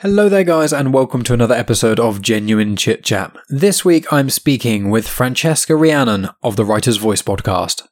Hello 0.00 0.28
there, 0.28 0.44
guys, 0.44 0.74
and 0.74 0.92
welcome 0.92 1.24
to 1.24 1.32
another 1.32 1.54
episode 1.54 1.98
of 1.98 2.20
Genuine 2.20 2.76
Chit 2.76 3.02
Chat. 3.02 3.34
This 3.48 3.82
week 3.82 4.12
I'm 4.12 4.28
speaking 4.28 4.90
with 4.90 5.08
Francesca 5.08 5.74
Rheannon 5.74 6.28
of 6.42 6.56
the 6.56 6.66
Writer's 6.66 6.98
Voice 6.98 7.22
podcast. 7.22 7.88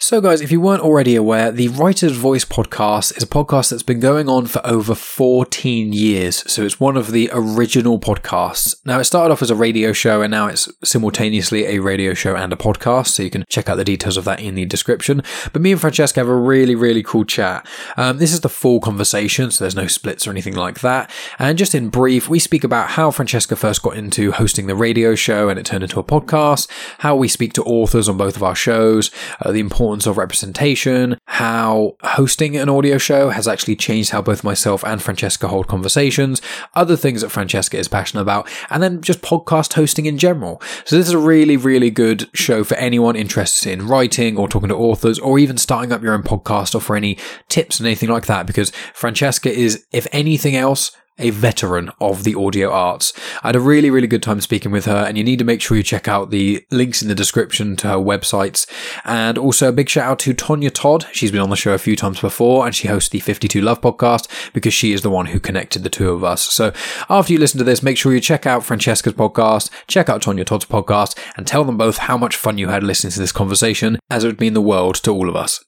So, 0.00 0.20
guys, 0.20 0.40
if 0.40 0.52
you 0.52 0.60
weren't 0.60 0.82
already 0.82 1.16
aware, 1.16 1.50
the 1.50 1.66
Writer's 1.66 2.16
Voice 2.16 2.44
podcast 2.44 3.16
is 3.16 3.24
a 3.24 3.26
podcast 3.26 3.70
that's 3.70 3.82
been 3.82 3.98
going 3.98 4.28
on 4.28 4.46
for 4.46 4.64
over 4.64 4.94
14 4.94 5.92
years. 5.92 6.48
So, 6.50 6.62
it's 6.62 6.78
one 6.78 6.96
of 6.96 7.10
the 7.10 7.28
original 7.32 7.98
podcasts. 7.98 8.76
Now, 8.86 9.00
it 9.00 9.04
started 9.04 9.32
off 9.32 9.42
as 9.42 9.50
a 9.50 9.56
radio 9.56 9.92
show 9.92 10.22
and 10.22 10.30
now 10.30 10.46
it's 10.46 10.68
simultaneously 10.84 11.66
a 11.66 11.80
radio 11.80 12.14
show 12.14 12.36
and 12.36 12.52
a 12.52 12.56
podcast. 12.56 13.08
So, 13.08 13.24
you 13.24 13.30
can 13.30 13.44
check 13.48 13.68
out 13.68 13.74
the 13.74 13.84
details 13.84 14.16
of 14.16 14.24
that 14.26 14.38
in 14.38 14.54
the 14.54 14.64
description. 14.66 15.20
But 15.52 15.62
me 15.62 15.72
and 15.72 15.80
Francesca 15.80 16.20
have 16.20 16.28
a 16.28 16.36
really, 16.36 16.76
really 16.76 17.02
cool 17.02 17.24
chat. 17.24 17.66
Um, 17.96 18.18
this 18.18 18.32
is 18.32 18.42
the 18.42 18.48
full 18.48 18.78
conversation, 18.78 19.50
so 19.50 19.64
there's 19.64 19.74
no 19.74 19.88
splits 19.88 20.28
or 20.28 20.30
anything 20.30 20.54
like 20.54 20.78
that. 20.78 21.10
And 21.40 21.58
just 21.58 21.74
in 21.74 21.88
brief, 21.88 22.28
we 22.28 22.38
speak 22.38 22.62
about 22.62 22.90
how 22.90 23.10
Francesca 23.10 23.56
first 23.56 23.82
got 23.82 23.96
into 23.96 24.30
hosting 24.30 24.68
the 24.68 24.76
radio 24.76 25.16
show 25.16 25.48
and 25.48 25.58
it 25.58 25.66
turned 25.66 25.82
into 25.82 25.98
a 25.98 26.04
podcast, 26.04 26.70
how 26.98 27.16
we 27.16 27.26
speak 27.26 27.52
to 27.54 27.64
authors 27.64 28.08
on 28.08 28.16
both 28.16 28.36
of 28.36 28.44
our 28.44 28.54
shows, 28.54 29.10
uh, 29.40 29.50
the 29.50 29.58
importance 29.58 29.87
importance 29.88 30.06
of 30.06 30.18
representation, 30.18 31.16
how 31.24 31.96
hosting 32.02 32.58
an 32.58 32.68
audio 32.68 32.98
show 32.98 33.30
has 33.30 33.48
actually 33.48 33.74
changed 33.74 34.10
how 34.10 34.20
both 34.20 34.44
myself 34.44 34.84
and 34.84 35.02
Francesca 35.02 35.48
hold 35.48 35.66
conversations, 35.66 36.42
other 36.74 36.94
things 36.94 37.22
that 37.22 37.30
Francesca 37.30 37.78
is 37.78 37.88
passionate 37.88 38.20
about, 38.20 38.46
and 38.68 38.82
then 38.82 39.00
just 39.00 39.22
podcast 39.22 39.72
hosting 39.72 40.04
in 40.04 40.18
general. 40.18 40.60
So 40.84 40.96
this 40.96 41.08
is 41.08 41.14
a 41.14 41.18
really, 41.18 41.56
really 41.56 41.90
good 41.90 42.28
show 42.34 42.64
for 42.64 42.74
anyone 42.74 43.16
interested 43.16 43.72
in 43.72 43.88
writing 43.88 44.36
or 44.36 44.46
talking 44.46 44.68
to 44.68 44.76
authors 44.76 45.18
or 45.18 45.38
even 45.38 45.56
starting 45.56 45.90
up 45.90 46.02
your 46.02 46.12
own 46.12 46.22
podcast 46.22 46.74
or 46.74 46.80
for 46.82 46.94
any 46.94 47.16
tips 47.48 47.80
and 47.80 47.86
anything 47.86 48.10
like 48.10 48.26
that 48.26 48.46
because 48.46 48.70
Francesca 48.92 49.50
is, 49.50 49.86
if 49.90 50.06
anything 50.12 50.54
else, 50.54 50.92
a 51.18 51.30
veteran 51.30 51.90
of 52.00 52.24
the 52.24 52.34
audio 52.34 52.70
arts. 52.70 53.12
I 53.42 53.48
had 53.48 53.56
a 53.56 53.60
really, 53.60 53.90
really 53.90 54.06
good 54.06 54.22
time 54.22 54.40
speaking 54.40 54.72
with 54.72 54.84
her, 54.86 55.04
and 55.06 55.18
you 55.18 55.24
need 55.24 55.38
to 55.38 55.44
make 55.44 55.60
sure 55.60 55.76
you 55.76 55.82
check 55.82 56.08
out 56.08 56.30
the 56.30 56.64
links 56.70 57.02
in 57.02 57.08
the 57.08 57.14
description 57.14 57.76
to 57.76 57.88
her 57.88 57.96
websites. 57.96 58.66
And 59.04 59.38
also 59.38 59.68
a 59.68 59.72
big 59.72 59.88
shout 59.88 60.10
out 60.10 60.18
to 60.20 60.34
Tonya 60.34 60.72
Todd. 60.72 61.06
She's 61.12 61.32
been 61.32 61.40
on 61.40 61.50
the 61.50 61.56
show 61.56 61.72
a 61.72 61.78
few 61.78 61.96
times 61.96 62.20
before, 62.20 62.66
and 62.66 62.74
she 62.74 62.88
hosts 62.88 63.10
the 63.10 63.20
52 63.20 63.60
Love 63.60 63.80
podcast 63.80 64.28
because 64.52 64.74
she 64.74 64.92
is 64.92 65.02
the 65.02 65.10
one 65.10 65.26
who 65.26 65.40
connected 65.40 65.82
the 65.82 65.90
two 65.90 66.10
of 66.10 66.24
us. 66.24 66.42
So 66.42 66.72
after 67.08 67.32
you 67.32 67.38
listen 67.38 67.58
to 67.58 67.64
this, 67.64 67.82
make 67.82 67.96
sure 67.96 68.12
you 68.12 68.20
check 68.20 68.46
out 68.46 68.64
Francesca's 68.64 69.14
podcast, 69.14 69.70
check 69.86 70.08
out 70.08 70.22
Tonya 70.22 70.44
Todd's 70.44 70.64
podcast, 70.64 71.18
and 71.36 71.46
tell 71.46 71.64
them 71.64 71.76
both 71.76 71.98
how 71.98 72.16
much 72.16 72.36
fun 72.36 72.58
you 72.58 72.68
had 72.68 72.82
listening 72.82 73.12
to 73.12 73.20
this 73.20 73.32
conversation, 73.32 73.98
as 74.10 74.24
it 74.24 74.28
would 74.28 74.40
mean 74.40 74.54
the 74.54 74.60
world 74.60 74.94
to 74.96 75.12
all 75.12 75.28
of 75.28 75.36
us. 75.36 75.64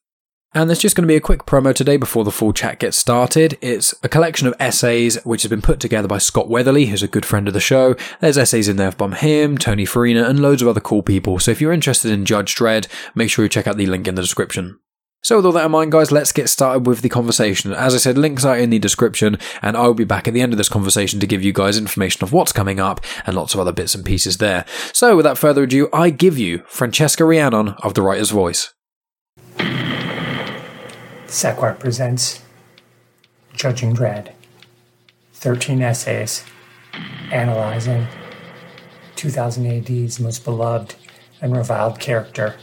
And 0.52 0.68
there's 0.68 0.80
just 0.80 0.96
going 0.96 1.04
to 1.04 1.12
be 1.12 1.16
a 1.16 1.20
quick 1.20 1.46
promo 1.46 1.72
today 1.72 1.96
before 1.96 2.24
the 2.24 2.32
full 2.32 2.52
chat 2.52 2.80
gets 2.80 2.96
started. 2.96 3.56
It's 3.60 3.94
a 4.02 4.08
collection 4.08 4.48
of 4.48 4.54
essays 4.58 5.16
which 5.24 5.42
has 5.42 5.48
been 5.48 5.62
put 5.62 5.78
together 5.78 6.08
by 6.08 6.18
Scott 6.18 6.48
Weatherly, 6.48 6.86
who's 6.86 7.04
a 7.04 7.08
good 7.08 7.24
friend 7.24 7.46
of 7.46 7.54
the 7.54 7.60
show. 7.60 7.94
There's 8.18 8.36
essays 8.36 8.68
in 8.68 8.76
there 8.76 8.90
from 8.90 9.12
him, 9.12 9.56
Tony 9.56 9.84
Farina, 9.84 10.24
and 10.24 10.40
loads 10.40 10.60
of 10.60 10.66
other 10.66 10.80
cool 10.80 11.02
people. 11.02 11.38
So 11.38 11.52
if 11.52 11.60
you're 11.60 11.72
interested 11.72 12.10
in 12.10 12.24
Judge 12.24 12.56
Dredd, 12.56 12.88
make 13.14 13.30
sure 13.30 13.44
you 13.44 13.48
check 13.48 13.68
out 13.68 13.76
the 13.76 13.86
link 13.86 14.08
in 14.08 14.16
the 14.16 14.22
description. 14.22 14.80
So 15.22 15.36
with 15.36 15.46
all 15.46 15.52
that 15.52 15.66
in 15.66 15.70
mind, 15.70 15.92
guys, 15.92 16.10
let's 16.10 16.32
get 16.32 16.48
started 16.48 16.84
with 16.84 17.02
the 17.02 17.08
conversation. 17.08 17.72
As 17.72 17.94
I 17.94 17.98
said, 17.98 18.18
links 18.18 18.44
are 18.44 18.58
in 18.58 18.70
the 18.70 18.80
description, 18.80 19.38
and 19.62 19.76
I 19.76 19.86
will 19.86 19.94
be 19.94 20.02
back 20.02 20.26
at 20.26 20.34
the 20.34 20.40
end 20.40 20.52
of 20.52 20.56
this 20.56 20.68
conversation 20.68 21.20
to 21.20 21.28
give 21.28 21.44
you 21.44 21.52
guys 21.52 21.78
information 21.78 22.24
of 22.24 22.32
what's 22.32 22.52
coming 22.52 22.80
up 22.80 23.00
and 23.24 23.36
lots 23.36 23.54
of 23.54 23.60
other 23.60 23.70
bits 23.70 23.94
and 23.94 24.04
pieces 24.04 24.38
there. 24.38 24.64
So 24.92 25.16
without 25.16 25.38
further 25.38 25.62
ado, 25.62 25.88
I 25.92 26.10
give 26.10 26.38
you 26.38 26.64
Francesca 26.66 27.24
Rheannon 27.24 27.76
of 27.84 27.94
The 27.94 28.02
Writer's 28.02 28.30
Voice. 28.30 28.74
Sequart 31.30 31.78
presents 31.78 32.42
Judging 33.52 33.94
Dredd 33.94 34.32
13 35.34 35.80
essays 35.80 36.44
analyzing 37.30 38.08
2000 39.14 39.64
AD's 39.64 40.18
most 40.18 40.42
beloved 40.42 40.96
and 41.40 41.56
reviled 41.56 42.00
character. 42.00 42.56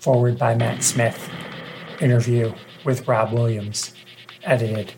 Forward 0.00 0.38
by 0.38 0.54
Matt 0.54 0.84
Smith. 0.84 1.28
Interview 2.00 2.54
with 2.84 3.08
Rob 3.08 3.32
Williams. 3.32 3.92
Edited 4.44 4.94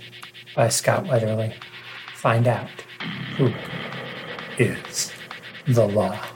by 0.54 0.68
Scott 0.68 1.06
Weatherly. 1.06 1.54
Find 2.14 2.46
out 2.46 2.68
who 3.38 3.54
is 4.58 5.14
the 5.66 5.88
law. 5.88 6.29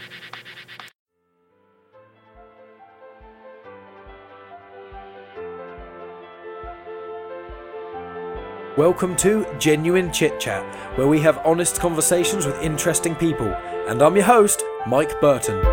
Welcome 8.76 9.14
to 9.18 9.46
Genuine 9.60 10.12
Chit 10.12 10.40
Chat, 10.40 10.64
where 10.98 11.06
we 11.06 11.20
have 11.20 11.38
honest 11.46 11.78
conversations 11.78 12.44
with 12.44 12.60
interesting 12.60 13.14
people. 13.14 13.46
And 13.86 14.02
I'm 14.02 14.16
your 14.16 14.24
host, 14.24 14.64
Mike 14.84 15.20
Burton. 15.20 15.64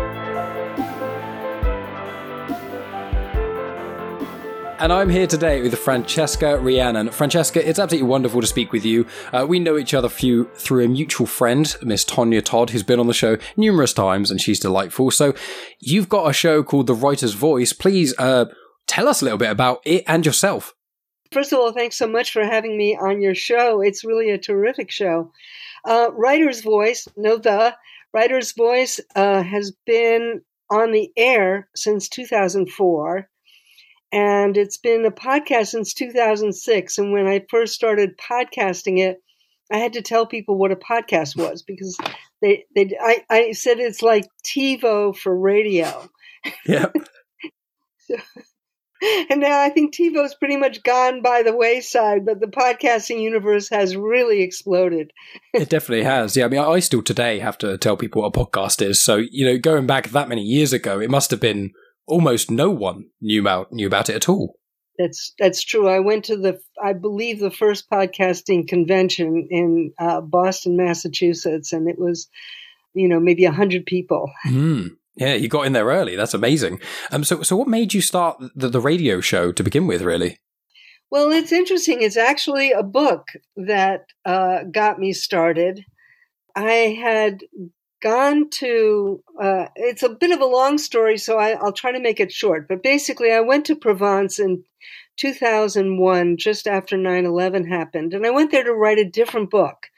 And 4.78 4.92
I'm 4.92 5.10
here 5.10 5.26
today 5.26 5.62
with 5.62 5.76
Francesca 5.76 6.60
Rheannon. 6.60 7.10
Francesca, 7.10 7.68
it's 7.68 7.80
absolutely 7.80 8.06
wonderful 8.06 8.40
to 8.40 8.46
speak 8.46 8.70
with 8.70 8.84
you. 8.84 9.08
Uh, 9.32 9.46
we 9.48 9.58
know 9.58 9.78
each 9.78 9.94
other 9.94 10.08
few, 10.08 10.44
through 10.54 10.84
a 10.84 10.88
mutual 10.88 11.26
friend, 11.26 11.74
Miss 11.82 12.04
Tonya 12.04 12.40
Todd, 12.40 12.70
who's 12.70 12.84
been 12.84 13.00
on 13.00 13.08
the 13.08 13.12
show 13.12 13.36
numerous 13.56 13.92
times, 13.92 14.30
and 14.30 14.40
she's 14.40 14.60
delightful. 14.60 15.10
So 15.10 15.34
you've 15.80 16.08
got 16.08 16.30
a 16.30 16.32
show 16.32 16.62
called 16.62 16.86
The 16.86 16.94
Writer's 16.94 17.34
Voice. 17.34 17.72
Please 17.72 18.14
uh, 18.16 18.44
tell 18.86 19.08
us 19.08 19.22
a 19.22 19.24
little 19.24 19.38
bit 19.38 19.50
about 19.50 19.80
it 19.84 20.04
and 20.06 20.24
yourself. 20.24 20.72
First 21.32 21.52
of 21.52 21.58
all, 21.58 21.72
thanks 21.72 21.96
so 21.96 22.06
much 22.06 22.30
for 22.32 22.44
having 22.44 22.76
me 22.76 22.96
on 22.96 23.22
your 23.22 23.34
show. 23.34 23.80
It's 23.80 24.04
really 24.04 24.30
a 24.30 24.38
terrific 24.38 24.90
show. 24.90 25.32
Uh, 25.84 26.10
Writer's 26.12 26.60
Voice, 26.60 27.08
no 27.16 27.38
the 27.38 27.74
Writer's 28.12 28.52
Voice 28.52 29.00
uh, 29.16 29.42
has 29.42 29.72
been 29.86 30.42
on 30.70 30.92
the 30.92 31.10
air 31.16 31.68
since 31.74 32.08
2004, 32.08 33.28
and 34.12 34.56
it's 34.56 34.76
been 34.76 35.04
a 35.06 35.10
podcast 35.10 35.68
since 35.68 35.94
2006. 35.94 36.98
And 36.98 37.12
when 37.12 37.26
I 37.26 37.46
first 37.48 37.74
started 37.74 38.18
podcasting 38.18 38.98
it, 38.98 39.22
I 39.72 39.78
had 39.78 39.94
to 39.94 40.02
tell 40.02 40.26
people 40.26 40.58
what 40.58 40.70
a 40.70 40.76
podcast 40.76 41.34
was 41.34 41.62
because 41.62 41.96
they 42.42 42.64
they 42.74 42.94
I, 43.00 43.24
I 43.30 43.52
said 43.52 43.78
it's 43.78 44.02
like 44.02 44.26
TiVo 44.44 45.16
for 45.16 45.34
radio. 45.34 46.10
Yeah. 46.66 46.88
so, 47.98 48.16
and 49.30 49.40
now 49.40 49.60
I 49.60 49.70
think 49.70 49.94
TiVo's 49.94 50.34
pretty 50.34 50.56
much 50.56 50.82
gone 50.82 51.22
by 51.22 51.42
the 51.42 51.56
wayside, 51.56 52.24
but 52.24 52.40
the 52.40 52.46
podcasting 52.46 53.20
universe 53.20 53.68
has 53.70 53.96
really 53.96 54.42
exploded. 54.42 55.10
it 55.54 55.68
definitely 55.68 56.04
has. 56.04 56.36
Yeah, 56.36 56.44
I 56.44 56.48
mean, 56.48 56.60
I 56.60 56.78
still 56.80 57.02
today 57.02 57.40
have 57.40 57.58
to 57.58 57.76
tell 57.78 57.96
people 57.96 58.22
what 58.22 58.36
a 58.36 58.38
podcast 58.38 58.80
is. 58.80 59.02
So, 59.02 59.16
you 59.16 59.44
know, 59.44 59.58
going 59.58 59.86
back 59.86 60.10
that 60.10 60.28
many 60.28 60.42
years 60.42 60.72
ago, 60.72 61.00
it 61.00 61.10
must 61.10 61.30
have 61.32 61.40
been 61.40 61.72
almost 62.06 62.50
no 62.50 62.70
one 62.70 63.06
knew 63.20 63.40
about 63.40 63.72
knew 63.72 63.86
about 63.86 64.08
it 64.08 64.16
at 64.16 64.28
all. 64.28 64.56
That's 64.98 65.34
that's 65.38 65.62
true. 65.62 65.88
I 65.88 66.00
went 66.00 66.26
to 66.26 66.36
the, 66.36 66.60
I 66.82 66.92
believe, 66.92 67.40
the 67.40 67.50
first 67.50 67.90
podcasting 67.90 68.68
convention 68.68 69.48
in 69.50 69.92
uh, 69.98 70.20
Boston, 70.20 70.76
Massachusetts, 70.76 71.72
and 71.72 71.88
it 71.88 71.98
was, 71.98 72.28
you 72.94 73.08
know, 73.08 73.18
maybe 73.18 73.46
a 73.46 73.52
hundred 73.52 73.86
people. 73.86 74.30
Mm. 74.46 74.90
Yeah, 75.14 75.34
you 75.34 75.48
got 75.48 75.66
in 75.66 75.72
there 75.72 75.86
early. 75.86 76.16
That's 76.16 76.34
amazing. 76.34 76.80
Um, 77.10 77.24
so, 77.24 77.42
so 77.42 77.56
what 77.56 77.68
made 77.68 77.92
you 77.92 78.00
start 78.00 78.42
the, 78.54 78.68
the 78.68 78.80
radio 78.80 79.20
show 79.20 79.52
to 79.52 79.62
begin 79.62 79.86
with, 79.86 80.02
really? 80.02 80.38
Well, 81.10 81.30
it's 81.30 81.52
interesting. 81.52 82.00
It's 82.00 82.16
actually 82.16 82.72
a 82.72 82.82
book 82.82 83.28
that 83.56 84.06
uh, 84.24 84.64
got 84.70 84.98
me 84.98 85.12
started. 85.12 85.84
I 86.56 86.96
had 86.98 87.42
gone 88.02 88.48
to, 88.50 89.22
uh, 89.40 89.66
it's 89.76 90.02
a 90.02 90.08
bit 90.08 90.30
of 90.30 90.40
a 90.40 90.46
long 90.46 90.78
story, 90.78 91.18
so 91.18 91.38
I, 91.38 91.62
will 91.62 91.72
try 91.72 91.92
to 91.92 92.00
make 92.00 92.18
it 92.18 92.32
short. 92.32 92.66
But 92.66 92.82
basically, 92.82 93.30
I 93.30 93.40
went 93.40 93.66
to 93.66 93.76
Provence 93.76 94.38
in 94.38 94.64
2001, 95.18 96.38
just 96.38 96.66
after 96.66 96.96
9 96.96 97.26
11 97.26 97.68
happened. 97.68 98.14
And 98.14 98.26
I 98.26 98.30
went 98.30 98.50
there 98.50 98.64
to 98.64 98.72
write 98.72 98.98
a 98.98 99.04
different 99.04 99.50
book 99.50 99.88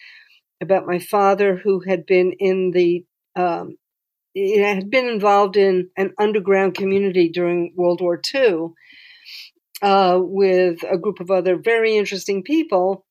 about 0.61 0.87
my 0.87 0.99
father, 0.99 1.57
who 1.57 1.81
had 1.81 2.07
been 2.07 2.33
in 2.41 2.73
the 2.73 3.05
um, 3.37 3.77
had 4.35 4.91
been 4.91 5.07
involved 5.07 5.57
in 5.57 5.91
an 5.97 6.13
underground 6.19 6.75
community 6.75 7.29
during 7.29 7.73
World 7.77 8.01
War 8.01 8.21
II 8.35 8.69
uh, 9.83 10.19
with 10.21 10.83
a 10.83 10.99
group 10.99 11.21
of 11.21 11.31
other 11.31 11.57
very 11.57 11.97
interesting 11.97 12.43
people. 12.43 13.05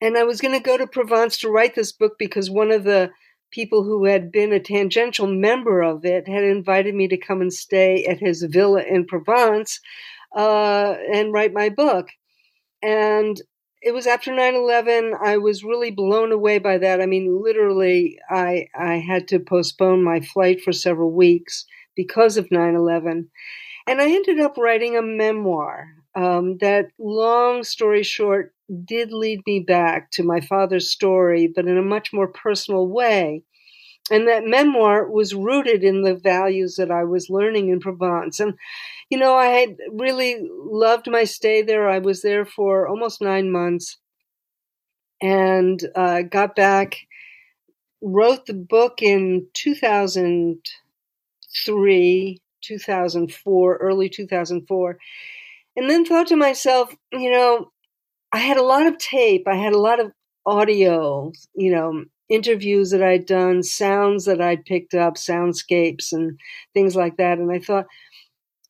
And 0.00 0.16
I 0.18 0.24
was 0.24 0.40
going 0.40 0.54
to 0.54 0.62
go 0.62 0.76
to 0.76 0.86
Provence 0.86 1.38
to 1.38 1.50
write 1.50 1.74
this 1.74 1.92
book 1.92 2.14
because 2.18 2.50
one 2.50 2.70
of 2.70 2.84
the 2.84 3.10
people 3.50 3.84
who 3.84 4.04
had 4.04 4.30
been 4.30 4.52
a 4.52 4.60
tangential 4.60 5.26
member 5.26 5.80
of 5.82 6.04
it 6.04 6.28
had 6.28 6.44
invited 6.44 6.94
me 6.94 7.08
to 7.08 7.16
come 7.16 7.40
and 7.40 7.52
stay 7.52 8.04
at 8.04 8.18
his 8.18 8.42
villa 8.42 8.82
in 8.82 9.06
Provence 9.06 9.80
uh, 10.36 10.94
and 11.12 11.32
write 11.32 11.52
my 11.52 11.68
book. 11.68 12.08
And 12.82 13.40
it 13.86 13.94
was 13.94 14.06
after 14.06 14.32
9-11 14.32 15.12
i 15.22 15.36
was 15.38 15.64
really 15.64 15.90
blown 15.90 16.32
away 16.32 16.58
by 16.58 16.76
that 16.78 17.00
i 17.00 17.06
mean 17.06 17.40
literally 17.42 18.18
i 18.30 18.66
i 18.78 18.94
had 18.96 19.28
to 19.28 19.38
postpone 19.38 20.02
my 20.02 20.20
flight 20.20 20.60
for 20.60 20.72
several 20.72 21.12
weeks 21.12 21.64
because 21.94 22.36
of 22.36 22.48
9-11 22.50 23.26
and 23.86 24.00
i 24.00 24.10
ended 24.10 24.40
up 24.40 24.56
writing 24.58 24.96
a 24.96 25.02
memoir 25.02 25.88
um, 26.16 26.56
that 26.58 26.86
long 26.98 27.62
story 27.62 28.02
short 28.02 28.54
did 28.84 29.12
lead 29.12 29.40
me 29.46 29.60
back 29.60 30.10
to 30.12 30.22
my 30.24 30.40
father's 30.40 30.90
story, 30.90 31.52
but 31.54 31.66
in 31.66 31.76
a 31.76 31.82
much 31.82 32.12
more 32.12 32.26
personal 32.26 32.88
way. 32.88 33.42
And 34.10 34.28
that 34.28 34.44
memoir 34.46 35.10
was 35.10 35.34
rooted 35.34 35.84
in 35.84 36.02
the 36.02 36.14
values 36.14 36.76
that 36.76 36.90
I 36.90 37.04
was 37.04 37.30
learning 37.30 37.68
in 37.70 37.80
Provence. 37.80 38.40
And, 38.40 38.54
you 39.10 39.18
know, 39.18 39.34
I 39.36 39.46
had 39.46 39.76
really 39.92 40.46
loved 40.50 41.08
my 41.10 41.24
stay 41.24 41.62
there. 41.62 41.88
I 41.88 41.98
was 41.98 42.22
there 42.22 42.44
for 42.44 42.88
almost 42.88 43.20
nine 43.22 43.50
months 43.50 43.98
and 45.20 45.80
uh, 45.94 46.22
got 46.22 46.54
back, 46.56 46.96
wrote 48.02 48.46
the 48.46 48.54
book 48.54 49.02
in 49.02 49.46
2003, 49.54 52.40
2004, 52.62 53.76
early 53.76 54.08
2004, 54.08 54.98
and 55.76 55.90
then 55.90 56.04
thought 56.04 56.26
to 56.28 56.36
myself, 56.36 56.94
you 57.12 57.30
know, 57.30 57.70
I 58.32 58.38
had 58.38 58.56
a 58.58 58.62
lot 58.62 58.86
of 58.86 58.98
tape, 58.98 59.46
I 59.48 59.56
had 59.56 59.72
a 59.72 59.78
lot 59.78 60.00
of 60.00 60.12
audio, 60.46 61.32
you 61.54 61.70
know, 61.72 62.04
interviews 62.28 62.90
that 62.90 63.02
I'd 63.02 63.26
done, 63.26 63.62
sounds 63.62 64.24
that 64.26 64.40
I'd 64.40 64.64
picked 64.64 64.94
up, 64.94 65.14
soundscapes 65.16 66.12
and 66.12 66.38
things 66.74 66.96
like 66.96 67.16
that. 67.18 67.38
And 67.38 67.50
I 67.52 67.58
thought, 67.60 67.86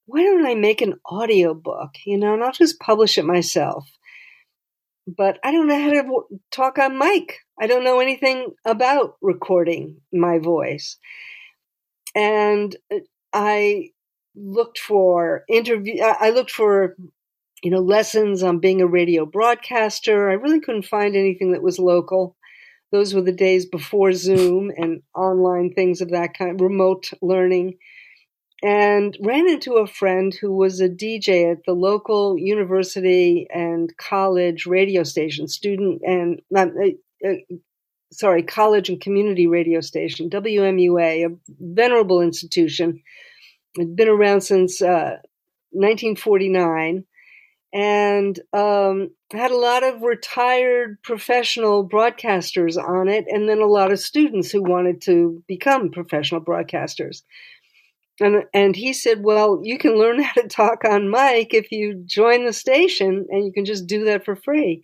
why 0.07 0.23
don't 0.23 0.47
I 0.47 0.55
make 0.55 0.81
an 0.81 0.95
audio 1.05 1.55
book, 1.55 1.91
you 2.05 2.17
know, 2.17 2.35
and 2.35 2.43
I'll 2.43 2.53
just 2.53 2.81
publish 2.81 3.19
it 3.19 3.25
myself. 3.25 3.89
But 5.07 5.39
I 5.45 5.53
don't 5.53 5.69
know 5.69 5.81
how 5.81 5.91
to 5.91 6.23
talk 6.51 6.79
on 6.79 6.99
mic. 6.99 7.39
I 7.61 7.67
don't 7.67 7.85
know 7.85 8.01
anything 8.01 8.55
about 8.65 9.17
recording 9.21 10.01
my 10.13 10.39
voice. 10.39 10.97
And 12.15 12.75
uh, 12.93 12.99
I 13.33 13.91
looked 14.35 14.79
for 14.79 15.45
interview, 15.49 16.03
I 16.03 16.31
looked 16.31 16.51
for 16.51 16.97
you 17.63 17.71
know, 17.71 17.81
lessons 17.81 18.43
on 18.43 18.59
being 18.59 18.81
a 18.81 18.87
radio 18.87 19.27
broadcaster. 19.27 20.31
I 20.31 20.35
really 20.35 20.61
couldn't 20.61 20.83
find 20.83 21.17
anything 21.17 21.53
that 21.53 21.63
was 21.63 21.79
local. 21.79 22.37
Those 22.93 23.15
were 23.15 23.23
the 23.23 23.33
days 23.33 23.67
before 23.67 24.13
Zoom 24.13 24.71
and 24.77 25.03
online 25.15 25.73
things 25.73 26.01
of 26.01 26.11
that 26.11 26.35
kind, 26.35 26.61
remote 26.61 27.11
learning. 27.21 27.79
And 28.63 29.17
ran 29.21 29.49
into 29.49 29.75
a 29.75 29.87
friend 29.87 30.35
who 30.35 30.53
was 30.53 30.81
a 30.81 30.89
DJ 30.89 31.53
at 31.53 31.65
the 31.67 31.75
local 31.75 32.39
university 32.39 33.47
and 33.53 33.95
college 33.99 34.65
radio 34.65 35.03
station, 35.03 35.47
student 35.47 36.01
and, 36.03 36.41
uh, 36.57 36.67
uh, 37.25 37.35
sorry, 38.13 38.43
college 38.43 38.89
and 38.89 39.01
community 39.01 39.47
radio 39.47 39.81
station, 39.83 40.31
WMUA, 40.31 41.27
a 41.27 41.37
venerable 41.61 42.23
institution. 42.23 43.03
It's 43.75 43.91
been 43.91 44.09
around 44.09 44.41
since 44.41 44.81
uh, 44.81 45.19
1949 45.73 47.05
and 47.73 48.41
um, 48.55 49.11
had 49.33 49.51
a 49.51 49.57
lot 49.57 49.83
of 49.83 50.01
retired 50.01 51.03
professional 51.03 51.87
broadcasters 51.87 52.83
on 52.83 53.09
it, 53.09 53.27
and 53.29 53.49
then 53.49 53.61
a 53.61 53.67
lot 53.67 53.93
of 53.93 53.99
students 53.99 54.51
who 54.51 54.63
wanted 54.63 55.03
to 55.03 55.43
become 55.47 55.91
professional 55.91 56.41
broadcasters. 56.41 57.23
And, 58.21 58.45
and 58.55 58.75
he 58.75 58.93
said, 58.93 59.23
Well, 59.23 59.61
you 59.63 59.79
can 59.79 59.99
learn 59.99 60.23
how 60.23 60.41
to 60.41 60.49
talk 60.49 60.85
on 60.85 61.11
mic 61.11 61.55
if 61.55 61.71
you 61.71 62.03
join 62.07 62.45
the 62.45 62.53
station, 62.53 63.27
and 63.31 63.45
you 63.45 63.53
can 63.53 63.65
just 63.65 63.87
do 63.87 64.05
that 64.05 64.25
for 64.25 64.37
free. 64.37 64.83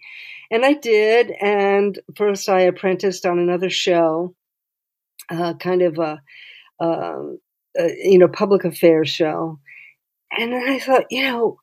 And 0.50 0.64
I 0.64 0.75
did. 0.75 1.31
And 1.40 1.99
first, 2.17 2.49
I 2.49 2.61
apprenticed 2.62 3.25
on 3.25 3.38
another 3.38 3.70
show, 3.70 4.34
uh, 5.31 5.55
kind 5.55 5.82
of 5.82 5.99
a, 5.99 6.20
a, 6.81 7.23
you 7.76 8.19
know, 8.19 8.29
public 8.29 8.64
affairs 8.64 9.08
show. 9.08 9.58
And 10.38 10.52
then 10.52 10.69
I 10.69 10.78
thought, 10.78 11.06
you 11.11 11.23
know, 11.23 11.58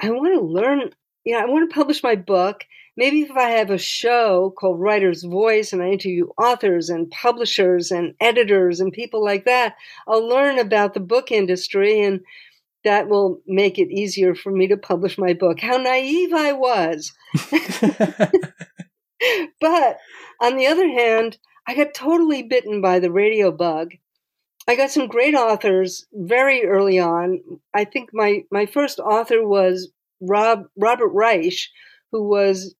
I 0.00 0.10
want 0.10 0.34
to 0.34 0.40
learn, 0.40 0.90
you 1.24 1.34
know, 1.34 1.40
I 1.40 1.46
want 1.46 1.70
to 1.70 1.74
publish 1.74 2.02
my 2.02 2.16
book. 2.16 2.64
Maybe 2.96 3.22
if 3.22 3.32
I 3.32 3.50
have 3.50 3.70
a 3.70 3.78
show 3.78 4.54
called 4.56 4.80
Writer's 4.80 5.24
Voice 5.24 5.72
and 5.72 5.82
I 5.82 5.88
interview 5.88 6.28
authors 6.38 6.88
and 6.90 7.10
publishers 7.10 7.90
and 7.90 8.14
editors 8.20 8.80
and 8.80 8.92
people 8.92 9.24
like 9.24 9.44
that, 9.46 9.74
I'll 10.06 10.26
learn 10.26 10.58
about 10.58 10.94
the 10.94 11.00
book 11.00 11.32
industry 11.32 12.00
and 12.00 12.20
that 12.84 13.08
will 13.08 13.40
make 13.46 13.78
it 13.78 13.90
easier 13.90 14.34
for 14.34 14.52
me 14.52 14.68
to 14.68 14.76
publish 14.76 15.18
my 15.18 15.32
book. 15.32 15.60
How 15.60 15.76
naive 15.76 16.32
I 16.32 16.52
was. 16.52 17.12
but 19.60 19.98
on 20.40 20.56
the 20.56 20.66
other 20.66 20.88
hand, 20.88 21.38
I 21.66 21.74
got 21.74 21.94
totally 21.94 22.42
bitten 22.42 22.80
by 22.80 22.98
the 22.98 23.10
radio 23.10 23.50
bug 23.50 23.94
I 24.66 24.76
got 24.76 24.90
some 24.90 25.08
great 25.08 25.34
authors 25.34 26.06
very 26.12 26.64
early 26.64 26.98
on. 26.98 27.40
I 27.74 27.84
think 27.84 28.10
my, 28.12 28.44
my 28.50 28.64
first 28.66 28.98
author 28.98 29.46
was 29.46 29.90
Rob 30.20 30.64
Robert 30.76 31.08
Reich, 31.08 31.58
who 32.12 32.26
was 32.28 32.74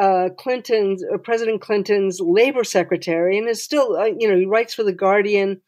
uh, 0.00 0.30
Clinton's 0.38 1.04
uh, 1.04 1.18
President 1.18 1.60
Clinton's 1.60 2.20
labor 2.20 2.64
secretary, 2.64 3.36
and 3.36 3.48
is 3.48 3.62
still 3.62 3.96
uh, 3.96 4.06
you 4.06 4.28
know 4.28 4.36
he 4.36 4.46
writes 4.46 4.72
for 4.72 4.82
the 4.82 4.94
Guardian. 4.94 5.60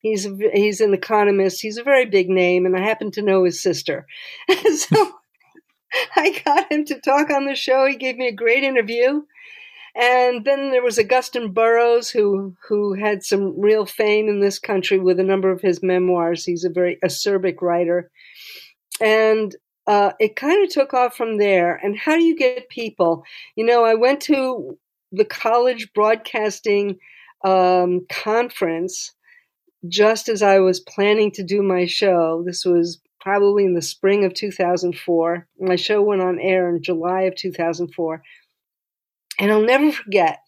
He's 0.00 0.26
he's 0.52 0.80
an 0.80 0.94
economist. 0.94 1.62
He's 1.62 1.78
a 1.78 1.84
very 1.84 2.04
big 2.04 2.28
name, 2.28 2.66
and 2.66 2.76
I 2.76 2.80
happen 2.80 3.12
to 3.12 3.22
know 3.22 3.44
his 3.44 3.62
sister, 3.62 4.06
so 4.48 5.12
I 6.16 6.42
got 6.44 6.72
him 6.72 6.84
to 6.86 7.00
talk 7.00 7.30
on 7.30 7.46
the 7.46 7.54
show. 7.54 7.86
He 7.86 7.96
gave 7.96 8.16
me 8.16 8.26
a 8.26 8.34
great 8.34 8.64
interview, 8.64 9.22
and 9.94 10.44
then 10.44 10.72
there 10.72 10.82
was 10.82 10.98
Augusten 10.98 11.54
Burroughs, 11.54 12.10
who 12.10 12.56
who 12.68 12.94
had 12.94 13.22
some 13.22 13.60
real 13.60 13.86
fame 13.86 14.28
in 14.28 14.40
this 14.40 14.58
country 14.58 14.98
with 14.98 15.20
a 15.20 15.24
number 15.24 15.52
of 15.52 15.60
his 15.60 15.84
memoirs. 15.84 16.44
He's 16.44 16.64
a 16.64 16.70
very 16.70 16.98
acerbic 17.04 17.62
writer, 17.62 18.10
and 19.00 19.54
uh, 19.88 20.12
it 20.20 20.36
kind 20.36 20.62
of 20.62 20.70
took 20.70 20.92
off 20.92 21.16
from 21.16 21.38
there. 21.38 21.74
And 21.82 21.98
how 21.98 22.14
do 22.14 22.22
you 22.22 22.36
get 22.36 22.68
people? 22.68 23.24
You 23.56 23.64
know, 23.64 23.84
I 23.84 23.94
went 23.94 24.20
to 24.22 24.78
the 25.10 25.24
college 25.24 25.92
broadcasting 25.94 26.98
um, 27.42 28.06
conference 28.10 29.14
just 29.88 30.28
as 30.28 30.42
I 30.42 30.58
was 30.58 30.80
planning 30.80 31.30
to 31.32 31.42
do 31.42 31.62
my 31.62 31.86
show. 31.86 32.42
This 32.44 32.66
was 32.66 33.00
probably 33.18 33.64
in 33.64 33.72
the 33.72 33.80
spring 33.80 34.26
of 34.26 34.34
2004. 34.34 35.46
My 35.58 35.76
show 35.76 36.02
went 36.02 36.20
on 36.20 36.38
air 36.38 36.68
in 36.68 36.82
July 36.82 37.22
of 37.22 37.34
2004. 37.36 38.22
And 39.40 39.50
I'll 39.50 39.62
never 39.62 39.90
forget 39.90 40.40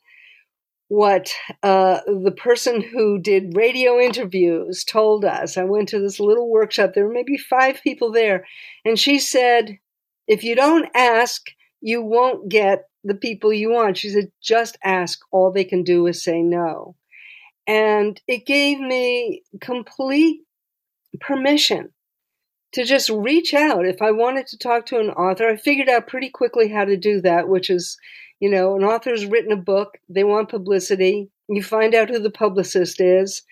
what 0.91 1.33
uh, 1.63 2.01
the 2.05 2.33
person 2.37 2.83
who 2.83 3.17
did 3.17 3.57
radio 3.57 4.01
interviews 4.01 4.83
told 4.83 5.25
us. 5.25 5.57
I 5.57 5.63
went 5.63 5.89
to 5.91 6.01
this 6.01 6.19
little 6.19 6.51
workshop. 6.51 6.95
There 6.95 7.07
were 7.07 7.13
maybe 7.13 7.37
five 7.37 7.81
people 7.81 8.11
there. 8.11 8.45
And 8.85 8.99
she 8.99 9.21
said, 9.21 9.79
if 10.27 10.43
you 10.43 10.57
don't 10.57 10.89
ask, 10.97 11.47
you 11.81 12.03
won't 12.03 12.49
get 12.49 12.89
the 13.05 13.15
people 13.15 13.53
you 13.53 13.71
want. 13.71 13.99
She 13.99 14.11
said, 14.11 14.33
just 14.43 14.79
ask. 14.83 15.21
All 15.31 15.53
they 15.53 15.63
can 15.63 15.85
do 15.85 16.09
is 16.09 16.25
say 16.25 16.43
no. 16.43 16.97
And 17.69 18.21
it 18.27 18.45
gave 18.45 18.81
me 18.81 19.45
complete 19.61 20.41
permission 21.21 21.91
to 22.73 22.85
just 22.85 23.11
reach 23.11 23.55
out. 23.55 23.87
If 23.87 24.03
I 24.03 24.11
wanted 24.11 24.49
to 24.49 24.59
talk 24.59 24.87
to 24.87 24.99
an 24.99 25.11
author, 25.11 25.49
I 25.49 25.57
figured 25.57 25.89
out 25.89 26.09
pretty 26.09 26.31
quickly 26.31 26.69
how 26.69 26.85
to 26.85 26.97
do 26.97 27.21
that, 27.21 27.49
which 27.49 27.71
is 27.71 27.97
you 28.41 28.51
know, 28.51 28.77
an 28.77 28.85
author's 28.85 29.27
written 29.27 29.53
a 29.53 29.57
book, 29.57 29.99
they 30.09 30.25
want 30.25 30.49
publicity. 30.49 31.31
You 31.49 31.63
find 31.63 31.95
out 31.95 32.09
who 32.09 32.19
the 32.19 32.31
publicist 32.31 33.01
is. 33.01 33.43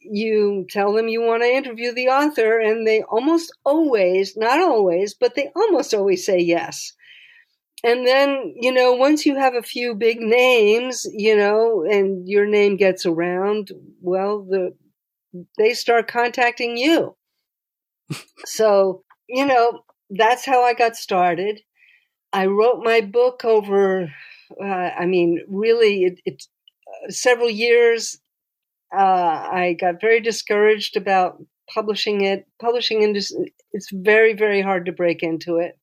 You 0.00 0.66
tell 0.70 0.94
them 0.94 1.08
you 1.08 1.20
want 1.20 1.42
to 1.42 1.48
interview 1.48 1.92
the 1.92 2.08
author, 2.08 2.58
and 2.58 2.86
they 2.86 3.02
almost 3.02 3.52
always, 3.64 4.36
not 4.36 4.58
always, 4.60 5.14
but 5.14 5.34
they 5.34 5.50
almost 5.54 5.92
always 5.92 6.24
say 6.24 6.38
yes. 6.38 6.94
And 7.84 8.06
then, 8.06 8.54
you 8.56 8.72
know, 8.72 8.94
once 8.94 9.26
you 9.26 9.36
have 9.36 9.54
a 9.54 9.62
few 9.62 9.94
big 9.94 10.18
names, 10.18 11.06
you 11.12 11.36
know, 11.36 11.84
and 11.88 12.28
your 12.28 12.46
name 12.46 12.76
gets 12.76 13.06
around, 13.06 13.70
well, 14.00 14.42
the 14.42 14.74
they 15.58 15.74
start 15.74 16.08
contacting 16.08 16.76
you. 16.76 17.16
so, 18.46 19.04
you 19.28 19.44
know, 19.44 19.82
that's 20.10 20.44
how 20.44 20.62
I 20.64 20.74
got 20.74 20.96
started. 20.96 21.60
I 22.32 22.46
wrote 22.46 22.82
my 22.82 23.00
book 23.00 23.44
over 23.44 24.10
uh, 24.60 24.64
I 24.98 25.06
mean, 25.06 25.40
really, 25.48 26.04
it, 26.04 26.20
it 26.24 26.44
uh, 26.86 27.10
several 27.10 27.50
years. 27.50 28.18
Uh, 28.96 29.48
I 29.52 29.76
got 29.78 30.00
very 30.00 30.20
discouraged 30.20 30.96
about 30.96 31.42
publishing 31.72 32.22
it. 32.22 32.46
Publishing 32.60 33.02
industry, 33.02 33.54
it's 33.72 33.90
very, 33.92 34.32
very 34.32 34.62
hard 34.62 34.86
to 34.86 34.92
break 34.92 35.22
into 35.22 35.56
it. 35.56 35.78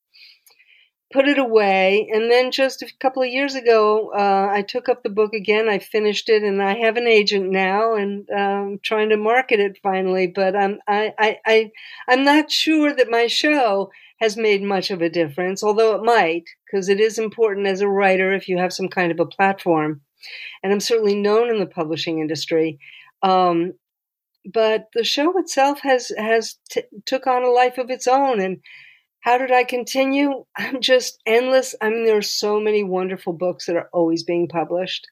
Put 1.13 1.27
it 1.27 1.37
away, 1.37 2.09
and 2.11 2.31
then 2.31 2.51
just 2.51 2.81
a 2.81 2.91
couple 2.99 3.21
of 3.21 3.29
years 3.29 3.53
ago, 3.53 4.11
uh, 4.13 4.49
I 4.51 4.63
took 4.63 4.89
up 4.89 5.03
the 5.03 5.09
book 5.09 5.33
again. 5.33 5.69
I 5.69 5.77
finished 5.79 6.29
it, 6.29 6.41
and 6.43 6.61
I 6.61 6.75
have 6.79 6.97
an 6.97 7.07
agent 7.07 7.51
now, 7.51 7.93
and 7.93 8.27
um, 8.31 8.79
trying 8.83 9.09
to 9.09 9.17
market 9.17 9.59
it 9.59 9.77
finally. 9.83 10.27
But 10.27 10.55
I'm 10.55 10.79
I, 10.87 11.13
I, 11.17 11.39
I 11.45 11.71
I'm 12.07 12.25
not 12.25 12.51
sure 12.51 12.93
that 12.93 13.09
my 13.09 13.27
show 13.27 13.91
has 14.21 14.37
made 14.37 14.63
much 14.63 14.91
of 14.91 15.01
a 15.01 15.09
difference, 15.09 15.63
although 15.63 15.95
it 15.95 16.03
might, 16.03 16.45
because 16.65 16.89
it 16.89 16.99
is 16.99 17.19
important 17.19 17.67
as 17.67 17.81
a 17.81 17.87
writer 17.87 18.33
if 18.33 18.47
you 18.47 18.57
have 18.57 18.73
some 18.73 18.87
kind 18.87 19.11
of 19.11 19.19
a 19.19 19.25
platform. 19.25 20.01
And 20.63 20.71
I'm 20.71 20.79
certainly 20.79 21.15
known 21.15 21.49
in 21.49 21.59
the 21.59 21.65
publishing 21.65 22.19
industry. 22.19 22.79
Um, 23.21 23.73
but 24.51 24.87
the 24.93 25.03
show 25.03 25.37
itself 25.39 25.79
has 25.81 26.11
has 26.17 26.57
t- 26.69 26.83
took 27.05 27.27
on 27.27 27.43
a 27.43 27.49
life 27.49 27.77
of 27.77 27.89
its 27.89 28.07
own, 28.07 28.39
and 28.39 28.61
how 29.21 29.37
did 29.39 29.51
I 29.51 29.63
continue? 29.63 30.45
I'm 30.55 30.81
just 30.81 31.19
endless. 31.25 31.75
I 31.81 31.89
mean, 31.89 32.05
there 32.05 32.17
are 32.17 32.21
so 32.21 32.59
many 32.59 32.83
wonderful 32.83 33.33
books 33.33 33.65
that 33.65 33.75
are 33.75 33.89
always 33.91 34.23
being 34.23 34.47
published. 34.47 35.07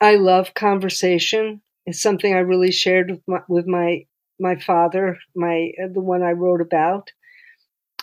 I 0.00 0.16
love 0.16 0.54
conversation. 0.54 1.62
It's 1.86 2.02
something 2.02 2.34
I 2.34 2.38
really 2.38 2.72
shared 2.72 3.10
with 3.10 3.20
my, 3.26 3.40
with 3.48 3.66
my, 3.66 4.06
my 4.38 4.56
father, 4.56 5.18
my, 5.34 5.72
uh, 5.82 5.88
the 5.92 6.00
one 6.00 6.22
I 6.22 6.32
wrote 6.32 6.60
about. 6.60 7.10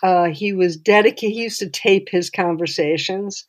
Uh, 0.04 0.26
he 0.26 0.54
was 0.54 0.78
dedicated. 0.78 1.36
He 1.36 1.44
used 1.44 1.60
to 1.60 1.70
tape 1.70 2.10
his 2.10 2.30
conversations, 2.30 3.46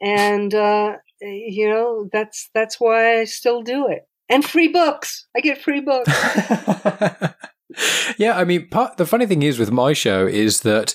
and 0.00 0.54
uh, 0.54 0.96
you 1.20 1.68
know 1.68 2.08
that's 2.12 2.50
that's 2.54 2.78
why 2.78 3.20
I 3.20 3.24
still 3.24 3.62
do 3.62 3.88
it. 3.88 4.06
And 4.28 4.44
free 4.44 4.68
books. 4.68 5.26
I 5.36 5.40
get 5.40 5.62
free 5.62 5.80
books. 5.80 6.08
yeah, 8.18 8.36
I 8.36 8.44
mean, 8.44 8.68
part, 8.68 8.96
the 8.96 9.06
funny 9.06 9.26
thing 9.26 9.42
is 9.42 9.58
with 9.58 9.70
my 9.70 9.92
show 9.92 10.26
is 10.26 10.60
that 10.60 10.94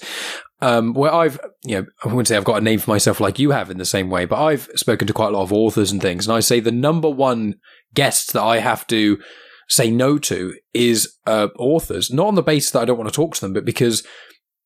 um, 0.61 0.93
where 0.93 1.13
I've, 1.13 1.39
you 1.63 1.75
know, 1.75 1.85
I 2.03 2.07
wouldn't 2.07 2.27
say 2.27 2.37
I've 2.37 2.43
got 2.43 2.61
a 2.61 2.63
name 2.63 2.79
for 2.79 2.91
myself 2.91 3.19
like 3.19 3.39
you 3.39 3.51
have 3.51 3.69
in 3.69 3.77
the 3.77 3.85
same 3.85 4.09
way, 4.09 4.25
but 4.25 4.41
I've 4.41 4.69
spoken 4.75 5.07
to 5.07 5.13
quite 5.13 5.29
a 5.29 5.37
lot 5.37 5.43
of 5.43 5.51
authors 5.51 5.91
and 5.91 6.01
things, 6.01 6.27
and 6.27 6.35
I 6.35 6.39
say 6.39 6.59
the 6.59 6.71
number 6.71 7.09
one 7.09 7.55
guest 7.93 8.33
that 8.33 8.43
I 8.43 8.59
have 8.59 8.85
to 8.87 9.19
say 9.67 9.89
no 9.89 10.19
to 10.19 10.53
is 10.73 11.17
uh, 11.25 11.47
authors, 11.57 12.11
not 12.11 12.27
on 12.27 12.35
the 12.35 12.43
basis 12.43 12.71
that 12.71 12.81
I 12.81 12.85
don't 12.85 12.97
want 12.97 13.09
to 13.09 13.15
talk 13.15 13.35
to 13.35 13.41
them, 13.41 13.53
but 13.53 13.65
because 13.65 14.05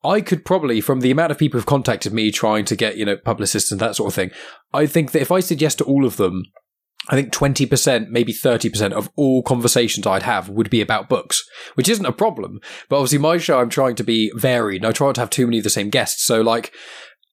I 0.07 0.21
could 0.21 0.45
probably, 0.45 0.79
from 0.79 1.01
the 1.01 1.11
amount 1.11 1.31
of 1.31 1.37
people 1.37 1.59
who've 1.59 1.65
contacted 1.65 2.13
me 2.13 2.31
trying 2.31 2.63
to 2.65 2.75
get, 2.75 2.97
you 2.97 3.05
know, 3.05 3.17
publicists 3.17 3.71
and 3.71 3.81
that 3.81 3.95
sort 3.95 4.07
of 4.07 4.15
thing, 4.15 4.31
I 4.73 4.85
think 4.85 5.11
that 5.11 5.21
if 5.21 5.31
I 5.31 5.41
said 5.41 5.61
yes 5.61 5.75
to 5.75 5.83
all 5.83 6.05
of 6.05 6.15
them, 6.15 6.43
I 7.09 7.15
think 7.15 7.33
20%, 7.33 8.09
maybe 8.09 8.33
30% 8.33 8.91
of 8.91 9.09
all 9.15 9.43
conversations 9.43 10.07
I'd 10.07 10.23
have 10.23 10.49
would 10.49 10.69
be 10.69 10.81
about 10.81 11.09
books, 11.09 11.47
which 11.75 11.89
isn't 11.89 12.05
a 12.05 12.11
problem. 12.11 12.59
But 12.89 12.97
obviously, 12.97 13.17
my 13.17 13.37
show, 13.37 13.59
I'm 13.59 13.69
trying 13.69 13.95
to 13.95 14.03
be 14.03 14.31
varied 14.35 14.81
and 14.81 14.89
I 14.89 14.91
try 14.91 15.07
not 15.07 15.15
to 15.15 15.21
have 15.21 15.29
too 15.29 15.45
many 15.45 15.57
of 15.57 15.63
the 15.63 15.69
same 15.69 15.89
guests. 15.89 16.23
So, 16.23 16.41
like, 16.41 16.73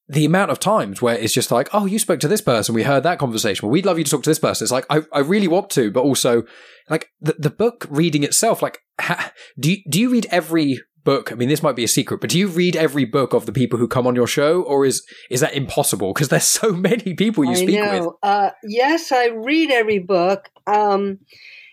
the 0.08 0.24
amount 0.24 0.50
of 0.50 0.60
times 0.60 1.00
where 1.00 1.16
it's 1.16 1.32
just 1.32 1.50
like, 1.50 1.68
oh, 1.72 1.86
you 1.86 1.98
spoke 1.98 2.20
to 2.20 2.28
this 2.28 2.42
person, 2.42 2.74
we 2.74 2.82
heard 2.82 3.02
that 3.04 3.18
conversation. 3.18 3.66
Well, 3.66 3.72
we'd 3.72 3.86
love 3.86 3.98
you 3.98 4.04
to 4.04 4.10
talk 4.10 4.22
to 4.24 4.30
this 4.30 4.38
person. 4.38 4.64
It's 4.64 4.72
like, 4.72 4.86
I, 4.90 5.02
I 5.12 5.20
really 5.20 5.48
want 5.48 5.70
to, 5.70 5.90
but 5.90 6.04
also, 6.04 6.42
like, 6.90 7.08
the, 7.20 7.34
the 7.38 7.50
book 7.50 7.86
reading 7.88 8.22
itself, 8.22 8.62
like, 8.62 8.78
ha, 9.00 9.32
do 9.58 9.72
you, 9.72 9.78
do 9.88 10.00
you 10.00 10.10
read 10.10 10.26
every 10.30 10.80
book? 11.04 11.30
I 11.30 11.34
mean, 11.36 11.48
this 11.48 11.62
might 11.62 11.76
be 11.76 11.84
a 11.84 11.88
secret, 11.88 12.20
but 12.20 12.30
do 12.30 12.38
you 12.38 12.48
read 12.48 12.76
every 12.76 13.04
book 13.04 13.32
of 13.34 13.46
the 13.46 13.52
people 13.52 13.78
who 13.78 13.86
come 13.86 14.06
on 14.06 14.14
your 14.14 14.26
show, 14.26 14.62
or 14.62 14.84
is 14.84 15.06
is 15.30 15.40
that 15.40 15.54
impossible? 15.54 16.12
Because 16.12 16.28
there's 16.28 16.46
so 16.46 16.72
many 16.88 17.14
people 17.14 17.44
you 17.44 17.52
I 17.52 17.54
speak 17.54 17.76
know. 17.76 18.00
with. 18.06 18.08
Uh, 18.22 18.50
yes, 18.64 19.12
I 19.12 19.28
read 19.28 19.70
every 19.70 19.98
book. 20.00 20.50
Um, 20.66 21.18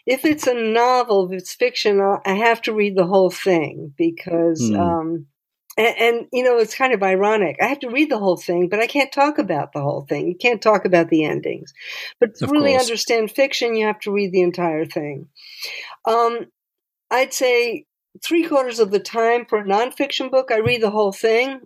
if 0.05 0.25
it's 0.25 0.47
a 0.47 0.53
novel, 0.53 1.31
if 1.31 1.37
it's 1.39 1.53
fiction, 1.53 2.01
I 2.25 2.33
have 2.33 2.61
to 2.63 2.73
read 2.73 2.95
the 2.97 3.05
whole 3.05 3.29
thing 3.29 3.93
because, 3.97 4.59
Hmm. 4.59 4.75
um, 4.75 5.25
and, 5.77 5.95
and 5.97 6.27
you 6.33 6.43
know, 6.43 6.57
it's 6.57 6.75
kind 6.75 6.93
of 6.93 7.01
ironic. 7.03 7.57
I 7.61 7.67
have 7.67 7.79
to 7.79 7.89
read 7.89 8.09
the 8.09 8.17
whole 8.19 8.37
thing, 8.37 8.67
but 8.67 8.79
I 8.79 8.87
can't 8.87 9.11
talk 9.11 9.37
about 9.37 9.73
the 9.73 9.81
whole 9.81 10.05
thing. 10.09 10.27
You 10.27 10.35
can't 10.35 10.61
talk 10.61 10.85
about 10.85 11.09
the 11.09 11.23
endings. 11.23 11.71
But 12.19 12.35
to 12.35 12.45
Of 12.45 12.51
really 12.51 12.71
course. 12.71 12.83
understand 12.83 13.31
fiction, 13.31 13.75
you 13.75 13.85
have 13.85 13.99
to 14.01 14.11
read 14.11 14.31
the 14.31 14.41
entire 14.41 14.85
thing. 14.85 15.27
Um, 16.05 16.47
I'd 17.09 17.33
say 17.33 17.85
three 18.23 18.47
quarters 18.47 18.79
of 18.79 18.91
the 18.91 18.99
time 18.99 19.45
for 19.45 19.59
a 19.59 19.65
nonfiction 19.65 20.29
book, 20.29 20.49
I 20.51 20.57
read 20.57 20.81
the 20.81 20.91
whole 20.91 21.11
thing. 21.11 21.61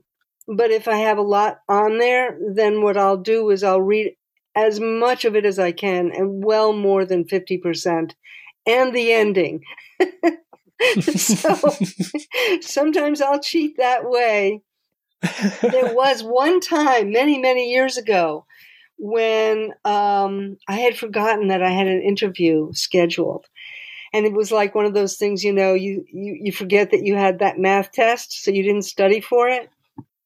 But 0.48 0.72
if 0.72 0.88
I 0.88 0.98
have 0.98 1.18
a 1.18 1.24
lot 1.24 1.60
on 1.68 1.98
there, 1.98 2.38
then 2.54 2.82
what 2.82 2.98
I'll 2.98 3.18
do 3.18 3.50
is 3.50 3.64
I'll 3.64 3.82
read 3.82 4.16
as 4.56 4.80
much 4.80 5.26
of 5.26 5.36
it 5.36 5.46
as 5.46 5.60
I 5.60 5.72
can, 5.72 6.12
and 6.12 6.44
well 6.44 6.72
more 6.72 7.04
than 7.04 7.26
50%, 7.26 8.12
and 8.66 8.96
the 8.96 9.12
ending. 9.12 9.62
so 11.02 11.56
sometimes 12.62 13.22
I'll 13.22 13.42
cheat 13.42 13.78
that 13.78 14.10
way. 14.10 14.62
There 15.62 15.94
was 15.94 16.24
one 16.24 16.60
time, 16.62 17.12
many, 17.12 17.40
many 17.40 17.72
years 17.72 17.98
ago, 17.98 18.46
when 18.98 19.74
um, 19.84 20.58
I 20.68 20.76
had 20.76 20.98
forgotten 20.98 21.50
that 21.50 21.64
I 21.64 21.72
had 21.72 21.88
an 21.88 22.02
interview 22.02 22.72
scheduled. 22.74 23.46
And 24.16 24.26
it 24.26 24.32
was 24.32 24.50
like 24.50 24.74
one 24.74 24.86
of 24.86 24.94
those 24.94 25.18
things, 25.18 25.44
you 25.44 25.52
know, 25.52 25.74
you, 25.74 26.06
you, 26.10 26.38
you 26.44 26.52
forget 26.54 26.92
that 26.92 27.04
you 27.04 27.16
had 27.16 27.40
that 27.40 27.60
math 27.60 27.92
test, 27.92 28.32
so 28.32 28.50
you 28.50 28.64
didn't 28.64 28.84
study 28.84 29.20
for 29.20 29.50
it. 29.50 29.70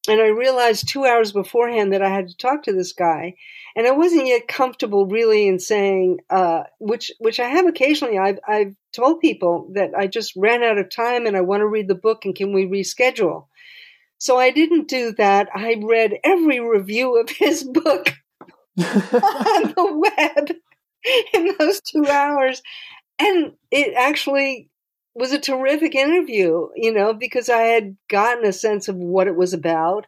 And 0.08 0.20
I 0.20 0.28
realized 0.28 0.86
two 0.86 1.06
hours 1.06 1.32
beforehand 1.32 1.92
that 1.92 2.00
I 2.00 2.08
had 2.08 2.28
to 2.28 2.36
talk 2.36 2.62
to 2.62 2.72
this 2.72 2.92
guy, 2.92 3.34
and 3.74 3.88
I 3.88 3.90
wasn't 3.90 4.28
yet 4.28 4.46
comfortable 4.46 5.06
really 5.06 5.48
in 5.48 5.58
saying, 5.58 6.20
uh, 6.30 6.62
which 6.78 7.10
which 7.18 7.40
I 7.40 7.48
have 7.48 7.66
occasionally. 7.66 8.16
I've 8.16 8.38
I've 8.46 8.76
told 8.92 9.18
people 9.18 9.68
that 9.74 9.90
I 9.98 10.06
just 10.06 10.36
ran 10.36 10.62
out 10.62 10.78
of 10.78 10.88
time 10.88 11.26
and 11.26 11.36
I 11.36 11.40
want 11.40 11.62
to 11.62 11.66
read 11.66 11.88
the 11.88 11.96
book, 11.96 12.24
and 12.24 12.34
can 12.34 12.52
we 12.52 12.66
reschedule? 12.66 13.46
So 14.18 14.38
I 14.38 14.52
didn't 14.52 14.86
do 14.86 15.10
that. 15.18 15.48
I 15.52 15.82
read 15.82 16.14
every 16.22 16.60
review 16.60 17.20
of 17.20 17.28
his 17.28 17.64
book 17.64 18.12
on 18.78 19.74
the 19.74 20.12
web 20.16 20.56
in 21.34 21.54
those 21.58 21.80
two 21.80 22.06
hours. 22.06 22.62
And 23.20 23.52
it 23.70 23.94
actually 23.96 24.70
was 25.14 25.32
a 25.32 25.38
terrific 25.38 25.94
interview, 25.94 26.68
you 26.74 26.92
know, 26.92 27.12
because 27.12 27.48
I 27.48 27.62
had 27.62 27.96
gotten 28.08 28.44
a 28.46 28.52
sense 28.52 28.88
of 28.88 28.96
what 28.96 29.26
it 29.26 29.36
was 29.36 29.52
about. 29.52 30.06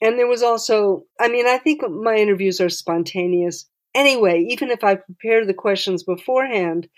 And 0.00 0.18
there 0.18 0.26
was 0.26 0.42
also, 0.42 1.04
I 1.20 1.28
mean, 1.28 1.46
I 1.46 1.58
think 1.58 1.82
my 1.88 2.16
interviews 2.16 2.60
are 2.60 2.70
spontaneous. 2.70 3.68
Anyway, 3.94 4.46
even 4.48 4.70
if 4.70 4.82
I 4.82 4.94
prepare 4.96 5.44
the 5.44 5.54
questions 5.54 6.02
beforehand, 6.02 6.88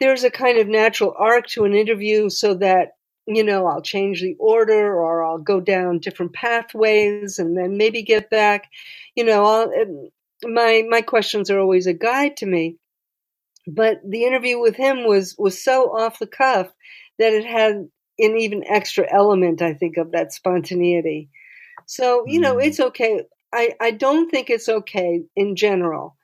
there's 0.00 0.24
a 0.24 0.30
kind 0.30 0.58
of 0.58 0.68
natural 0.68 1.14
arc 1.18 1.46
to 1.48 1.64
an 1.64 1.74
interview 1.74 2.30
so 2.30 2.54
that, 2.54 2.92
you 3.26 3.44
know, 3.44 3.66
I'll 3.66 3.82
change 3.82 4.22
the 4.22 4.36
order 4.40 4.94
or 4.94 5.22
I'll 5.24 5.38
go 5.38 5.60
down 5.60 5.98
different 5.98 6.32
pathways 6.32 7.38
and 7.38 7.56
then 7.56 7.76
maybe 7.76 8.02
get 8.02 8.30
back. 8.30 8.70
You 9.14 9.24
know, 9.24 9.44
I'll, 9.44 9.82
um, 9.82 10.08
my 10.44 10.82
my 10.88 11.02
questions 11.02 11.50
are 11.50 11.60
always 11.60 11.86
a 11.86 11.92
guide 11.92 12.36
to 12.38 12.46
me 12.46 12.78
but 13.66 14.00
the 14.08 14.24
interview 14.24 14.58
with 14.60 14.76
him 14.76 15.04
was 15.06 15.34
was 15.38 15.62
so 15.62 15.84
off 15.96 16.18
the 16.18 16.26
cuff 16.26 16.68
that 17.18 17.32
it 17.32 17.44
had 17.44 17.88
an 18.18 18.36
even 18.38 18.64
extra 18.66 19.06
element 19.12 19.62
i 19.62 19.74
think 19.74 19.96
of 19.96 20.12
that 20.12 20.32
spontaneity. 20.32 21.30
So 21.86 22.24
you 22.28 22.40
know 22.40 22.56
Mm. 22.56 22.66
it's 22.66 22.80
okay. 22.80 23.22
I 23.52 23.74
i 23.80 23.90
don't 23.92 24.30
think 24.30 24.50
it's 24.50 24.68
okay 24.68 25.22
in 25.36 25.56
general 25.56 26.16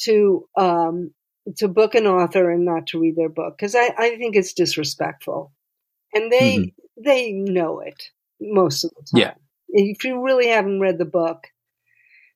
to 0.00 0.48
um 0.58 1.12
to 1.58 1.68
book 1.68 1.94
an 1.94 2.06
author 2.06 2.50
and 2.50 2.64
not 2.64 2.88
to 2.88 3.00
read 3.00 3.16
their 3.16 3.28
book 3.30 3.56
because 3.58 3.74
i 3.76 3.90
i 3.98 4.16
think 4.16 4.36
it's 4.36 4.52
disrespectful. 4.54 5.52
And 6.14 6.32
they 6.32 6.74
they 7.02 7.32
know 7.32 7.80
it 7.80 8.02
most 8.40 8.84
of 8.84 8.90
the 8.96 9.04
time. 9.12 9.22
Yeah. 9.22 9.34
if 9.70 10.04
you 10.04 10.22
really 10.22 10.48
haven't 10.48 10.80
read 10.80 10.98
the 10.98 11.04
book 11.06 11.48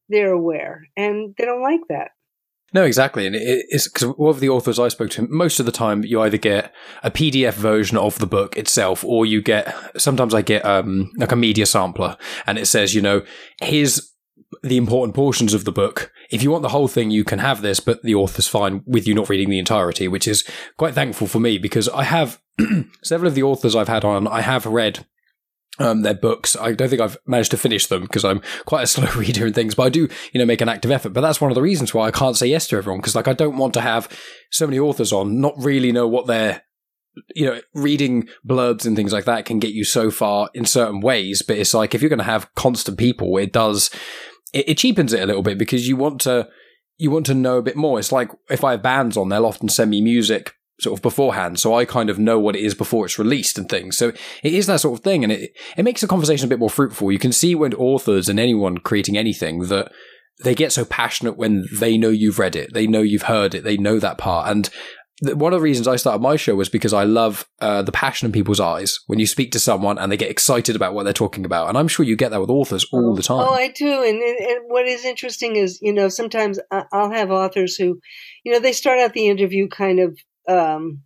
they're 0.08 0.32
aware 0.32 0.86
and 0.96 1.34
they 1.38 1.44
don't 1.44 1.62
like 1.62 1.80
that 1.88 2.12
No, 2.72 2.84
exactly, 2.84 3.26
and 3.26 3.34
it's 3.36 3.88
because 3.88 4.14
all 4.16 4.30
of 4.30 4.38
the 4.38 4.48
authors 4.48 4.78
I 4.78 4.88
spoke 4.88 5.10
to, 5.10 5.26
most 5.28 5.58
of 5.58 5.66
the 5.66 5.72
time 5.72 6.04
you 6.04 6.20
either 6.20 6.36
get 6.36 6.72
a 7.02 7.10
PDF 7.10 7.54
version 7.54 7.98
of 7.98 8.18
the 8.20 8.26
book 8.26 8.56
itself, 8.56 9.04
or 9.04 9.26
you 9.26 9.42
get. 9.42 9.74
Sometimes 10.00 10.34
I 10.34 10.42
get 10.42 10.64
um, 10.64 11.10
like 11.16 11.32
a 11.32 11.36
media 11.36 11.66
sampler, 11.66 12.16
and 12.46 12.58
it 12.58 12.66
says, 12.66 12.94
you 12.94 13.02
know, 13.02 13.22
here's 13.60 14.14
the 14.62 14.76
important 14.76 15.14
portions 15.14 15.52
of 15.52 15.64
the 15.64 15.72
book. 15.72 16.12
If 16.30 16.42
you 16.42 16.50
want 16.50 16.62
the 16.62 16.68
whole 16.68 16.88
thing, 16.88 17.10
you 17.10 17.24
can 17.24 17.40
have 17.40 17.62
this, 17.62 17.80
but 17.80 18.02
the 18.02 18.14
author's 18.14 18.46
fine 18.46 18.82
with 18.86 19.06
you 19.06 19.14
not 19.14 19.28
reading 19.28 19.50
the 19.50 19.58
entirety, 19.58 20.06
which 20.06 20.28
is 20.28 20.44
quite 20.76 20.94
thankful 20.94 21.26
for 21.26 21.40
me 21.40 21.58
because 21.58 21.88
I 21.88 22.04
have 22.04 22.40
several 23.02 23.28
of 23.28 23.34
the 23.34 23.42
authors 23.42 23.74
I've 23.74 23.88
had 23.88 24.04
on. 24.04 24.28
I 24.28 24.42
have 24.42 24.66
read 24.66 25.06
um, 25.80 26.02
their 26.02 26.14
books. 26.14 26.54
I 26.56 26.72
don't 26.72 26.88
think 26.88 27.00
I've 27.00 27.16
managed 27.26 27.50
to 27.52 27.56
finish 27.56 27.86
them 27.86 28.02
because 28.02 28.24
I'm 28.24 28.42
quite 28.66 28.82
a 28.82 28.86
slow 28.86 29.10
reader 29.16 29.46
and 29.46 29.54
things, 29.54 29.74
but 29.74 29.84
I 29.84 29.88
do, 29.88 30.08
you 30.32 30.38
know, 30.38 30.46
make 30.46 30.60
an 30.60 30.68
active 30.68 30.90
effort. 30.90 31.12
But 31.12 31.22
that's 31.22 31.40
one 31.40 31.50
of 31.50 31.54
the 31.54 31.62
reasons 31.62 31.92
why 31.92 32.06
I 32.06 32.10
can't 32.10 32.36
say 32.36 32.46
yes 32.46 32.68
to 32.68 32.76
everyone 32.76 33.00
because, 33.00 33.16
like, 33.16 33.28
I 33.28 33.32
don't 33.32 33.56
want 33.56 33.74
to 33.74 33.80
have 33.80 34.08
so 34.50 34.66
many 34.66 34.78
authors 34.78 35.12
on, 35.12 35.40
not 35.40 35.54
really 35.56 35.90
know 35.90 36.06
what 36.06 36.26
they're, 36.26 36.62
you 37.34 37.46
know, 37.46 37.60
reading 37.74 38.28
blurbs 38.46 38.86
and 38.86 38.94
things 38.94 39.12
like 39.12 39.24
that 39.24 39.46
can 39.46 39.58
get 39.58 39.72
you 39.72 39.84
so 39.84 40.10
far 40.10 40.50
in 40.54 40.66
certain 40.66 41.00
ways. 41.00 41.42
But 41.42 41.58
it's 41.58 41.74
like 41.74 41.94
if 41.94 42.02
you're 42.02 42.10
going 42.10 42.18
to 42.18 42.24
have 42.24 42.54
constant 42.54 42.98
people, 42.98 43.36
it 43.38 43.52
does, 43.52 43.90
it, 44.52 44.68
it 44.68 44.78
cheapens 44.78 45.12
it 45.12 45.22
a 45.22 45.26
little 45.26 45.42
bit 45.42 45.58
because 45.58 45.88
you 45.88 45.96
want 45.96 46.20
to, 46.22 46.48
you 46.98 47.10
want 47.10 47.26
to 47.26 47.34
know 47.34 47.56
a 47.56 47.62
bit 47.62 47.76
more. 47.76 47.98
It's 47.98 48.12
like 48.12 48.30
if 48.50 48.62
I 48.62 48.72
have 48.72 48.82
bands 48.82 49.16
on, 49.16 49.30
they'll 49.30 49.46
often 49.46 49.70
send 49.70 49.90
me 49.90 50.02
music 50.02 50.54
sort 50.80 50.98
of 50.98 51.02
beforehand, 51.02 51.58
so 51.58 51.74
I 51.74 51.84
kind 51.84 52.10
of 52.10 52.18
know 52.18 52.38
what 52.38 52.56
it 52.56 52.62
is 52.62 52.74
before 52.74 53.04
it's 53.04 53.18
released 53.18 53.58
and 53.58 53.68
things. 53.68 53.96
So 53.96 54.08
it 54.42 54.54
is 54.54 54.66
that 54.66 54.80
sort 54.80 54.98
of 54.98 55.04
thing, 55.04 55.22
and 55.24 55.32
it 55.32 55.52
it 55.76 55.84
makes 55.84 56.00
the 56.00 56.06
conversation 56.06 56.46
a 56.46 56.48
bit 56.48 56.58
more 56.58 56.70
fruitful. 56.70 57.12
You 57.12 57.18
can 57.18 57.32
see 57.32 57.54
when 57.54 57.74
authors 57.74 58.28
and 58.28 58.40
anyone 58.40 58.78
creating 58.78 59.16
anything 59.16 59.60
that 59.68 59.92
they 60.42 60.54
get 60.54 60.72
so 60.72 60.84
passionate 60.84 61.36
when 61.36 61.66
they 61.78 61.98
know 61.98 62.08
you've 62.08 62.38
read 62.38 62.56
it, 62.56 62.72
they 62.72 62.86
know 62.86 63.02
you've 63.02 63.22
heard 63.22 63.54
it, 63.54 63.62
they 63.62 63.76
know 63.76 63.98
that 63.98 64.18
part. 64.18 64.50
And 64.50 64.70
one 65.22 65.52
of 65.52 65.58
the 65.58 65.62
reasons 65.62 65.86
I 65.86 65.96
started 65.96 66.22
my 66.22 66.36
show 66.36 66.54
was 66.54 66.70
because 66.70 66.94
I 66.94 67.04
love 67.04 67.46
uh, 67.60 67.82
the 67.82 67.92
passion 67.92 68.24
in 68.24 68.32
people's 68.32 68.58
eyes 68.58 68.98
when 69.06 69.18
you 69.18 69.26
speak 69.26 69.52
to 69.52 69.60
someone 69.60 69.98
and 69.98 70.10
they 70.10 70.16
get 70.16 70.30
excited 70.30 70.74
about 70.74 70.94
what 70.94 71.02
they're 71.02 71.12
talking 71.12 71.44
about. 71.44 71.68
And 71.68 71.76
I'm 71.76 71.88
sure 71.88 72.06
you 72.06 72.16
get 72.16 72.30
that 72.30 72.40
with 72.40 72.48
authors 72.48 72.86
all 72.90 73.14
the 73.14 73.22
time. 73.22 73.46
Oh, 73.46 73.52
I 73.52 73.68
do. 73.68 74.02
And, 74.02 74.22
and, 74.22 74.38
and 74.38 74.60
what 74.68 74.86
is 74.86 75.04
interesting 75.04 75.56
is, 75.56 75.78
you 75.82 75.92
know, 75.92 76.08
sometimes 76.08 76.58
I'll 76.70 77.10
have 77.10 77.30
authors 77.30 77.76
who, 77.76 78.00
you 78.44 78.52
know, 78.52 78.60
they 78.60 78.72
start 78.72 78.98
out 78.98 79.12
the 79.12 79.28
interview 79.28 79.68
kind 79.68 80.00
of, 80.00 80.18
um, 80.50 81.02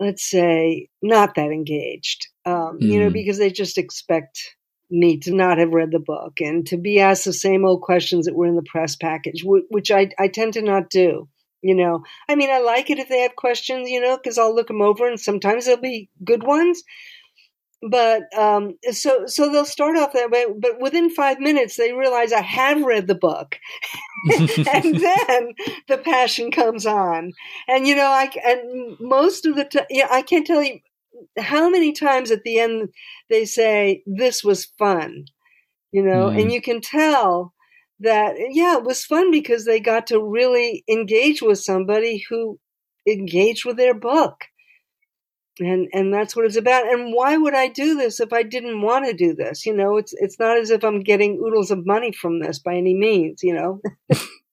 let's 0.00 0.28
say, 0.28 0.88
not 1.02 1.34
that 1.36 1.50
engaged, 1.52 2.26
um, 2.44 2.78
you 2.80 2.98
know, 2.98 3.10
Mm. 3.10 3.12
because 3.12 3.38
they 3.38 3.50
just 3.50 3.78
expect 3.78 4.56
me 4.90 5.18
to 5.18 5.34
not 5.34 5.58
have 5.58 5.70
read 5.72 5.90
the 5.92 5.98
book 5.98 6.40
and 6.40 6.66
to 6.66 6.76
be 6.76 7.00
asked 7.00 7.24
the 7.24 7.32
same 7.32 7.64
old 7.64 7.80
questions 7.82 8.26
that 8.26 8.34
were 8.34 8.46
in 8.46 8.56
the 8.56 8.62
press 8.62 8.96
package, 8.96 9.42
which 9.44 9.90
I, 9.90 10.10
I 10.18 10.28
tend 10.28 10.52
to 10.54 10.62
not 10.62 10.90
do. 10.90 11.28
You 11.62 11.74
know, 11.74 12.02
I 12.28 12.34
mean, 12.34 12.50
I 12.50 12.58
like 12.58 12.90
it 12.90 12.98
if 12.98 13.08
they 13.08 13.20
have 13.20 13.36
questions, 13.36 13.88
you 13.88 13.98
know, 13.98 14.18
because 14.18 14.36
I'll 14.36 14.54
look 14.54 14.66
them 14.68 14.82
over 14.82 15.08
and 15.08 15.18
sometimes 15.18 15.64
they'll 15.64 15.78
be 15.78 16.10
good 16.22 16.42
ones. 16.42 16.82
But 17.82 18.22
um, 18.38 18.78
so 18.92 19.26
so 19.26 19.50
they'll 19.50 19.64
start 19.64 19.96
off 19.96 20.14
that 20.14 20.30
way, 20.30 20.46
but 20.58 20.80
within 20.80 21.10
five 21.10 21.38
minutes 21.38 21.76
they 21.76 21.92
realize 21.92 22.32
I 22.32 22.40
have 22.40 22.82
read 22.82 23.06
the 23.06 23.14
book, 23.14 23.58
and 24.38 24.48
then 24.94 25.54
the 25.88 26.00
passion 26.02 26.50
comes 26.50 26.86
on. 26.86 27.32
And 27.68 27.86
you 27.86 27.94
know, 27.94 28.06
I 28.06 28.30
and 28.44 28.96
most 29.00 29.44
of 29.44 29.56
the 29.56 29.64
time, 29.64 29.86
yeah, 29.90 30.08
I 30.10 30.22
can't 30.22 30.46
tell 30.46 30.62
you 30.62 30.80
how 31.38 31.68
many 31.68 31.92
times 31.92 32.30
at 32.30 32.42
the 32.44 32.58
end 32.58 32.88
they 33.28 33.44
say 33.44 34.02
this 34.06 34.42
was 34.42 34.66
fun, 34.78 35.26
you 35.92 36.02
know, 36.02 36.28
mm. 36.28 36.40
and 36.40 36.52
you 36.52 36.62
can 36.62 36.80
tell 36.80 37.52
that 38.00 38.34
yeah, 38.50 38.78
it 38.78 38.84
was 38.84 39.04
fun 39.04 39.30
because 39.30 39.64
they 39.64 39.80
got 39.80 40.06
to 40.08 40.22
really 40.22 40.84
engage 40.88 41.42
with 41.42 41.58
somebody 41.58 42.24
who 42.28 42.58
engaged 43.06 43.64
with 43.64 43.76
their 43.76 43.94
book. 43.94 44.44
And 45.60 45.88
and 45.92 46.12
that's 46.12 46.34
what 46.34 46.46
it's 46.46 46.56
about. 46.56 46.92
And 46.92 47.14
why 47.14 47.36
would 47.36 47.54
I 47.54 47.68
do 47.68 47.94
this 47.96 48.18
if 48.18 48.32
I 48.32 48.42
didn't 48.42 48.82
want 48.82 49.06
to 49.06 49.12
do 49.12 49.34
this? 49.34 49.64
You 49.64 49.74
know, 49.74 49.96
it's 49.96 50.12
it's 50.18 50.38
not 50.38 50.58
as 50.58 50.70
if 50.70 50.84
I'm 50.84 51.00
getting 51.00 51.38
oodles 51.38 51.70
of 51.70 51.86
money 51.86 52.12
from 52.12 52.40
this 52.40 52.58
by 52.58 52.74
any 52.74 52.94
means, 52.94 53.42
you 53.42 53.54
know. 53.54 53.80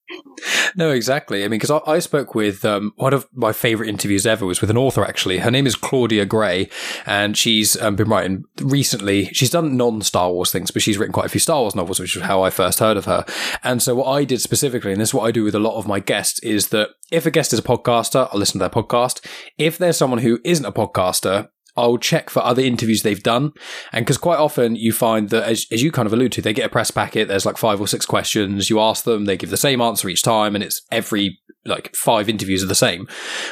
no, 0.76 0.90
exactly. 0.90 1.44
I 1.44 1.48
mean, 1.48 1.58
because 1.58 1.70
I, 1.70 1.80
I, 1.86 1.98
spoke 1.98 2.34
with 2.34 2.64
um, 2.64 2.92
one 2.96 3.12
of 3.12 3.28
my 3.32 3.52
favorite 3.52 3.88
interviews 3.88 4.26
ever 4.26 4.46
was 4.46 4.60
with 4.60 4.70
an 4.70 4.76
author. 4.76 5.04
Actually, 5.04 5.38
her 5.38 5.50
name 5.50 5.66
is 5.66 5.76
Claudia 5.76 6.24
Gray, 6.24 6.68
and 7.06 7.36
she's 7.36 7.80
um, 7.80 7.96
been 7.96 8.08
writing 8.08 8.44
recently. 8.60 9.26
She's 9.26 9.50
done 9.50 9.76
non-Star 9.76 10.32
Wars 10.32 10.50
things, 10.50 10.70
but 10.70 10.82
she's 10.82 10.98
written 10.98 11.12
quite 11.12 11.26
a 11.26 11.30
few 11.30 11.40
Star 11.40 11.60
Wars 11.60 11.74
novels, 11.74 12.00
which 12.00 12.16
is 12.16 12.22
how 12.22 12.42
I 12.42 12.50
first 12.50 12.78
heard 12.78 12.96
of 12.96 13.04
her. 13.04 13.24
And 13.62 13.82
so, 13.82 13.94
what 13.94 14.08
I 14.08 14.24
did 14.24 14.40
specifically, 14.40 14.92
and 14.92 15.00
this 15.00 15.10
is 15.10 15.14
what 15.14 15.24
I 15.24 15.30
do 15.30 15.44
with 15.44 15.54
a 15.54 15.60
lot 15.60 15.76
of 15.76 15.86
my 15.86 16.00
guests, 16.00 16.40
is 16.40 16.68
that 16.68 16.90
if 17.10 17.26
a 17.26 17.30
guest 17.30 17.52
is 17.52 17.58
a 17.58 17.62
podcaster, 17.62 18.28
I'll 18.32 18.38
listen 18.38 18.54
to 18.54 18.68
their 18.68 18.82
podcast. 18.82 19.24
If 19.58 19.78
there's 19.78 19.96
someone 19.96 20.20
who 20.20 20.40
isn't 20.44 20.64
a 20.64 20.72
podcaster, 20.72 21.48
I'll 21.76 21.98
check 21.98 22.30
for 22.30 22.42
other 22.42 22.62
interviews 22.62 23.02
they've 23.02 23.22
done. 23.22 23.52
And 23.92 24.04
because 24.04 24.18
quite 24.18 24.38
often 24.38 24.76
you 24.76 24.92
find 24.92 25.30
that, 25.30 25.44
as, 25.44 25.66
as 25.70 25.82
you 25.82 25.90
kind 25.90 26.06
of 26.06 26.12
allude 26.12 26.32
to, 26.32 26.42
they 26.42 26.52
get 26.52 26.66
a 26.66 26.68
press 26.68 26.90
packet, 26.90 27.28
there's 27.28 27.46
like 27.46 27.56
five 27.56 27.80
or 27.80 27.88
six 27.88 28.04
questions, 28.04 28.68
you 28.68 28.78
ask 28.80 29.04
them, 29.04 29.24
they 29.24 29.36
give 29.36 29.50
the 29.50 29.56
same 29.56 29.80
answer 29.80 30.08
each 30.08 30.22
time, 30.22 30.54
and 30.54 30.62
it's 30.62 30.82
every 30.90 31.40
like 31.64 31.94
five 31.94 32.28
interviews 32.28 32.62
are 32.62 32.66
the 32.66 32.74
same. 32.74 33.06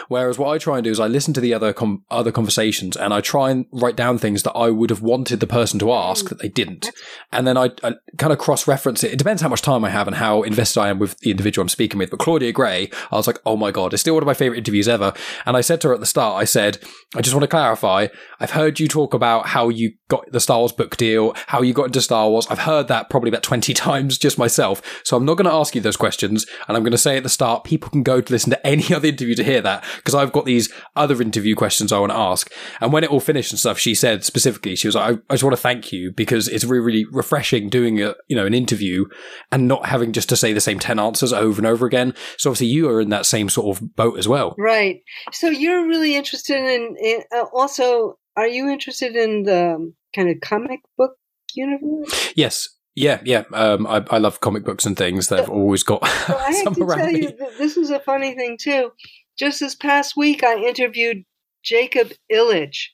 Whereas 0.09 0.37
what 0.37 0.49
I 0.49 0.59
try 0.59 0.79
and 0.79 0.85
do 0.85 0.91
is 0.91 0.99
I 0.99 1.07
listen 1.07 1.33
to 1.35 1.41
the 1.41 1.55
other 1.55 1.73
com- 1.73 2.03
other 2.11 2.33
conversations 2.33 2.97
and 2.97 3.15
I 3.15 3.21
try 3.21 3.53
and 3.53 3.67
write 3.71 3.95
down 3.95 4.19
things 4.19 4.43
that 4.43 4.53
I 4.53 4.69
would 4.71 4.91
have 4.91 5.01
wanted 5.01 5.39
the 5.39 5.47
person 5.47 5.79
to 5.79 5.93
ask 5.93 6.29
that 6.29 6.41
they 6.41 6.49
didn't, 6.49 6.87
mm. 6.87 6.93
and 7.31 7.47
then 7.47 7.57
I, 7.57 7.71
I 7.85 7.95
kind 8.19 8.33
of 8.33 8.39
cross 8.39 8.67
reference 8.67 9.05
it. 9.05 9.13
It 9.13 9.19
depends 9.19 9.43
how 9.43 9.49
much 9.49 9.63
time 9.63 9.85
I 9.85 9.91
have 9.91 10.09
and 10.09 10.17
how 10.17 10.43
invested 10.43 10.81
I 10.81 10.89
am 10.89 10.99
with 10.99 11.19
the 11.21 11.31
individual 11.31 11.63
I'm 11.63 11.69
speaking 11.69 11.99
with. 11.99 12.11
But 12.11 12.19
Claudia 12.19 12.53
Gray, 12.53 12.91
I 13.13 13.17
was 13.17 13.27
like, 13.27 13.39
oh 13.47 13.57
my 13.57 13.71
god, 13.71 13.93
it's 13.93 14.01
still 14.01 14.15
one 14.15 14.23
of 14.23 14.27
my 14.27 14.35
favorite 14.35 14.59
interviews 14.59 14.89
ever. 14.89 15.13
And 15.47 15.57
I 15.57 15.61
said 15.61 15.81
to 15.83 15.89
her 15.89 15.95
at 15.95 16.01
the 16.01 16.07
start, 16.07 16.41
I 16.41 16.45
said, 16.45 16.79
I 17.15 17.21
just 17.21 17.35
want 17.35 17.45
to 17.45 17.49
clarify. 17.49 18.09
I've 18.41 18.51
heard 18.51 18.81
you 18.81 18.89
talk 18.89 19.15
about 19.15 19.47
how 19.47 19.69
you 19.69 19.93
got 20.09 20.31
the 20.33 20.41
Star 20.41 20.59
Wars 20.59 20.73
book 20.73 20.97
deal, 20.97 21.35
how 21.47 21.63
you 21.63 21.73
got 21.73 21.87
into 21.87 22.01
Star 22.01 22.29
Wars. 22.29 22.47
I've 22.51 22.61
heard 22.61 22.89
that 22.89 23.09
probably 23.09 23.29
about 23.29 23.43
twenty 23.51 23.73
times 23.73 24.19
just 24.19 24.37
myself. 24.37 24.83
So 25.05 25.17
I'm 25.17 25.25
not 25.25 25.37
going 25.37 25.49
to 25.49 25.55
ask 25.55 25.75
you 25.77 25.81
those 25.81 25.97
questions, 25.97 26.45
and 26.67 26.77
I'm 26.77 26.83
going 26.83 26.93
to 26.93 26.99
say 26.99 27.17
at 27.17 27.23
the 27.23 27.29
start, 27.29 27.63
people 27.63 27.89
can 27.89 28.01
can 28.01 28.15
go 28.15 28.21
to 28.21 28.33
listen 28.33 28.51
to 28.51 28.67
any 28.67 28.93
other 28.95 29.09
interview 29.09 29.35
to 29.35 29.45
hear 29.45 29.61
that 29.61 29.85
because 29.97 30.15
I've 30.15 30.33
got 30.33 30.45
these 30.45 30.73
other 30.97 31.21
interview 31.21 31.55
questions 31.55 31.93
I 31.93 31.99
want 31.99 32.13
to 32.13 32.19
ask. 32.19 32.53
And 32.81 32.93
when 32.93 33.05
it 33.05 33.11
all 33.11 33.21
finished 33.21 33.53
and 33.53 33.59
stuff, 33.59 33.79
she 33.79 33.95
said 33.95 34.25
specifically, 34.25 34.77
she 34.77 34.89
was 34.89 34.95
like, 34.95 35.17
I, 35.17 35.19
I 35.29 35.35
just 35.35 35.45
want 35.45 35.57
to 35.57 35.63
thank 35.63 35.93
you 35.93 36.13
because 36.13 36.49
it's 36.49 36.65
really, 36.65 36.85
really 36.85 37.05
refreshing 37.13 37.69
doing 37.69 38.03
a, 38.03 38.15
you 38.29 38.37
know, 38.37 38.47
an 38.47 38.55
interview 38.55 39.07
and 39.53 39.69
not 39.69 39.87
having 39.87 40.13
just 40.13 40.29
to 40.31 40.37
say 40.37 40.53
the 40.53 40.61
same 40.61 40.79
10 40.79 40.99
answers 40.99 41.33
over 41.33 41.59
and 41.59 41.67
over 41.67 41.87
again. 41.87 42.15
So 42.37 42.51
obviously 42.51 42.69
you 42.69 42.89
are 42.89 43.01
in 43.01 43.11
that 43.11 43.27
same 43.27 43.49
sort 43.49 43.77
of 43.77 43.97
boat 43.97 44.19
as 44.19 44.29
well. 44.29 44.55
Right. 44.59 45.03
So 45.33 45.49
you're 45.49 45.87
really 45.87 46.17
interested 46.17 46.57
in, 46.57 46.97
in 47.01 47.23
uh, 47.35 47.45
also, 47.53 48.00
are 48.37 48.49
you 48.49 48.69
interested 48.69 49.17
in 49.17 49.43
the 49.45 49.93
kind 50.15 50.29
of 50.29 50.41
comic 50.41 50.81
book 50.97 51.17
universe? 51.55 52.33
Yes. 52.35 52.69
Yeah, 52.97 53.21
yeah. 53.25 53.45
Um, 53.53 53.87
I, 53.87 54.05
I 54.11 54.19
love 54.19 54.41
comic 54.41 54.65
books 54.65 54.85
and 54.85 54.97
things. 54.97 55.29
They've 55.29 55.49
always 55.49 55.83
got 55.83 56.01
I 56.03 56.07
have 56.65 56.75
to 56.75 56.87
tell 56.87 57.07
me. 57.07 57.23
you, 57.23 57.33
this 57.57 57.77
is 57.77 57.91
a 57.91 58.01
funny 58.01 58.35
thing 58.35 58.59
too. 58.61 58.91
Just 59.39 59.61
this 59.61 59.75
past 59.75 60.17
week, 60.17 60.43
I 60.43 60.57
interviewed 60.57 61.25
Jacob 61.63 62.13
Illidge, 62.31 62.89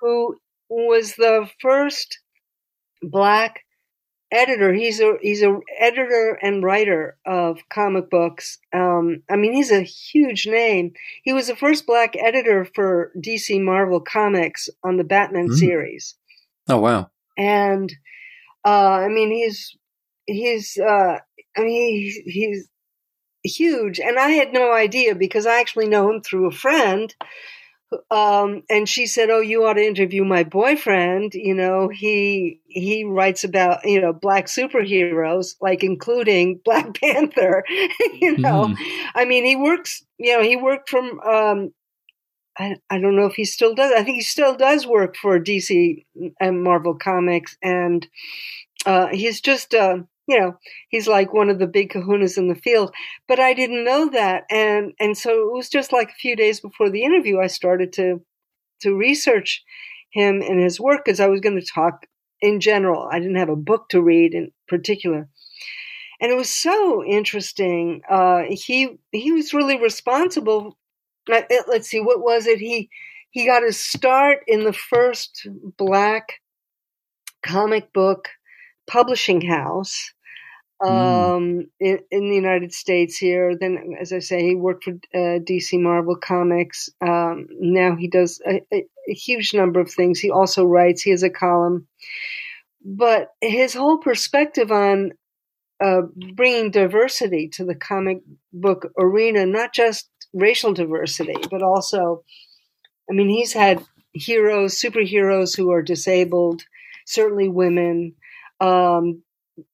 who 0.00 0.36
was 0.70 1.14
the 1.16 1.50
first 1.60 2.18
black 3.02 3.63
editor. 4.34 4.72
He's 4.72 5.00
a 5.00 5.14
he's 5.22 5.42
a 5.42 5.58
editor 5.78 6.38
and 6.42 6.62
writer 6.62 7.16
of 7.24 7.58
comic 7.70 8.10
books. 8.10 8.58
Um, 8.72 9.22
I 9.30 9.36
mean, 9.36 9.52
he's 9.52 9.70
a 9.70 9.82
huge 9.82 10.46
name. 10.46 10.92
He 11.22 11.32
was 11.32 11.46
the 11.46 11.56
first 11.56 11.86
black 11.86 12.16
editor 12.16 12.64
for 12.64 13.12
DC 13.16 13.62
Marvel 13.62 14.00
Comics 14.00 14.68
on 14.82 14.96
the 14.96 15.04
Batman 15.04 15.48
mm. 15.48 15.54
series. 15.54 16.16
Oh 16.68 16.78
wow! 16.78 17.10
And 17.38 17.92
uh, 18.64 18.68
I 18.68 19.08
mean, 19.08 19.30
he's 19.30 19.76
he's 20.26 20.76
uh, 20.78 21.18
I 21.56 21.60
mean 21.60 22.00
he's, 22.00 22.16
he's 22.24 22.68
huge, 23.44 24.00
and 24.00 24.18
I 24.18 24.30
had 24.30 24.52
no 24.52 24.72
idea 24.72 25.14
because 25.14 25.46
I 25.46 25.60
actually 25.60 25.88
know 25.88 26.10
him 26.10 26.22
through 26.22 26.48
a 26.48 26.52
friend. 26.52 27.14
Um, 28.10 28.62
and 28.68 28.88
she 28.88 29.06
said, 29.06 29.30
"Oh, 29.30 29.40
you 29.40 29.64
ought 29.64 29.74
to 29.74 29.86
interview 29.86 30.24
my 30.24 30.42
boyfriend. 30.42 31.34
You 31.34 31.54
know, 31.54 31.88
he 31.88 32.60
he 32.66 33.04
writes 33.04 33.44
about 33.44 33.84
you 33.84 34.00
know 34.00 34.12
black 34.12 34.46
superheroes, 34.46 35.54
like 35.60 35.84
including 35.84 36.60
Black 36.64 36.94
Panther. 37.00 37.64
you 38.20 38.36
know, 38.38 38.68
mm. 38.68 38.76
I 39.14 39.24
mean, 39.24 39.44
he 39.44 39.56
works. 39.56 40.04
You 40.18 40.36
know, 40.36 40.42
he 40.42 40.56
worked 40.56 40.88
from 40.88 41.20
um, 41.20 41.72
I, 42.58 42.76
I 42.88 42.98
don't 42.98 43.16
know 43.16 43.26
if 43.26 43.34
he 43.34 43.44
still 43.44 43.74
does. 43.74 43.92
I 43.92 44.02
think 44.04 44.16
he 44.16 44.22
still 44.22 44.54
does 44.54 44.86
work 44.86 45.16
for 45.16 45.40
DC 45.40 46.04
and 46.40 46.62
Marvel 46.62 46.94
Comics, 46.94 47.56
and 47.62 48.06
uh, 48.86 49.08
he's 49.08 49.40
just, 49.40 49.74
uh, 49.74 49.98
you 50.26 50.38
know, 50.38 50.56
he's 50.88 51.06
like 51.08 51.32
one 51.32 51.50
of 51.50 51.58
the 51.58 51.66
big 51.66 51.90
kahunas 51.90 52.38
in 52.38 52.48
the 52.48 52.54
field. 52.54 52.94
But 53.28 53.40
I 53.40 53.54
didn't 53.54 53.84
know 53.84 54.08
that, 54.10 54.44
and 54.50 54.92
and 55.00 55.16
so 55.16 55.30
it 55.30 55.52
was 55.52 55.68
just 55.68 55.92
like 55.92 56.10
a 56.10 56.20
few 56.20 56.36
days 56.36 56.60
before 56.60 56.90
the 56.90 57.04
interview, 57.04 57.40
I 57.40 57.48
started 57.48 57.92
to 57.94 58.22
to 58.82 58.94
research 58.96 59.62
him 60.12 60.42
and 60.42 60.60
his 60.60 60.80
work 60.80 61.04
because 61.04 61.20
I 61.20 61.28
was 61.28 61.40
going 61.40 61.60
to 61.60 61.66
talk 61.74 62.06
in 62.40 62.60
general. 62.60 63.08
I 63.10 63.18
didn't 63.18 63.36
have 63.36 63.48
a 63.48 63.56
book 63.56 63.88
to 63.90 64.02
read 64.02 64.34
in 64.34 64.52
particular. 64.68 65.28
And 66.20 66.30
it 66.30 66.36
was 66.36 66.50
so 66.50 67.04
interesting. 67.04 68.02
Uh, 68.08 68.42
he 68.50 68.96
he 69.12 69.32
was 69.32 69.54
really 69.54 69.80
responsible 69.80 70.76
let's 71.28 71.88
see, 71.88 72.00
what 72.00 72.20
was 72.20 72.46
it? 72.46 72.58
He 72.58 72.88
he 73.30 73.46
got 73.46 73.62
his 73.62 73.82
start 73.82 74.40
in 74.46 74.64
the 74.64 74.72
first 74.72 75.48
black 75.76 76.34
comic 77.44 77.92
book 77.92 78.28
publishing 78.86 79.40
house 79.40 80.12
hmm. 80.82 80.88
um, 80.88 81.42
mm. 81.42 81.66
in, 81.80 81.98
in, 82.10 82.28
the 82.28 82.36
United 82.36 82.72
States 82.72 83.16
here. 83.16 83.56
Then, 83.58 83.96
as 84.00 84.12
I 84.12 84.18
say, 84.18 84.42
he 84.42 84.54
worked 84.54 84.84
for 84.84 84.92
uh, 85.14 85.38
DC 85.40 85.80
Marvel 85.80 86.16
Comics. 86.16 86.88
Um, 87.00 87.46
now 87.60 87.96
he 87.96 88.08
does 88.08 88.40
a, 88.46 88.62
a, 88.72 88.84
a, 89.08 89.14
huge 89.14 89.54
number 89.54 89.80
of 89.80 89.90
things. 89.90 90.20
He 90.20 90.30
also 90.30 90.64
writes. 90.64 91.02
He 91.02 91.10
has 91.10 91.22
a 91.22 91.30
column, 91.30 91.86
but 92.84 93.30
his 93.40 93.74
whole 93.74 93.98
perspective 93.98 94.70
on 94.70 95.12
uh, 95.82 96.02
bringing 96.34 96.70
diversity 96.70 97.48
to 97.48 97.64
the 97.64 97.74
comic 97.74 98.18
book 98.52 98.92
arena, 98.98 99.44
not 99.44 99.74
just 99.74 100.08
racial 100.32 100.72
diversity, 100.72 101.34
but 101.50 101.62
also, 101.62 102.22
I 103.10 103.12
mean, 103.12 103.28
he's 103.28 103.52
had 103.52 103.84
heroes, 104.12 104.80
superheroes 104.80 105.56
who 105.56 105.70
are 105.72 105.82
disabled, 105.82 106.62
certainly 107.06 107.48
women. 107.48 108.14
Um, 108.64 109.22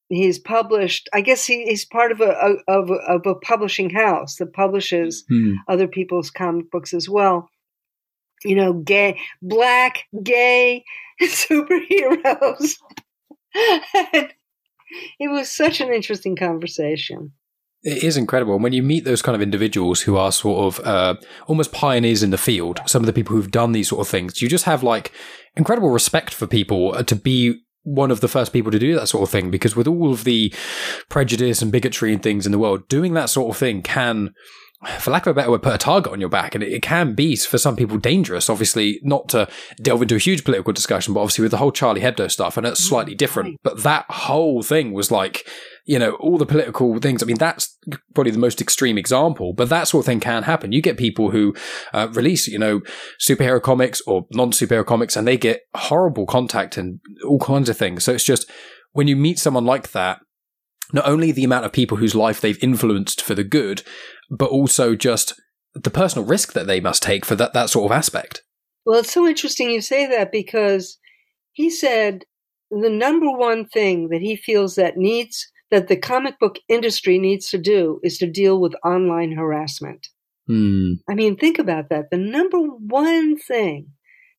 he's 0.09 0.39
published. 0.39 1.09
I 1.13 1.21
guess 1.21 1.45
he, 1.47 1.65
he's 1.65 1.85
part 1.85 2.13
of 2.13 2.21
a, 2.21 2.31
a 2.31 2.73
of, 2.73 2.91
a, 2.91 2.95
of 2.95 3.27
a 3.27 3.35
publishing 3.35 3.91
house 3.91 4.37
that 4.37 4.53
publishes 4.53 5.25
hmm. 5.29 5.55
other 5.69 5.87
people's 5.87 6.31
comic 6.31 6.71
books 6.71 6.93
as 6.93 7.09
well. 7.09 7.49
You 8.45 8.57
know, 8.57 8.73
gay, 8.73 9.21
black, 9.43 10.05
gay 10.23 10.85
superheroes. 11.23 12.77
it 13.55 14.35
was 15.21 15.51
such 15.51 15.81
an 15.81 15.93
interesting 15.93 16.37
conversation. 16.37 17.33
It 17.83 18.05
is 18.05 18.17
incredible. 18.17 18.55
And 18.55 18.63
when 18.63 18.75
you 18.75 18.83
meet 18.83 19.05
those 19.05 19.23
kind 19.23 19.35
of 19.35 19.41
individuals 19.41 20.03
who 20.03 20.17
are 20.17 20.33
sort 20.33 20.67
of 20.67 20.87
uh, 20.87 21.15
almost 21.47 21.73
pioneers 21.73 22.23
in 22.23 22.31
the 22.31 22.39
field, 22.39 22.81
some 22.87 23.03
of 23.03 23.07
the 23.07 23.13
people 23.13 23.35
who've 23.35 23.51
done 23.51 23.73
these 23.73 23.89
sort 23.89 24.07
of 24.07 24.09
things, 24.09 24.43
you 24.43 24.49
just 24.49 24.67
have 24.67 24.83
like 24.83 25.13
incredible 25.57 25.89
respect 25.91 26.35
for 26.35 26.47
people 26.47 26.95
uh, 26.95 27.03
to 27.05 27.17
be 27.17 27.63
one 27.83 28.11
of 28.11 28.21
the 28.21 28.29
first 28.29 28.53
people 28.53 28.71
to 28.71 28.79
do 28.79 28.95
that 28.95 29.09
sort 29.09 29.23
of 29.23 29.31
thing. 29.31 29.51
Because 29.51 29.77
with 29.77 29.87
all 29.87 30.13
of 30.13 30.25
the 30.25 30.53
prejudice 31.09 31.63
and 31.63 31.73
bigotry 31.73 32.13
and 32.13 32.23
things 32.23 32.47
in 32.47 32.53
the 32.53 32.59
world, 32.59 32.89
doing 32.89 33.15
that 33.15 33.31
sort 33.31 33.51
of 33.51 33.59
thing 33.59 33.83
can 33.83 34.35
for 34.99 35.11
lack 35.11 35.27
of 35.27 35.33
a 35.33 35.35
better 35.35 35.51
word, 35.51 35.63
put 35.63 35.75
a 35.75 35.79
target 35.79 36.13
on 36.13 36.21
your 36.21 36.29
back. 36.29 36.55
And 36.55 36.65
it, 36.65 36.83
can 36.83 37.15
be, 37.15 37.37
for 37.37 37.59
some 37.59 37.77
people, 37.77 37.99
dangerous. 37.99 38.49
Obviously, 38.49 39.01
not 39.03 39.29
to 39.31 39.49
delve 39.81 40.03
into 40.03 40.17
a 40.17 40.19
huge 40.19 40.45
political 40.45 40.73
discussion, 40.73 41.15
but 41.15 41.21
obviously 41.21 41.43
with 41.43 41.51
the 41.51 41.59
whole 41.59 41.73
Charlie 41.73 42.01
Hebdo 42.01 42.31
stuff, 42.31 42.57
and 42.57 42.67
it's 42.67 42.81
slightly 42.81 43.15
different. 43.15 43.59
But 43.63 43.83
that 43.83 44.07
whole 44.09 44.63
thing 44.63 44.93
was 44.93 45.11
like, 45.11 45.47
you 45.85 45.99
know, 45.99 46.13
all 46.13 46.39
the 46.39 46.47
political 46.47 46.99
things. 46.99 47.23
I 47.23 47.27
mean, 47.27 47.39
that's 47.39 47.77
probably 48.15 48.33
the 48.33 48.39
most 48.39 48.61
extreme 48.61 48.97
example, 48.97 49.53
but 49.53 49.69
that 49.69 49.89
sort 49.89 50.03
of 50.03 50.07
thing 50.07 50.21
can 50.21 50.45
happen. 50.45 50.73
You 50.73 50.83
get 50.83 50.97
people 50.97 51.31
who 51.31 51.55
uh, 51.93 52.09
release, 52.13 52.49
you 52.49 52.59
know, 52.59 52.81
superhero 53.21 53.61
comics 53.61 54.01
or 54.07 54.27
non 54.33 54.53
superhero 54.53 54.87
comics, 54.87 55.17
and 55.17 55.27
they 55.27 55.37
get 55.37 55.63
horrible 55.75 56.27
contact 56.27 56.77
and 56.77 57.01
all 57.27 57.39
kinds 57.39 57.69
of 57.69 57.77
things. 57.77 58.05
So 58.05 58.13
it's 58.13 58.25
just 58.25 58.51
when 58.93 59.09
you 59.09 59.17
meet 59.17 59.39
someone 59.39 59.65
like 59.65 59.93
that, 59.93 60.21
not 60.93 61.07
only 61.07 61.33
the 61.33 61.45
amount 61.45 61.65
of 61.65 61.73
people 61.73 61.97
whose 61.97 62.15
life 62.15 62.41
they've 62.41 62.63
influenced 62.63 63.23
for 63.23 63.35
the 63.35 63.45
good, 63.45 63.83
but 64.31 64.51
also 64.51 64.95
just 64.95 65.41
the 65.75 65.91
personal 65.91 66.27
risk 66.27 66.53
that 66.53 66.67
they 66.67 66.81
must 66.81 67.03
take 67.03 67.25
for 67.25 67.37
that, 67.37 67.53
that 67.53 67.71
sort 67.71 67.91
of 67.91 67.97
aspect. 67.97 68.43
Well, 68.85 69.01
it's 69.01 69.13
so 69.13 69.27
interesting 69.27 69.71
you 69.71 69.81
say 69.81 70.07
that 70.07 70.33
because 70.33 70.99
he 71.53 71.71
said 71.71 72.25
the 72.71 72.91
number 72.91 73.31
one 73.31 73.67
thing 73.67 74.09
that 74.09 74.21
he 74.21 74.37
feels 74.37 74.75
that 74.77 74.97
needs 74.97 75.49
that 75.71 75.89
the 75.89 75.97
comic 75.97 76.39
book 76.39 76.59
industry 76.69 77.19
needs 77.19 77.49
to 77.51 77.59
do 77.59 78.01
is 78.03 78.19
to 78.19 78.27
deal 78.27 78.61
with 78.61 78.75
online 78.85 79.33
harassment. 79.33 80.09
Hmm. 80.47 80.95
I 81.09 81.15
mean, 81.15 81.37
think 81.37 81.59
about 81.59 81.91
that. 81.91 82.11
The 82.11 82.17
number 82.17 82.59
one 82.59 83.37
thing 83.39 83.89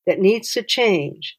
that 0.06 0.20
needs 0.20 0.52
to 0.54 0.64
change 0.64 1.38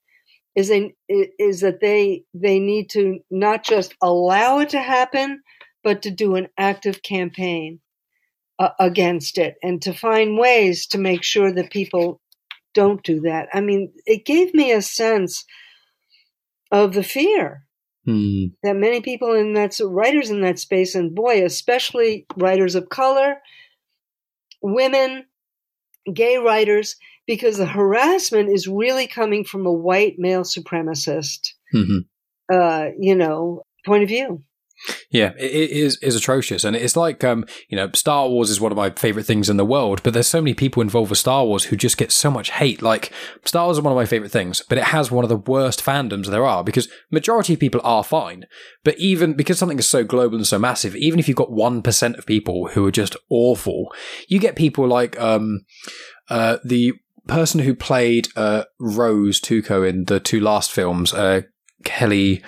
is 0.55 0.69
they, 0.69 0.95
is 1.09 1.61
that 1.61 1.81
they 1.81 2.25
they 2.35 2.59
need 2.59 2.91
to 2.91 3.21
not 3.31 3.65
just 3.65 3.95
allow 4.03 4.59
it 4.59 4.71
to 4.71 4.81
happen, 4.81 5.43
but 5.83 6.03
to 6.03 6.11
do 6.11 6.37
an 6.37 6.49
active 6.59 7.03
campaign 7.03 7.81
uh, 8.59 8.71
against 8.79 9.39
it 9.39 9.57
and 9.63 9.81
to 9.83 9.93
find 9.93 10.39
ways 10.39 10.87
to 10.89 10.99
make 10.99 11.23
sure 11.23 11.53
that 11.53 11.71
people 11.71 12.21
don't 12.75 13.03
do 13.03 13.21
that. 13.21 13.49
I 13.53 13.61
mean, 13.61 13.93
it 14.07 14.25
gave 14.25 14.55
me 14.55 14.73
a 14.73 14.83
sense 14.83 15.45
of 16.71 16.95
the 16.95 17.03
fear 17.03 17.65
hmm. 18.05 18.47
that 18.63 18.77
many 18.77 19.01
people 19.01 19.35
in 19.35 19.55
that 19.55 19.79
writers 19.83 20.31
in 20.31 20.41
that 20.43 20.59
space, 20.59 20.95
and 20.95 21.15
boy, 21.15 21.45
especially 21.45 22.27
writers 22.37 22.75
of 22.75 22.89
color, 22.89 23.37
women, 24.63 25.27
gay 26.13 26.39
writers, 26.39 26.97
because 27.27 27.59
the 27.59 27.67
harassment 27.67 28.49
is 28.49 28.69
really 28.69 29.07
coming 29.07 29.45
from 29.45 29.67
a 29.67 29.73
white 29.73 30.17
male 30.19 30.43
supremacist, 30.43 31.49
mm-hmm. 31.75 31.99
uh, 32.53 32.87
you 32.99 33.15
know, 33.15 33.63
point 33.85 34.03
of 34.03 34.09
view. 34.09 34.43
Yeah, 35.11 35.33
it 35.39 35.71
is 35.71 35.97
is 35.99 36.17
atrocious, 36.17 36.65
and 36.65 36.75
it's 36.75 36.97
like 36.97 37.23
um, 37.23 37.45
you 37.69 37.77
know, 37.77 37.91
Star 37.95 38.29
Wars 38.29 38.51
is 38.51 38.61
one 38.61 38.73
of 38.73 38.79
my 38.79 38.91
favorite 38.91 39.27
things 39.27 39.49
in 39.49 39.57
the 39.57 39.65
world, 39.65 40.03
but 40.03 40.13
there's 40.13 40.27
so 40.27 40.41
many 40.41 40.55
people 40.55 40.83
involved 40.83 41.11
with 41.11 41.21
Star 41.21 41.45
Wars 41.45 41.65
who 41.65 41.77
just 41.77 41.97
get 41.97 42.11
so 42.11 42.31
much 42.31 42.51
hate. 42.51 42.83
Like 42.83 43.13
Star 43.45 43.67
Wars 43.67 43.77
is 43.77 43.83
one 43.85 43.93
of 43.93 43.97
my 43.97 44.07
favorite 44.07 44.33
things, 44.33 44.63
but 44.69 44.79
it 44.79 44.85
has 44.85 45.11
one 45.11 45.25
of 45.25 45.29
the 45.29 45.37
worst 45.37 45.85
fandoms 45.85 46.27
there 46.27 46.45
are 46.45 46.65
because 46.65 46.89
majority 47.13 47.55
of 47.55 47.61
people 47.61 47.81
are 47.85 48.03
fine, 48.03 48.47
but 48.83 48.99
even 48.99 49.35
because 49.35 49.59
something 49.59 49.79
is 49.79 49.89
so 49.89 50.03
global 50.03 50.37
and 50.37 50.47
so 50.47 50.59
massive, 50.59 50.97
even 50.97 51.21
if 51.21 51.29
you've 51.29 51.37
got 51.37 51.53
one 51.53 51.83
percent 51.83 52.17
of 52.17 52.27
people 52.27 52.69
who 52.69 52.85
are 52.85 52.93
just 52.93 53.15
awful, 53.31 53.93
you 54.29 54.41
get 54.41 54.57
people 54.57 54.89
like 54.89 55.21
um, 55.21 55.61
uh, 56.29 56.57
the 56.65 56.93
person 57.27 57.61
who 57.61 57.75
played 57.75 58.29
uh, 58.37 58.65
Rose 58.79 59.41
Tico 59.41 59.83
in 59.83 60.05
the 60.07 60.21
two 60.21 60.41
last 60.41 60.73
films, 60.73 61.13
uh, 61.13 61.43
Kelly, 61.85 62.43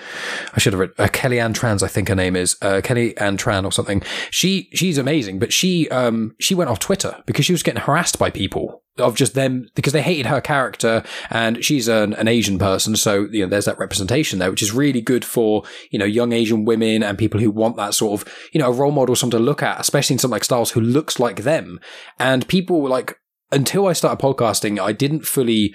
I 0.53 0.59
should 0.59 0.73
have 0.73 0.79
written 0.79 0.95
uh, 0.97 1.07
Kelly 1.11 1.39
Ann 1.39 1.53
Trans, 1.53 1.83
I 1.83 1.87
think 1.87 2.09
her 2.09 2.15
name 2.15 2.35
is 2.35 2.55
uh, 2.61 2.81
Kelly 2.83 3.17
Ann 3.17 3.37
Tran 3.37 3.65
or 3.65 3.71
something. 3.71 4.01
She 4.31 4.69
she's 4.73 4.97
amazing, 4.97 5.39
but 5.39 5.53
she 5.53 5.89
um 5.89 6.35
she 6.39 6.55
went 6.55 6.69
off 6.69 6.79
Twitter 6.79 7.21
because 7.25 7.45
she 7.45 7.51
was 7.51 7.63
getting 7.63 7.81
harassed 7.81 8.19
by 8.19 8.29
people 8.29 8.81
of 8.97 9.15
just 9.15 9.33
them 9.33 9.67
because 9.75 9.91
they 9.93 10.01
hated 10.01 10.25
her 10.27 10.41
character, 10.41 11.03
and 11.29 11.63
she's 11.63 11.87
an, 11.87 12.13
an 12.13 12.27
Asian 12.27 12.57
person, 12.57 12.95
so 12.95 13.27
you 13.31 13.41
know 13.41 13.49
there's 13.49 13.65
that 13.65 13.79
representation 13.79 14.39
there, 14.39 14.51
which 14.51 14.63
is 14.63 14.71
really 14.71 15.01
good 15.01 15.25
for 15.25 15.63
you 15.91 15.99
know 15.99 16.05
young 16.05 16.31
Asian 16.31 16.65
women 16.65 17.03
and 17.03 17.17
people 17.17 17.39
who 17.39 17.51
want 17.51 17.75
that 17.77 17.93
sort 17.93 18.21
of 18.21 18.33
you 18.53 18.59
know 18.59 18.69
a 18.69 18.73
role 18.73 18.91
model, 18.91 19.15
something 19.15 19.39
to 19.39 19.43
look 19.43 19.63
at, 19.63 19.79
especially 19.79 20.13
in 20.13 20.19
something 20.19 20.35
like 20.35 20.43
Styles 20.43 20.71
who 20.71 20.81
looks 20.81 21.19
like 21.19 21.43
them, 21.43 21.79
and 22.19 22.47
people 22.47 22.87
like 22.87 23.17
until 23.51 23.87
I 23.87 23.93
started 23.93 24.23
podcasting, 24.23 24.79
I 24.79 24.91
didn't 24.91 25.25
fully 25.25 25.73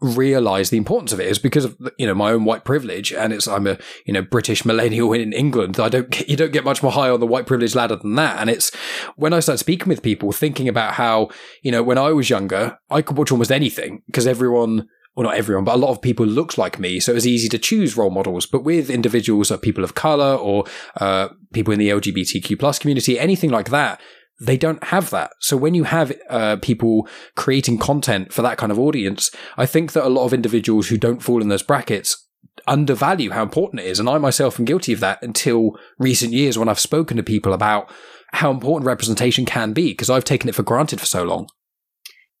realize 0.00 0.68
the 0.68 0.76
importance 0.76 1.12
of 1.12 1.20
it. 1.20 1.26
is 1.26 1.38
because 1.38 1.64
of 1.64 1.76
you 1.98 2.06
know 2.06 2.14
my 2.14 2.30
own 2.30 2.44
white 2.44 2.64
privilege 2.64 3.12
and 3.12 3.32
it's 3.32 3.48
I'm 3.48 3.66
a 3.66 3.78
you 4.04 4.12
know 4.12 4.20
British 4.20 4.64
millennial 4.64 5.14
in 5.14 5.32
England 5.32 5.80
I 5.80 5.88
don't 5.88 6.10
get, 6.10 6.28
you 6.28 6.36
don't 6.36 6.52
get 6.52 6.64
much 6.64 6.82
more 6.82 6.92
high 6.92 7.08
on 7.08 7.18
the 7.18 7.26
white 7.26 7.46
privilege 7.46 7.74
ladder 7.74 7.96
than 7.96 8.14
that 8.16 8.38
and 8.38 8.50
it's 8.50 8.74
when 9.16 9.32
I 9.32 9.40
start 9.40 9.58
speaking 9.58 9.88
with 9.88 10.02
people 10.02 10.32
thinking 10.32 10.68
about 10.68 10.94
how 10.94 11.30
you 11.62 11.72
know 11.72 11.82
when 11.82 11.96
I 11.96 12.12
was 12.12 12.28
younger 12.28 12.78
I 12.90 13.00
could 13.00 13.16
watch 13.16 13.32
almost 13.32 13.50
anything 13.50 14.02
because 14.06 14.26
everyone 14.26 14.86
well, 15.16 15.24
not 15.24 15.36
everyone, 15.36 15.64
but 15.64 15.76
a 15.76 15.78
lot 15.78 15.92
of 15.92 16.02
people 16.02 16.26
looked 16.26 16.58
like 16.58 16.78
me, 16.78 17.00
so 17.00 17.12
it 17.12 17.14
was 17.14 17.26
easy 17.26 17.48
to 17.48 17.56
choose 17.56 17.96
role 17.96 18.10
models. 18.10 18.44
But 18.44 18.64
with 18.64 18.90
individuals, 18.90 19.50
like 19.50 19.62
people 19.62 19.82
of 19.82 19.94
color 19.94 20.34
or 20.34 20.64
uh, 21.00 21.30
people 21.54 21.72
in 21.72 21.78
the 21.78 21.88
LGBTQ 21.88 22.58
plus 22.58 22.78
community, 22.78 23.18
anything 23.18 23.48
like 23.48 23.70
that, 23.70 23.98
they 24.40 24.56
don't 24.56 24.82
have 24.84 25.10
that. 25.10 25.32
So 25.40 25.56
when 25.56 25.74
you 25.74 25.84
have 25.84 26.12
uh, 26.28 26.56
people 26.56 27.08
creating 27.36 27.78
content 27.78 28.32
for 28.32 28.42
that 28.42 28.58
kind 28.58 28.70
of 28.70 28.78
audience, 28.78 29.30
I 29.56 29.66
think 29.66 29.92
that 29.92 30.06
a 30.06 30.10
lot 30.10 30.24
of 30.24 30.34
individuals 30.34 30.88
who 30.88 30.98
don't 30.98 31.22
fall 31.22 31.40
in 31.40 31.48
those 31.48 31.62
brackets 31.62 32.26
undervalue 32.66 33.30
how 33.30 33.42
important 33.42 33.80
it 33.80 33.86
is. 33.86 34.00
And 34.00 34.08
I 34.08 34.18
myself 34.18 34.58
am 34.58 34.64
guilty 34.64 34.92
of 34.92 35.00
that 35.00 35.22
until 35.22 35.78
recent 35.98 36.32
years 36.32 36.58
when 36.58 36.68
I've 36.68 36.80
spoken 36.80 37.16
to 37.16 37.22
people 37.22 37.52
about 37.52 37.90
how 38.32 38.50
important 38.50 38.86
representation 38.86 39.44
can 39.44 39.72
be 39.72 39.92
because 39.92 40.10
I've 40.10 40.24
taken 40.24 40.48
it 40.48 40.54
for 40.54 40.62
granted 40.62 41.00
for 41.00 41.06
so 41.06 41.22
long. 41.22 41.48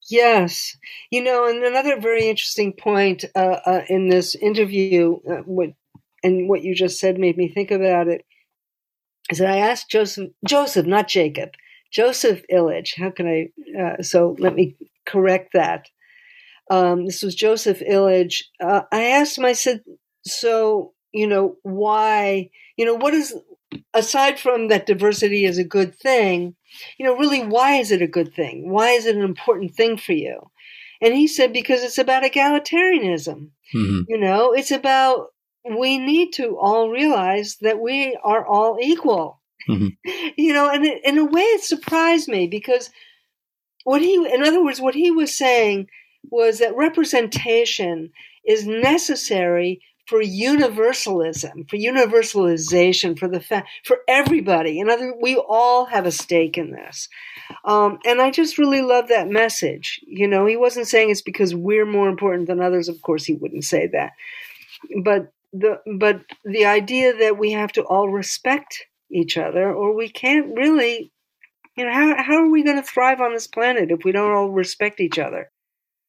Yes. 0.08 0.76
You 1.10 1.22
know, 1.22 1.48
and 1.48 1.64
another 1.64 2.00
very 2.00 2.28
interesting 2.28 2.72
point 2.72 3.24
uh, 3.34 3.58
uh, 3.66 3.80
in 3.88 4.08
this 4.08 4.34
interview, 4.34 5.16
uh, 5.28 5.42
what, 5.46 5.70
and 6.22 6.48
what 6.48 6.62
you 6.62 6.74
just 6.74 7.00
said 7.00 7.18
made 7.18 7.36
me 7.36 7.48
think 7.48 7.70
about 7.70 8.08
it, 8.08 8.24
is 9.30 9.38
that 9.38 9.50
I 9.50 9.58
asked 9.58 9.90
Joseph, 9.90 10.30
Joseph, 10.46 10.86
not 10.86 11.08
Jacob, 11.08 11.50
Joseph 11.96 12.42
Illidge. 12.52 12.94
How 12.94 13.10
can 13.10 13.26
I? 13.26 13.48
Uh, 13.80 14.02
so 14.02 14.36
let 14.38 14.54
me 14.54 14.76
correct 15.06 15.54
that. 15.54 15.88
Um, 16.70 17.06
this 17.06 17.22
was 17.22 17.34
Joseph 17.34 17.80
Illidge. 17.80 18.42
Uh, 18.60 18.82
I 18.92 19.04
asked 19.04 19.38
him. 19.38 19.46
I 19.46 19.54
said, 19.54 19.82
"So 20.26 20.92
you 21.12 21.26
know 21.26 21.56
why? 21.62 22.50
You 22.76 22.84
know 22.84 22.96
what 22.96 23.14
is 23.14 23.34
aside 23.94 24.38
from 24.38 24.68
that 24.68 24.84
diversity 24.84 25.46
is 25.46 25.56
a 25.56 25.64
good 25.64 25.94
thing? 25.94 26.54
You 26.98 27.06
know, 27.06 27.16
really, 27.16 27.42
why 27.46 27.76
is 27.76 27.90
it 27.90 28.02
a 28.02 28.14
good 28.18 28.34
thing? 28.34 28.68
Why 28.70 28.90
is 28.90 29.06
it 29.06 29.16
an 29.16 29.24
important 29.24 29.74
thing 29.74 29.96
for 29.96 30.12
you?" 30.12 30.50
And 31.00 31.14
he 31.14 31.26
said, 31.26 31.54
"Because 31.54 31.82
it's 31.82 31.98
about 31.98 32.24
egalitarianism. 32.24 33.52
Mm-hmm. 33.74 34.00
You 34.08 34.18
know, 34.18 34.52
it's 34.52 34.70
about." 34.70 35.28
We 35.68 35.98
need 35.98 36.32
to 36.34 36.56
all 36.56 36.90
realize 36.90 37.56
that 37.60 37.80
we 37.80 38.16
are 38.22 38.46
all 38.46 38.78
equal 38.80 39.40
Mm-hmm. 39.68 39.88
You 40.38 40.52
know, 40.52 40.68
and 40.68 40.84
it, 40.84 41.00
in 41.04 41.16
a 41.16 41.24
way, 41.24 41.40
it 41.40 41.62
surprised 41.62 42.28
me 42.28 42.46
because 42.46 42.90
what 43.84 44.02
he, 44.02 44.14
in 44.14 44.42
other 44.42 44.62
words, 44.62 44.80
what 44.80 44.94
he 44.94 45.10
was 45.10 45.34
saying 45.34 45.86
was 46.30 46.58
that 46.58 46.76
representation 46.76 48.10
is 48.44 48.66
necessary 48.66 49.80
for 50.06 50.20
universalism, 50.22 51.64
for 51.68 51.76
universalization, 51.76 53.18
for 53.18 53.28
the 53.28 53.40
fa- 53.40 53.64
for 53.84 53.98
everybody. 54.08 54.78
In 54.78 54.88
other, 54.88 55.14
we 55.20 55.36
all 55.36 55.86
have 55.86 56.06
a 56.06 56.12
stake 56.12 56.56
in 56.56 56.70
this, 56.70 57.08
um, 57.64 57.98
and 58.04 58.20
I 58.20 58.30
just 58.30 58.58
really 58.58 58.82
love 58.82 59.08
that 59.08 59.28
message. 59.28 60.00
You 60.06 60.28
know, 60.28 60.46
he 60.46 60.56
wasn't 60.56 60.86
saying 60.86 61.10
it's 61.10 61.22
because 61.22 61.54
we're 61.54 61.86
more 61.86 62.08
important 62.08 62.46
than 62.46 62.60
others. 62.60 62.88
Of 62.88 63.02
course, 63.02 63.24
he 63.24 63.34
wouldn't 63.34 63.64
say 63.64 63.88
that, 63.88 64.12
but 65.02 65.32
the 65.52 65.80
but 65.98 66.22
the 66.44 66.66
idea 66.66 67.16
that 67.16 67.38
we 67.38 67.52
have 67.52 67.72
to 67.72 67.82
all 67.82 68.08
respect 68.08 68.84
each 69.10 69.36
other, 69.36 69.72
or 69.72 69.94
we 69.94 70.08
can't 70.08 70.54
really, 70.56 71.12
you 71.76 71.84
know, 71.84 71.92
how, 71.92 72.22
how 72.22 72.36
are 72.44 72.50
we 72.50 72.62
going 72.62 72.76
to 72.76 72.82
thrive 72.82 73.20
on 73.20 73.32
this 73.32 73.46
planet 73.46 73.90
if 73.90 74.04
we 74.04 74.12
don't 74.12 74.32
all 74.32 74.50
respect 74.50 75.00
each 75.00 75.18
other? 75.18 75.50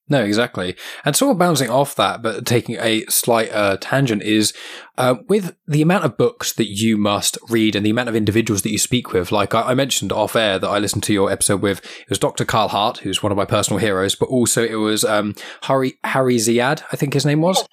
No, 0.10 0.24
exactly. 0.24 0.76
And 1.04 1.16
sort 1.16 1.32
of 1.32 1.38
bouncing 1.38 1.70
off 1.70 1.96
that, 1.96 2.22
but 2.22 2.46
taking 2.46 2.78
a 2.80 3.04
slight 3.08 3.52
uh, 3.52 3.76
tangent 3.82 4.24
is 4.24 4.54
uh, 4.98 5.16
with 5.28 5.56
the 5.68 5.82
amount 5.82 6.06
of 6.06 6.16
books 6.16 6.54
that 6.54 6.68
you 6.68 6.96
must 6.96 7.38
read 7.50 7.76
and 7.76 7.86
the 7.86 7.90
amount 7.90 8.08
of 8.08 8.16
individuals 8.16 8.62
that 8.62 8.72
you 8.72 8.78
speak 8.78 9.12
with. 9.12 9.34
Like 9.34 9.54
I, 9.54 9.62
I, 9.64 9.74
mentioned 9.74 10.14
off 10.14 10.36
air 10.36 10.60
that 10.60 10.68
I 10.68 10.80
listened 10.80 11.04
to 11.04 11.14
your 11.14 11.30
episode 11.30 11.62
with, 11.62 11.80
it 11.80 12.10
was 12.10 12.20
Dr. 12.20 12.46
Carl 12.46 12.70
Hart, 12.70 13.00
who's 13.00 13.22
one 13.22 13.34
of 13.34 13.38
my 13.38 13.46
personal 13.46 13.80
heroes, 13.80 14.16
but 14.16 14.30
also 14.30 14.64
it 14.64 14.76
was 14.76 15.04
um, 15.04 15.36
Harry, 15.64 16.00
Harry 16.06 16.38
Ziad, 16.38 16.84
I 16.92 16.96
think 16.96 17.14
his 17.14 17.26
name 17.26 17.42
was. 17.42 17.68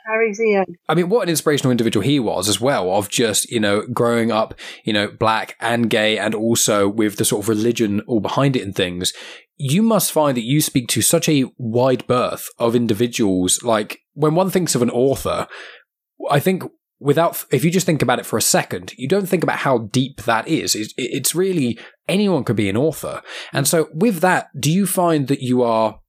I 0.88 0.94
mean, 0.94 1.08
what 1.08 1.22
an 1.22 1.28
inspirational 1.28 1.70
individual 1.70 2.04
he 2.04 2.20
was 2.20 2.48
as 2.48 2.60
well, 2.60 2.90
of 2.90 3.08
just, 3.08 3.50
you 3.50 3.60
know, 3.60 3.82
growing 3.92 4.30
up, 4.30 4.54
you 4.84 4.92
know, 4.92 5.08
black 5.08 5.56
and 5.60 5.90
gay 5.90 6.18
and 6.18 6.34
also 6.34 6.88
with 6.88 7.16
the 7.16 7.24
sort 7.24 7.44
of 7.44 7.48
religion 7.48 8.00
all 8.06 8.20
behind 8.20 8.56
it 8.56 8.62
and 8.62 8.74
things 8.74 9.12
you 9.56 9.82
must 9.82 10.12
find 10.12 10.36
that 10.36 10.44
you 10.44 10.60
speak 10.60 10.88
to 10.88 11.02
such 11.02 11.28
a 11.28 11.44
wide 11.58 12.06
berth 12.06 12.48
of 12.58 12.74
individuals. 12.74 13.62
Like 13.62 14.00
when 14.14 14.34
one 14.34 14.50
thinks 14.50 14.74
of 14.74 14.82
an 14.82 14.90
author, 14.90 15.46
I 16.30 16.40
think 16.40 16.64
without, 16.98 17.44
if 17.50 17.64
you 17.64 17.70
just 17.70 17.86
think 17.86 18.02
about 18.02 18.18
it 18.18 18.26
for 18.26 18.36
a 18.36 18.42
second, 18.42 18.92
you 18.96 19.08
don't 19.08 19.28
think 19.28 19.42
about 19.42 19.58
how 19.58 19.78
deep 19.78 20.22
that 20.22 20.48
is. 20.48 20.74
It's, 20.74 20.92
it's 20.96 21.34
really 21.34 21.78
anyone 22.08 22.44
could 22.44 22.56
be 22.56 22.68
an 22.68 22.76
author. 22.76 23.22
And 23.52 23.68
so 23.68 23.88
with 23.92 24.20
that, 24.20 24.48
do 24.58 24.72
you 24.72 24.86
find 24.86 25.28
that 25.28 25.40
you 25.40 25.62
are 25.62 26.00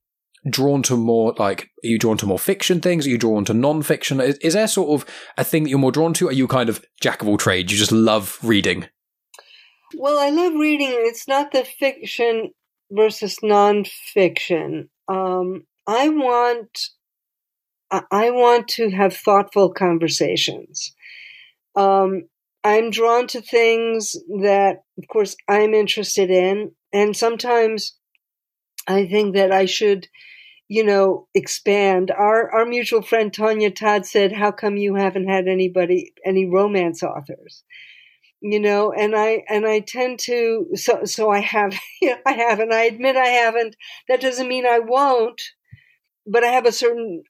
drawn 0.48 0.82
to 0.84 0.96
more 0.96 1.34
like 1.38 1.70
are 1.84 1.88
you 1.88 1.98
drawn 1.98 2.16
to 2.18 2.26
more 2.26 2.38
fiction 2.38 2.80
things? 2.80 3.06
Are 3.06 3.10
you 3.10 3.18
drawn 3.18 3.44
to 3.46 3.54
non-fiction? 3.54 4.20
Is, 4.20 4.38
is 4.38 4.54
there 4.54 4.68
sort 4.68 5.00
of 5.00 5.08
a 5.36 5.44
thing 5.44 5.64
that 5.64 5.70
you're 5.70 5.78
more 5.78 5.92
drawn 5.92 6.14
to? 6.14 6.28
Are 6.28 6.32
you 6.32 6.46
kind 6.46 6.68
of 6.68 6.84
jack 7.00 7.22
of 7.22 7.28
all 7.28 7.38
trades? 7.38 7.72
You 7.72 7.78
just 7.78 7.92
love 7.92 8.38
reading? 8.42 8.86
Well, 9.96 10.18
I 10.18 10.30
love 10.30 10.54
reading. 10.54 10.90
It's 10.90 11.28
not 11.28 11.52
the 11.52 11.64
fiction 11.64 12.50
versus 12.90 13.38
non-fiction. 13.42 14.88
Um, 15.08 15.66
I 15.86 16.08
want 16.08 16.78
I 17.90 18.30
want 18.30 18.68
to 18.68 18.90
have 18.90 19.14
thoughtful 19.14 19.72
conversations. 19.72 20.92
Um, 21.76 22.24
I'm 22.64 22.90
drawn 22.90 23.28
to 23.28 23.40
things 23.40 24.16
that, 24.40 24.78
of 24.98 25.08
course, 25.08 25.36
I'm 25.48 25.72
interested 25.72 26.30
in, 26.30 26.72
and 26.92 27.16
sometimes 27.16 27.96
I 28.88 29.06
think 29.06 29.36
that 29.36 29.52
I 29.52 29.66
should, 29.66 30.08
you 30.68 30.84
know, 30.84 31.28
expand. 31.34 32.10
Our 32.10 32.50
our 32.52 32.66
mutual 32.66 33.02
friend 33.02 33.32
Tanya 33.32 33.70
Todd 33.70 34.06
said, 34.06 34.32
"How 34.32 34.50
come 34.52 34.76
you 34.76 34.94
haven't 34.94 35.28
had 35.28 35.48
anybody, 35.48 36.12
any 36.24 36.46
romance 36.46 37.02
authors?" 37.02 37.64
You 38.40 38.60
know, 38.60 38.92
and 38.92 39.16
I 39.16 39.44
and 39.48 39.66
I 39.66 39.80
tend 39.80 40.18
to 40.20 40.66
so 40.74 41.04
so 41.04 41.30
I 41.30 41.40
have 41.40 41.74
I 42.26 42.32
haven't. 42.32 42.72
I 42.72 42.82
admit 42.84 43.16
I 43.16 43.28
haven't. 43.28 43.76
That 44.08 44.20
doesn't 44.20 44.48
mean 44.48 44.66
I 44.66 44.80
won't, 44.80 45.40
but 46.26 46.44
I 46.44 46.48
have 46.48 46.66
a 46.66 46.72
certain 46.72 47.22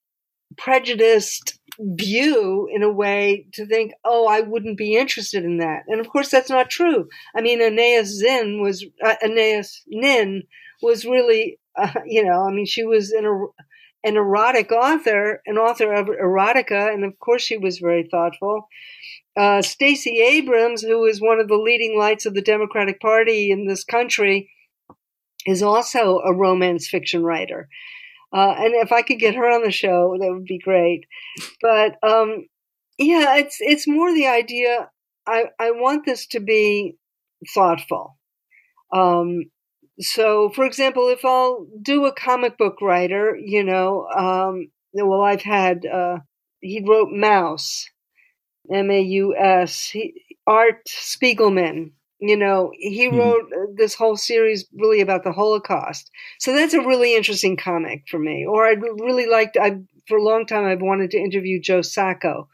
prejudiced 0.56 1.58
view 1.78 2.68
in 2.72 2.82
a 2.82 2.92
way 2.92 3.46
to 3.52 3.66
think, 3.66 3.92
oh, 4.04 4.26
I 4.26 4.40
wouldn't 4.40 4.78
be 4.78 4.96
interested 4.96 5.44
in 5.44 5.58
that. 5.58 5.82
And 5.88 6.00
of 6.00 6.08
course, 6.08 6.30
that's 6.30 6.50
not 6.50 6.70
true. 6.70 7.08
I 7.34 7.42
mean, 7.42 7.60
Aeneas 7.60 8.08
Zin 8.18 8.62
was, 8.62 8.84
uh, 9.04 9.14
Anais 9.22 9.64
Nin 9.86 10.42
was 10.82 11.04
really, 11.04 11.58
uh, 11.76 12.00
you 12.06 12.24
know, 12.24 12.46
I 12.46 12.52
mean, 12.52 12.66
she 12.66 12.84
was 12.84 13.10
an, 13.12 13.48
an 14.04 14.16
erotic 14.16 14.72
author, 14.72 15.42
an 15.46 15.58
author 15.58 15.92
of 15.92 16.06
erotica, 16.06 16.92
and 16.92 17.04
of 17.04 17.18
course, 17.18 17.42
she 17.42 17.58
was 17.58 17.78
very 17.78 18.08
thoughtful. 18.10 18.68
Uh, 19.36 19.60
Stacey 19.60 20.20
Abrams, 20.20 20.82
who 20.82 21.04
is 21.04 21.20
one 21.20 21.40
of 21.40 21.48
the 21.48 21.56
leading 21.56 21.98
lights 21.98 22.24
of 22.24 22.34
the 22.34 22.42
Democratic 22.42 23.00
Party 23.00 23.50
in 23.50 23.66
this 23.66 23.84
country, 23.84 24.50
is 25.46 25.62
also 25.62 26.18
a 26.20 26.34
romance 26.34 26.88
fiction 26.88 27.22
writer. 27.22 27.68
Uh, 28.32 28.54
and 28.58 28.74
if 28.74 28.92
I 28.92 29.02
could 29.02 29.18
get 29.18 29.34
her 29.34 29.48
on 29.48 29.62
the 29.62 29.70
show, 29.70 30.16
that 30.18 30.32
would 30.32 30.44
be 30.44 30.58
great. 30.58 31.04
But 31.62 31.96
um, 32.02 32.46
yeah, 32.98 33.36
it's 33.36 33.58
it's 33.60 33.86
more 33.86 34.12
the 34.12 34.26
idea. 34.26 34.90
I 35.26 35.44
I 35.58 35.70
want 35.70 36.04
this 36.04 36.26
to 36.28 36.40
be 36.40 36.96
thoughtful. 37.54 38.16
Um, 38.92 39.44
so, 40.00 40.50
for 40.50 40.64
example, 40.64 41.08
if 41.08 41.24
I'll 41.24 41.66
do 41.80 42.06
a 42.06 42.12
comic 42.12 42.58
book 42.58 42.80
writer, 42.80 43.36
you 43.36 43.64
know, 43.64 44.06
um, 44.08 44.70
well, 44.92 45.22
I've 45.22 45.42
had 45.42 45.86
uh, 45.86 46.18
he 46.60 46.82
wrote 46.86 47.08
Maus, 47.08 47.84
M 48.70 48.90
A 48.90 49.00
U 49.00 49.36
S. 49.36 49.94
Art 50.46 50.86
Spiegelman 50.86 51.90
you 52.18 52.36
know, 52.36 52.72
he 52.78 53.08
mm-hmm. 53.08 53.18
wrote 53.18 53.52
uh, 53.52 53.66
this 53.74 53.94
whole 53.94 54.16
series 54.16 54.66
really 54.74 55.00
about 55.00 55.22
the 55.22 55.32
Holocaust. 55.32 56.10
So 56.38 56.54
that's 56.54 56.74
a 56.74 56.80
really 56.80 57.14
interesting 57.14 57.56
comic 57.56 58.04
for 58.08 58.18
me. 58.18 58.46
Or 58.46 58.66
I'd 58.66 58.82
really 58.82 59.26
liked, 59.26 59.56
I 59.60 59.80
for 60.08 60.18
a 60.18 60.22
long 60.22 60.46
time, 60.46 60.64
I've 60.64 60.80
wanted 60.80 61.10
to 61.10 61.18
interview 61.18 61.60
Joe 61.60 61.82
Sacco, 61.82 62.48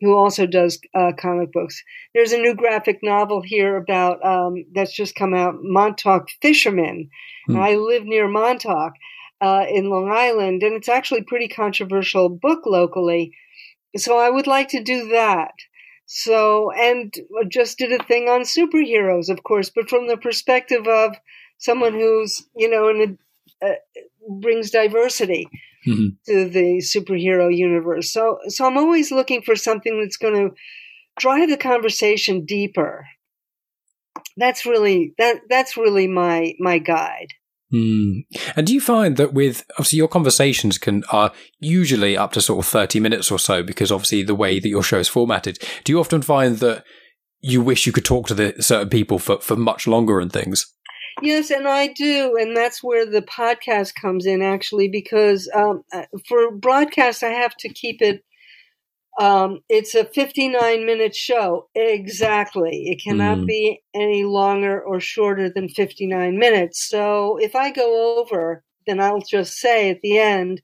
who 0.00 0.14
also 0.14 0.46
does 0.46 0.78
uh, 0.94 1.12
comic 1.18 1.52
books. 1.52 1.82
There's 2.14 2.32
a 2.32 2.38
new 2.38 2.54
graphic 2.54 2.98
novel 3.02 3.42
here 3.42 3.76
about 3.76 4.24
um, 4.24 4.64
that's 4.74 4.92
just 4.92 5.14
come 5.14 5.34
out, 5.34 5.56
Montauk 5.60 6.28
Fishermen. 6.42 7.08
Mm-hmm. 7.48 7.60
I 7.60 7.74
live 7.74 8.04
near 8.04 8.28
Montauk 8.28 8.92
uh, 9.40 9.64
in 9.68 9.88
Long 9.88 10.10
Island, 10.12 10.62
and 10.62 10.74
it's 10.74 10.88
actually 10.88 11.20
a 11.20 11.24
pretty 11.24 11.48
controversial 11.48 12.28
book 12.28 12.66
locally. 12.66 13.32
So 13.96 14.18
I 14.18 14.30
would 14.30 14.46
like 14.46 14.68
to 14.68 14.82
do 14.82 15.08
that. 15.08 15.52
So, 16.06 16.70
and 16.70 17.12
just 17.48 17.78
did 17.78 17.92
a 17.92 18.04
thing 18.04 18.28
on 18.28 18.42
superheroes, 18.42 19.28
of 19.28 19.42
course, 19.42 19.70
but 19.74 19.88
from 19.88 20.06
the 20.06 20.16
perspective 20.16 20.86
of 20.86 21.16
someone 21.58 21.94
who's, 21.94 22.46
you 22.54 22.70
know, 22.70 22.88
in 22.88 23.18
a, 23.62 23.66
uh, 23.66 23.74
brings 24.40 24.70
diversity 24.70 25.48
mm-hmm. 25.86 26.08
to 26.26 26.48
the 26.48 26.78
superhero 26.78 27.54
universe. 27.54 28.10
So, 28.10 28.38
so 28.48 28.66
I'm 28.66 28.78
always 28.78 29.10
looking 29.10 29.42
for 29.42 29.56
something 29.56 30.00
that's 30.00 30.16
going 30.16 30.34
to 30.34 30.54
drive 31.18 31.48
the 31.48 31.56
conversation 31.56 32.44
deeper. 32.44 33.06
That's 34.36 34.66
really 34.66 35.14
that 35.18 35.40
that's 35.48 35.76
really 35.76 36.06
my 36.06 36.54
my 36.58 36.78
guide. 36.78 37.28
Mm. 37.72 38.24
And 38.54 38.66
do 38.66 38.72
you 38.72 38.80
find 38.80 39.16
that 39.16 39.32
with 39.32 39.64
obviously 39.72 39.96
your 39.96 40.08
conversations 40.08 40.78
can 40.78 41.02
are 41.10 41.32
usually 41.58 42.16
up 42.16 42.32
to 42.32 42.40
sort 42.40 42.64
of 42.64 42.70
thirty 42.70 43.00
minutes 43.00 43.30
or 43.30 43.38
so 43.38 43.62
because 43.62 43.90
obviously 43.90 44.22
the 44.22 44.34
way 44.34 44.58
that 44.58 44.68
your 44.68 44.82
show 44.82 44.98
is 44.98 45.08
formatted. 45.08 45.58
Do 45.84 45.92
you 45.92 46.00
often 46.00 46.22
find 46.22 46.58
that 46.58 46.84
you 47.40 47.60
wish 47.60 47.86
you 47.86 47.92
could 47.92 48.04
talk 48.04 48.28
to 48.28 48.34
the 48.34 48.54
certain 48.60 48.88
people 48.88 49.18
for, 49.18 49.40
for 49.40 49.56
much 49.56 49.86
longer 49.86 50.20
and 50.20 50.32
things? 50.32 50.72
Yes, 51.22 51.50
and 51.50 51.66
I 51.66 51.88
do, 51.88 52.36
and 52.38 52.56
that's 52.56 52.82
where 52.82 53.06
the 53.06 53.22
podcast 53.22 53.94
comes 53.94 54.26
in 54.26 54.42
actually 54.42 54.88
because 54.88 55.50
um, 55.54 55.82
uh, 55.92 56.04
for 56.28 56.50
broadcast 56.50 57.22
I 57.22 57.30
have 57.30 57.56
to 57.58 57.68
keep 57.70 58.02
it 58.02 58.22
um, 59.18 59.60
it's 59.68 59.94
a 59.94 60.04
59 60.04 60.84
minute 60.84 61.14
show. 61.14 61.68
Exactly. 61.74 62.84
It 62.88 63.02
cannot 63.02 63.38
mm. 63.38 63.46
be 63.46 63.82
any 63.94 64.24
longer 64.24 64.80
or 64.80 65.00
shorter 65.00 65.50
than 65.50 65.68
59 65.70 66.38
minutes. 66.38 66.86
So 66.86 67.38
if 67.38 67.54
I 67.54 67.70
go 67.70 68.18
over, 68.18 68.62
then 68.86 69.00
I'll 69.00 69.22
just 69.22 69.54
say 69.54 69.90
at 69.90 70.02
the 70.02 70.18
end 70.18 70.60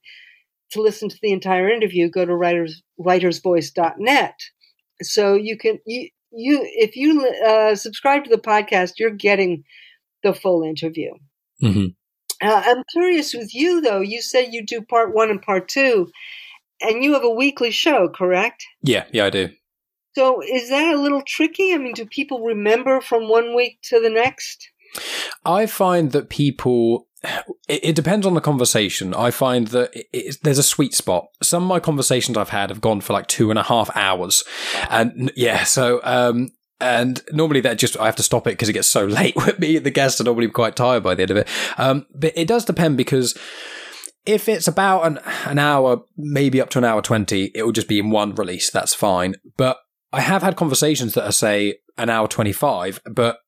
to 0.72 0.82
listen 0.82 1.08
to 1.08 1.18
the 1.22 1.32
entire 1.32 1.70
interview, 1.70 2.10
go 2.10 2.24
to 2.24 2.34
writers, 2.34 2.82
writersvoice.net. 3.00 4.34
So 5.02 5.34
you 5.34 5.56
can, 5.56 5.78
you, 5.86 6.08
you 6.30 6.60
if 6.62 6.94
you 6.94 7.26
uh, 7.46 7.74
subscribe 7.74 8.24
to 8.24 8.30
the 8.30 8.36
podcast, 8.36 8.92
you're 8.98 9.10
getting 9.10 9.64
the 10.22 10.34
full 10.34 10.62
interview. 10.62 11.12
Mm-hmm. 11.62 11.86
Uh, 12.46 12.62
I'm 12.64 12.82
curious 12.92 13.34
with 13.34 13.54
you, 13.54 13.80
though. 13.80 14.00
You 14.00 14.20
said 14.20 14.52
you 14.52 14.66
do 14.66 14.82
part 14.82 15.14
one 15.14 15.30
and 15.30 15.40
part 15.40 15.68
two 15.68 16.10
and 16.82 17.02
you 17.02 17.12
have 17.14 17.24
a 17.24 17.30
weekly 17.30 17.70
show, 17.70 18.08
correct? 18.08 18.66
Yeah, 18.82 19.04
yeah, 19.12 19.26
I 19.26 19.30
do. 19.30 19.50
So 20.14 20.42
is 20.42 20.68
that 20.68 20.94
a 20.94 21.00
little 21.00 21.22
tricky? 21.22 21.72
I 21.72 21.78
mean, 21.78 21.94
do 21.94 22.04
people 22.04 22.44
remember 22.44 23.00
from 23.00 23.28
one 23.28 23.54
week 23.54 23.78
to 23.84 24.00
the 24.00 24.10
next? 24.10 24.68
I 25.44 25.64
find 25.66 26.12
that 26.12 26.28
people 26.28 27.06
it, 27.68 27.80
it, 27.84 27.96
depends 27.96 28.26
on 28.26 28.34
the 28.34 28.40
conversation. 28.40 29.14
I 29.14 29.30
find 29.30 29.68
that 29.68 29.90
it, 30.12 30.36
there's 30.42 30.58
a 30.58 30.62
sweet 30.62 30.92
spot. 30.92 31.28
Some 31.42 31.62
of 31.62 31.68
my 31.68 31.80
conversations 31.80 32.36
I've 32.36 32.50
had 32.50 32.68
have 32.68 32.82
gone 32.82 33.00
for 33.00 33.14
like 33.14 33.26
two 33.26 33.48
and 33.48 33.58
a 33.58 33.62
half 33.62 33.94
hours, 33.96 34.44
and 34.90 35.32
yeah, 35.34 35.64
so 35.64 36.00
um, 36.02 36.50
and 36.82 37.22
normally 37.32 37.60
that 37.60 37.78
just 37.78 37.96
I 37.98 38.06
have 38.06 38.16
to 38.16 38.22
stop 38.22 38.46
it 38.46 38.50
because 38.50 38.68
it 38.68 38.74
gets 38.74 38.88
so 38.88 39.04
late 39.20 39.36
with 39.36 39.58
me. 39.58 39.78
The 39.78 39.90
guests 39.90 40.20
are 40.20 40.24
normally 40.24 40.48
quite 40.48 40.76
tired 40.76 41.02
by 41.02 41.14
the 41.14 41.22
end 41.22 41.30
of 41.30 41.36
it. 41.36 41.48
Um, 41.78 42.06
but 42.14 42.32
it 42.36 42.48
does 42.48 42.64
depend 42.64 42.96
because 42.96 43.38
if 44.26 44.48
it's 44.48 44.68
about 44.68 45.06
an, 45.06 45.18
an 45.46 45.58
hour, 45.58 46.02
maybe 46.16 46.60
up 46.60 46.70
to 46.70 46.78
an 46.78 46.84
hour 46.84 47.02
20, 47.02 47.52
it 47.54 47.62
will 47.62 47.72
just 47.72 47.88
be 47.88 47.98
in 47.98 48.10
one 48.10 48.34
release. 48.34 48.70
That's 48.70 48.94
fine. 48.94 49.36
But 49.56 49.78
I 50.12 50.20
have 50.20 50.42
had 50.42 50.56
conversations 50.56 51.14
that 51.14 51.24
are, 51.24 51.32
say, 51.32 51.78
an 51.98 52.10
hour 52.10 52.28
25, 52.28 53.00
but 53.10 53.38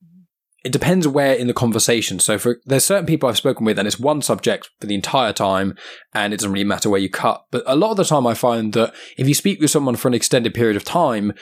it 0.65 0.73
depends 0.73 1.07
where 1.07 1.35
in 1.35 1.47
the 1.47 1.55
conversation. 1.55 2.19
So 2.19 2.39
for 2.39 2.59
there's 2.65 2.85
certain 2.85 3.05
people 3.05 3.29
I've 3.29 3.37
spoken 3.37 3.67
with 3.67 3.79
and 3.79 3.87
it's 3.87 4.01
one 4.01 4.23
subject 4.23 4.71
for 4.81 4.87
the 4.87 4.95
entire 4.95 5.33
time 5.33 5.77
and 6.15 6.33
it 6.33 6.39
doesn't 6.39 6.53
really 6.53 6.65
matter 6.65 6.89
where 6.89 7.01
you 7.01 7.11
cut. 7.11 7.45
But 7.51 7.63
a 7.67 7.77
lot 7.77 7.91
of 7.91 7.99
the 7.99 8.05
time 8.05 8.27
I 8.27 8.33
find 8.33 8.73
that 8.73 8.95
if 9.19 9.29
you 9.29 9.35
speak 9.35 9.61
with 9.61 9.71
someone 9.71 9.97
for 9.97 10.09
an 10.09 10.15
extended 10.15 10.55
period 10.55 10.77
of 10.77 10.85
time, 10.85 11.35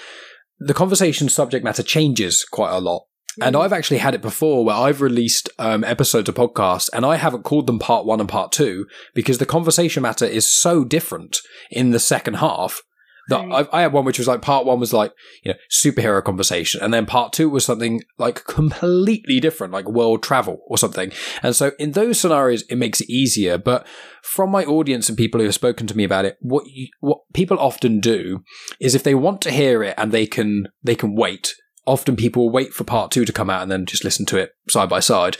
the 0.66 0.74
conversation 0.74 1.28
subject 1.28 1.64
matter 1.64 1.82
changes 1.82 2.44
quite 2.44 2.72
a 2.72 2.80
lot. 2.80 3.06
And 3.40 3.56
I've 3.56 3.72
actually 3.72 3.98
had 3.98 4.14
it 4.14 4.20
before 4.20 4.62
where 4.62 4.76
I've 4.76 5.00
released 5.00 5.48
um, 5.58 5.84
episodes 5.84 6.28
of 6.28 6.34
podcasts 6.34 6.90
and 6.92 7.06
I 7.06 7.16
haven't 7.16 7.44
called 7.44 7.66
them 7.66 7.78
part 7.78 8.04
one 8.04 8.20
and 8.20 8.28
part 8.28 8.52
two 8.52 8.86
because 9.14 9.38
the 9.38 9.46
conversation 9.46 10.02
matter 10.02 10.26
is 10.26 10.46
so 10.46 10.84
different 10.84 11.38
in 11.70 11.92
the 11.92 11.98
second 11.98 12.34
half 12.34 12.82
that 13.28 13.46
right. 13.46 13.68
I, 13.72 13.78
I, 13.78 13.82
had 13.82 13.92
one 13.92 14.04
which 14.04 14.18
was 14.18 14.28
like 14.28 14.42
part 14.42 14.66
one 14.66 14.80
was 14.80 14.92
like, 14.92 15.12
you 15.42 15.52
know, 15.52 15.58
superhero 15.70 16.22
conversation. 16.22 16.82
And 16.82 16.92
then 16.92 17.06
part 17.06 17.32
two 17.32 17.48
was 17.48 17.64
something 17.64 18.02
like 18.18 18.44
completely 18.44 19.40
different, 19.40 19.72
like 19.72 19.86
world 19.86 20.22
travel 20.22 20.60
or 20.66 20.78
something. 20.78 21.12
And 21.42 21.54
so 21.54 21.72
in 21.78 21.92
those 21.92 22.18
scenarios, 22.18 22.62
it 22.68 22.76
makes 22.76 23.00
it 23.00 23.10
easier. 23.10 23.58
But 23.58 23.86
from 24.22 24.50
my 24.50 24.64
audience 24.64 25.08
and 25.08 25.18
people 25.18 25.40
who 25.40 25.46
have 25.46 25.54
spoken 25.54 25.86
to 25.86 25.96
me 25.96 26.04
about 26.04 26.24
it, 26.24 26.36
what 26.40 26.66
you, 26.66 26.88
what 27.00 27.20
people 27.32 27.58
often 27.58 28.00
do 28.00 28.42
is 28.80 28.94
if 28.94 29.02
they 29.02 29.14
want 29.14 29.40
to 29.42 29.50
hear 29.50 29.82
it 29.82 29.94
and 29.96 30.12
they 30.12 30.26
can, 30.26 30.68
they 30.82 30.94
can 30.94 31.14
wait 31.14 31.54
often 31.84 32.14
people 32.14 32.48
wait 32.48 32.72
for 32.72 32.84
part 32.84 33.10
two 33.10 33.24
to 33.24 33.32
come 33.32 33.50
out 33.50 33.60
and 33.60 33.68
then 33.68 33.86
just 33.86 34.04
listen 34.04 34.24
to 34.24 34.36
it 34.36 34.52
side 34.68 34.88
by 34.88 35.00
side. 35.00 35.36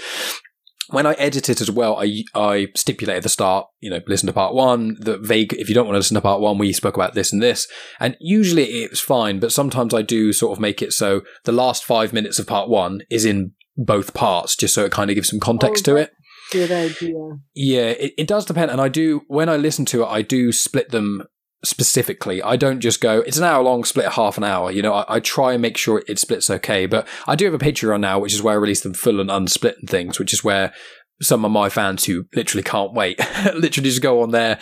When 0.93 1.07
I 1.07 1.15
edit 1.15 1.49
it 1.49 1.61
as 1.61 1.71
well, 1.71 1.97
I 2.01 2.23
I 2.35 2.69
stipulate 2.77 3.17
at 3.17 3.23
the 3.23 3.29
start, 3.29 3.67
you 3.81 3.91
know, 3.91 4.01
listen 4.07 4.29
to 4.29 4.33
part 4.33 4.55
one. 4.55 4.97
The 5.01 5.19
vague, 5.19 5.53
if 5.55 5.69
you 5.69 5.75
don't 5.75 5.87
want 5.87 5.95
to 5.95 5.99
listen 5.99 6.15
to 6.15 6.21
part 6.21 6.41
one, 6.41 6.59
we 6.59 6.73
spoke 6.73 6.95
about 6.95 7.15
this 7.15 7.33
and 7.33 7.43
this, 7.43 7.67
and 7.99 8.17
usually 8.21 8.65
it's 8.65 9.01
fine. 9.01 9.41
But 9.41 9.53
sometimes 9.53 9.93
I 9.93 10.03
do 10.03 10.33
sort 10.33 10.53
of 10.57 10.61
make 10.61 10.81
it 10.83 10.93
so 10.93 11.23
the 11.45 11.53
last 11.53 11.85
five 11.85 12.13
minutes 12.13 12.39
of 12.39 12.47
part 12.47 12.69
one 12.69 13.03
is 13.11 13.25
in 13.25 13.53
both 13.77 14.13
parts 14.13 14.55
just 14.55 14.75
so 14.75 14.85
it 14.85 14.93
kind 14.93 15.11
of 15.11 15.15
gives 15.15 15.31
some 15.31 15.41
context 15.41 15.89
Oh, 15.89 15.95
to 15.95 16.01
it. 16.03 16.13
Good 16.51 16.71
idea. 16.71 17.15
Yeah, 17.55 17.89
it, 17.89 18.13
it 18.19 18.27
does 18.29 18.45
depend. 18.45 18.71
And 18.71 18.81
I 18.81 18.89
do, 18.89 19.23
when 19.29 19.49
I 19.49 19.57
listen 19.57 19.87
to 19.87 20.03
it, 20.03 20.07
I 20.07 20.21
do 20.21 20.53
split 20.53 20.91
them 20.91 21.23
specifically. 21.65 22.43
I 22.43 22.57
don't 22.57 22.81
just 22.81 23.01
go, 23.01 23.21
it's 23.21 23.39
an 23.39 23.45
hour 23.45 23.63
long, 23.63 23.85
split 23.85 24.13
half 24.13 24.37
an 24.37 24.45
hour. 24.45 24.71
You 24.71 24.83
know, 24.83 24.95
I, 24.95 25.17
I 25.17 25.21
try 25.21 25.53
and 25.53 25.63
make 25.63 25.77
sure 25.77 26.03
it 26.09 26.19
splits 26.19 26.51
okay. 26.51 26.87
But 26.87 27.07
I 27.27 27.37
do 27.37 27.45
have 27.45 27.55
a 27.55 27.59
Patreon 27.59 28.01
now, 28.01 28.19
which 28.19 28.35
is 28.35 28.43
where 28.43 28.55
I 28.55 28.59
release 28.59 28.81
them 28.81 28.95
full 28.95 29.21
and 29.21 29.31
unsplit 29.31 29.79
and 29.79 29.89
things, 29.89 30.19
which 30.19 30.33
is 30.33 30.43
where 30.43 30.73
some 31.21 31.45
of 31.45 31.53
my 31.53 31.69
fans 31.69 32.05
who 32.05 32.27
literally 32.35 32.65
can't 32.65 32.93
wait, 32.93 33.19
literally 33.55 33.89
just 33.89 34.03
go 34.03 34.23
on 34.23 34.33
there 34.33 34.59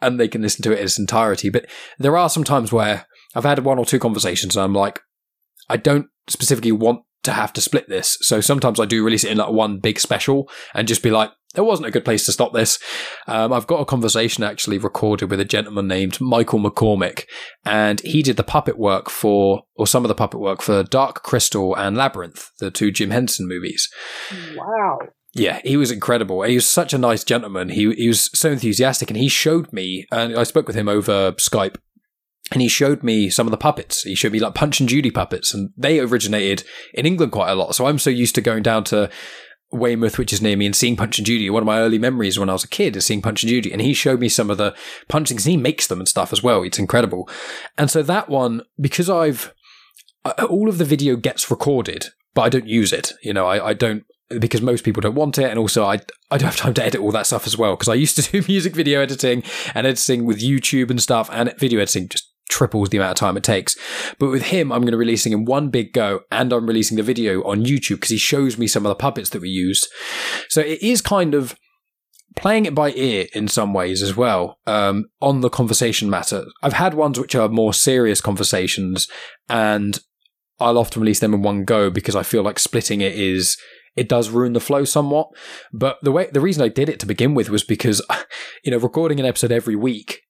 and 0.00 0.18
they 0.18 0.28
can 0.28 0.42
listen 0.42 0.62
to 0.64 0.72
it 0.72 0.78
in 0.78 0.84
its 0.84 0.98
entirety. 0.98 1.48
But 1.48 1.66
there 1.98 2.16
are 2.16 2.28
some 2.28 2.44
times 2.44 2.72
where 2.72 3.06
I've 3.34 3.44
had 3.44 3.60
one 3.60 3.78
or 3.78 3.84
two 3.84 4.00
conversations 4.00 4.56
and 4.56 4.64
I'm 4.64 4.74
like, 4.74 5.00
I 5.68 5.76
don't 5.76 6.08
specifically 6.28 6.72
want 6.72 7.02
to 7.22 7.32
have 7.32 7.52
to 7.54 7.60
split 7.60 7.88
this. 7.88 8.18
So 8.20 8.40
sometimes 8.40 8.80
I 8.80 8.84
do 8.84 9.04
release 9.04 9.24
it 9.24 9.30
in 9.30 9.38
like 9.38 9.52
one 9.52 9.78
big 9.78 9.98
special 10.00 10.50
and 10.74 10.88
just 10.88 11.02
be 11.02 11.10
like, 11.10 11.30
there 11.54 11.64
wasn't 11.64 11.88
a 11.88 11.90
good 11.90 12.04
place 12.04 12.24
to 12.26 12.32
stop 12.32 12.52
this. 12.52 12.78
Um, 13.26 13.52
I've 13.52 13.66
got 13.66 13.80
a 13.80 13.84
conversation 13.84 14.42
actually 14.42 14.78
recorded 14.78 15.30
with 15.30 15.40
a 15.40 15.44
gentleman 15.44 15.86
named 15.86 16.20
Michael 16.20 16.58
McCormick, 16.58 17.24
and 17.64 18.00
he 18.00 18.22
did 18.22 18.36
the 18.36 18.42
puppet 18.42 18.78
work 18.78 19.10
for, 19.10 19.64
or 19.76 19.86
some 19.86 20.04
of 20.04 20.08
the 20.08 20.14
puppet 20.14 20.40
work 20.40 20.62
for 20.62 20.82
Dark 20.82 21.22
Crystal 21.22 21.74
and 21.74 21.96
Labyrinth, 21.96 22.50
the 22.58 22.70
two 22.70 22.90
Jim 22.90 23.10
Henson 23.10 23.46
movies. 23.46 23.90
Wow. 24.56 24.98
Yeah, 25.34 25.60
he 25.64 25.76
was 25.76 25.90
incredible. 25.90 26.42
He 26.42 26.54
was 26.54 26.68
such 26.68 26.92
a 26.92 26.98
nice 26.98 27.24
gentleman. 27.24 27.70
He 27.70 27.92
he 27.94 28.08
was 28.08 28.30
so 28.38 28.50
enthusiastic, 28.50 29.10
and 29.10 29.16
he 29.16 29.28
showed 29.28 29.72
me. 29.72 30.06
And 30.12 30.36
I 30.36 30.42
spoke 30.42 30.66
with 30.66 30.76
him 30.76 30.88
over 30.88 31.32
Skype, 31.32 31.76
and 32.52 32.60
he 32.60 32.68
showed 32.68 33.02
me 33.02 33.30
some 33.30 33.46
of 33.46 33.50
the 33.50 33.56
puppets. 33.56 34.02
He 34.02 34.14
showed 34.14 34.32
me 34.32 34.38
like 34.38 34.54
Punch 34.54 34.78
and 34.78 34.88
Judy 34.88 35.10
puppets, 35.10 35.54
and 35.54 35.70
they 35.76 35.98
originated 35.98 36.66
in 36.92 37.06
England 37.06 37.32
quite 37.32 37.50
a 37.50 37.54
lot. 37.54 37.74
So 37.74 37.86
I'm 37.86 37.98
so 37.98 38.10
used 38.10 38.34
to 38.34 38.42
going 38.42 38.62
down 38.62 38.84
to 38.84 39.10
Weymouth, 39.72 40.18
which 40.18 40.34
is 40.34 40.42
near 40.42 40.56
me, 40.56 40.66
and 40.66 40.76
seeing 40.76 40.94
Punch 40.94 41.18
and 41.18 41.26
Judy. 41.26 41.48
One 41.48 41.62
of 41.62 41.66
my 41.66 41.78
early 41.78 41.98
memories 41.98 42.38
when 42.38 42.50
I 42.50 42.52
was 42.52 42.64
a 42.64 42.68
kid 42.68 42.94
is 42.94 43.06
seeing 43.06 43.22
Punch 43.22 43.42
and 43.42 43.50
Judy, 43.50 43.72
and 43.72 43.80
he 43.80 43.94
showed 43.94 44.20
me 44.20 44.28
some 44.28 44.50
of 44.50 44.58
the 44.58 44.74
punchings. 45.08 45.46
He 45.46 45.56
makes 45.56 45.86
them 45.86 45.98
and 45.98 46.08
stuff 46.08 46.32
as 46.32 46.42
well. 46.42 46.62
It's 46.62 46.78
incredible. 46.78 47.28
And 47.78 47.90
so 47.90 48.02
that 48.02 48.28
one, 48.28 48.62
because 48.78 49.08
I've 49.08 49.54
uh, 50.24 50.46
all 50.48 50.68
of 50.68 50.76
the 50.76 50.84
video 50.84 51.16
gets 51.16 51.50
recorded, 51.50 52.08
but 52.34 52.42
I 52.42 52.48
don't 52.50 52.68
use 52.68 52.92
it. 52.92 53.12
You 53.22 53.32
know, 53.32 53.46
I, 53.46 53.68
I 53.68 53.74
don't 53.74 54.04
because 54.38 54.62
most 54.62 54.84
people 54.84 55.00
don't 55.00 55.14
want 55.14 55.38
it, 55.38 55.48
and 55.48 55.58
also 55.58 55.84
I 55.84 56.00
I 56.30 56.36
don't 56.36 56.48
have 56.48 56.56
time 56.56 56.74
to 56.74 56.84
edit 56.84 57.00
all 57.00 57.12
that 57.12 57.26
stuff 57.26 57.46
as 57.46 57.56
well 57.56 57.74
because 57.74 57.88
I 57.88 57.94
used 57.94 58.16
to 58.16 58.30
do 58.40 58.46
music 58.46 58.74
video 58.74 59.00
editing 59.00 59.42
and 59.74 59.86
editing 59.86 60.24
with 60.24 60.42
YouTube 60.42 60.90
and 60.90 61.00
stuff, 61.00 61.30
and 61.32 61.54
video 61.58 61.80
editing 61.80 62.08
just 62.08 62.31
triples 62.52 62.90
the 62.90 62.98
amount 62.98 63.12
of 63.12 63.16
time 63.16 63.36
it 63.36 63.42
takes. 63.42 63.76
But 64.18 64.30
with 64.30 64.42
him, 64.44 64.70
I'm 64.70 64.82
going 64.82 64.92
to 64.92 64.98
releasing 64.98 65.32
in 65.32 65.44
one 65.44 65.70
big 65.70 65.92
go, 65.92 66.20
and 66.30 66.52
I'm 66.52 66.66
releasing 66.66 66.96
the 66.96 67.02
video 67.02 67.42
on 67.44 67.64
YouTube 67.64 67.96
because 67.96 68.10
he 68.10 68.18
shows 68.18 68.58
me 68.58 68.66
some 68.66 68.84
of 68.84 68.90
the 68.90 68.94
puppets 68.94 69.30
that 69.30 69.42
we 69.42 69.48
used. 69.48 69.88
So 70.48 70.60
it 70.60 70.82
is 70.82 71.00
kind 71.00 71.34
of 71.34 71.56
playing 72.36 72.66
it 72.66 72.74
by 72.74 72.92
ear 72.92 73.26
in 73.34 73.48
some 73.48 73.74
ways 73.74 74.02
as 74.02 74.16
well 74.16 74.58
um, 74.66 75.06
on 75.20 75.40
the 75.40 75.50
conversation 75.50 76.08
matter. 76.08 76.44
I've 76.62 76.72
had 76.74 76.94
ones 76.94 77.18
which 77.18 77.34
are 77.34 77.48
more 77.48 77.74
serious 77.74 78.20
conversations, 78.20 79.08
and 79.48 79.98
I'll 80.60 80.78
often 80.78 81.02
release 81.02 81.20
them 81.20 81.34
in 81.34 81.42
one 81.42 81.64
go 81.64 81.90
because 81.90 82.14
I 82.14 82.22
feel 82.22 82.42
like 82.42 82.58
splitting 82.58 83.00
it 83.00 83.14
is 83.14 83.56
it 83.96 84.08
does 84.08 84.30
ruin 84.30 84.52
the 84.54 84.60
flow 84.60 84.84
somewhat. 84.84 85.28
But 85.72 85.98
the 86.02 86.12
way 86.12 86.28
the 86.32 86.40
reason 86.40 86.62
I 86.62 86.68
did 86.68 86.88
it 86.88 87.00
to 87.00 87.06
begin 87.06 87.34
with 87.34 87.50
was 87.50 87.64
because 87.64 88.04
you 88.64 88.70
know 88.70 88.78
recording 88.78 89.20
an 89.20 89.26
episode 89.26 89.52
every 89.52 89.76
week 89.76 90.20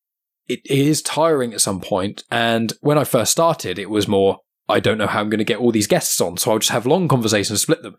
it 0.52 0.60
is 0.70 1.02
tiring 1.02 1.52
at 1.54 1.60
some 1.60 1.80
point. 1.80 2.24
And 2.30 2.72
when 2.80 2.98
I 2.98 3.04
first 3.04 3.32
started, 3.32 3.78
it 3.78 3.90
was 3.90 4.08
more 4.08 4.38
I 4.68 4.80
don't 4.80 4.96
know 4.96 5.06
how 5.06 5.20
I'm 5.20 5.28
going 5.28 5.38
to 5.38 5.44
get 5.44 5.58
all 5.58 5.72
these 5.72 5.88
guests 5.88 6.20
on, 6.20 6.36
so 6.36 6.52
I'll 6.52 6.58
just 6.58 6.70
have 6.70 6.86
long 6.86 7.08
conversations, 7.08 7.60
split 7.60 7.82
them. 7.82 7.96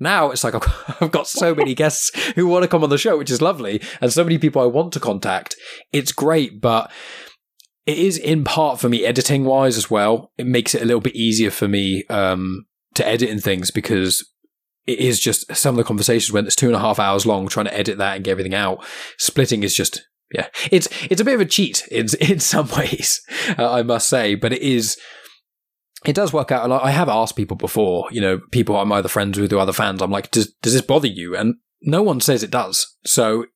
Now 0.00 0.30
it's 0.30 0.44
like 0.44 0.54
I've 1.02 1.10
got 1.10 1.26
so 1.26 1.54
many 1.54 1.74
guests 1.74 2.10
who 2.34 2.46
want 2.46 2.62
to 2.62 2.68
come 2.68 2.84
on 2.84 2.90
the 2.90 2.98
show, 2.98 3.18
which 3.18 3.30
is 3.30 3.42
lovely, 3.42 3.82
and 4.00 4.12
so 4.12 4.24
many 4.24 4.38
people 4.38 4.62
I 4.62 4.66
want 4.66 4.92
to 4.94 5.00
contact. 5.00 5.56
It's 5.92 6.12
great, 6.12 6.60
but 6.60 6.90
it 7.86 7.98
is 7.98 8.16
in 8.16 8.44
part 8.44 8.80
for 8.80 8.88
me 8.88 9.04
editing 9.04 9.44
wise 9.44 9.76
as 9.76 9.90
well. 9.90 10.32
It 10.38 10.46
makes 10.46 10.74
it 10.74 10.82
a 10.82 10.86
little 10.86 11.00
bit 11.00 11.16
easier 11.16 11.50
for 11.50 11.68
me 11.68 12.04
um, 12.08 12.66
to 12.94 13.06
edit 13.06 13.28
in 13.28 13.40
things 13.40 13.70
because 13.70 14.26
it 14.86 14.98
is 14.98 15.20
just 15.20 15.54
some 15.54 15.74
of 15.74 15.78
the 15.78 15.84
conversations 15.84 16.32
when 16.32 16.46
it's 16.46 16.56
two 16.56 16.66
and 16.66 16.76
a 16.76 16.80
half 16.80 16.98
hours 16.98 17.26
long 17.26 17.48
trying 17.48 17.66
to 17.66 17.76
edit 17.76 17.98
that 17.98 18.16
and 18.16 18.24
get 18.24 18.32
everything 18.32 18.54
out. 18.54 18.84
Splitting 19.18 19.62
is 19.62 19.74
just 19.74 20.06
yeah, 20.32 20.48
it's 20.70 20.88
it's 21.10 21.20
a 21.20 21.24
bit 21.24 21.34
of 21.34 21.40
a 21.40 21.46
cheat 21.46 21.86
in 21.90 22.06
in 22.20 22.40
some 22.40 22.68
ways, 22.68 23.22
uh, 23.58 23.70
I 23.70 23.82
must 23.82 24.08
say, 24.08 24.34
but 24.34 24.52
it 24.52 24.62
is. 24.62 24.96
It 26.04 26.14
does 26.14 26.34
work 26.34 26.52
out. 26.52 26.64
And 26.64 26.72
I 26.74 26.90
have 26.90 27.08
asked 27.08 27.34
people 27.34 27.56
before, 27.56 28.06
you 28.10 28.20
know, 28.20 28.38
people 28.52 28.76
I'm 28.76 28.92
either 28.92 29.08
friends 29.08 29.40
with 29.40 29.54
or 29.54 29.58
other 29.58 29.72
fans. 29.72 30.02
I'm 30.02 30.10
like, 30.10 30.30
does 30.30 30.52
does 30.60 30.74
this 30.74 30.82
bother 30.82 31.08
you? 31.08 31.34
And 31.34 31.54
no 31.80 32.02
one 32.02 32.20
says 32.20 32.42
it 32.42 32.50
does. 32.50 32.94
So, 33.06 33.46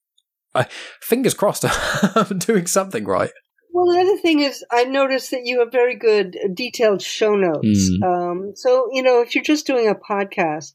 I, 0.54 0.66
fingers 1.02 1.34
crossed, 1.34 1.66
I'm 2.16 2.38
doing 2.38 2.66
something 2.66 3.04
right. 3.04 3.32
Well, 3.72 3.94
the 3.94 4.00
other 4.00 4.16
thing 4.16 4.40
is, 4.40 4.64
I 4.70 4.84
noticed 4.84 5.30
that 5.30 5.42
you 5.44 5.60
have 5.60 5.70
very 5.70 5.94
good 5.94 6.36
uh, 6.42 6.48
detailed 6.52 7.02
show 7.02 7.34
notes. 7.34 7.90
Mm. 7.90 8.02
Um, 8.02 8.52
so, 8.54 8.88
you 8.92 9.02
know, 9.02 9.20
if 9.20 9.34
you're 9.34 9.44
just 9.44 9.66
doing 9.66 9.88
a 9.88 9.94
podcast, 9.94 10.72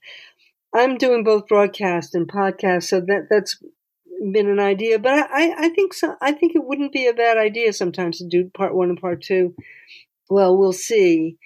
I'm 0.76 0.98
doing 0.98 1.24
both 1.24 1.48
broadcast 1.48 2.16
and 2.16 2.32
podcast, 2.32 2.84
so 2.84 3.00
that 3.02 3.28
that's 3.30 3.58
been 4.32 4.50
an 4.50 4.60
idea. 4.60 5.00
But 5.00 5.30
I, 5.32 5.66
I 5.66 5.70
think 5.70 5.94
so. 5.94 6.16
I 6.22 6.32
think 6.32 6.56
it 6.56 6.64
wouldn't 6.64 6.94
be 6.94 7.08
a 7.08 7.14
bad 7.14 7.38
idea 7.38 7.74
sometimes 7.74 8.20
to 8.20 8.28
do 8.28 8.50
part 8.54 8.76
one 8.76 8.90
and 8.90 9.02
part 9.02 9.22
two. 9.22 9.56
Well, 10.30 10.58
we'll 10.58 10.74
see. 10.74 11.38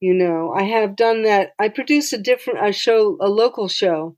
You 0.00 0.14
know, 0.14 0.52
I 0.52 0.64
have 0.64 0.96
done 0.96 1.22
that. 1.22 1.52
I 1.58 1.68
produce 1.68 2.12
a 2.12 2.18
different 2.18 2.66
a 2.66 2.72
show, 2.72 3.16
a 3.20 3.28
local 3.28 3.68
show 3.68 4.16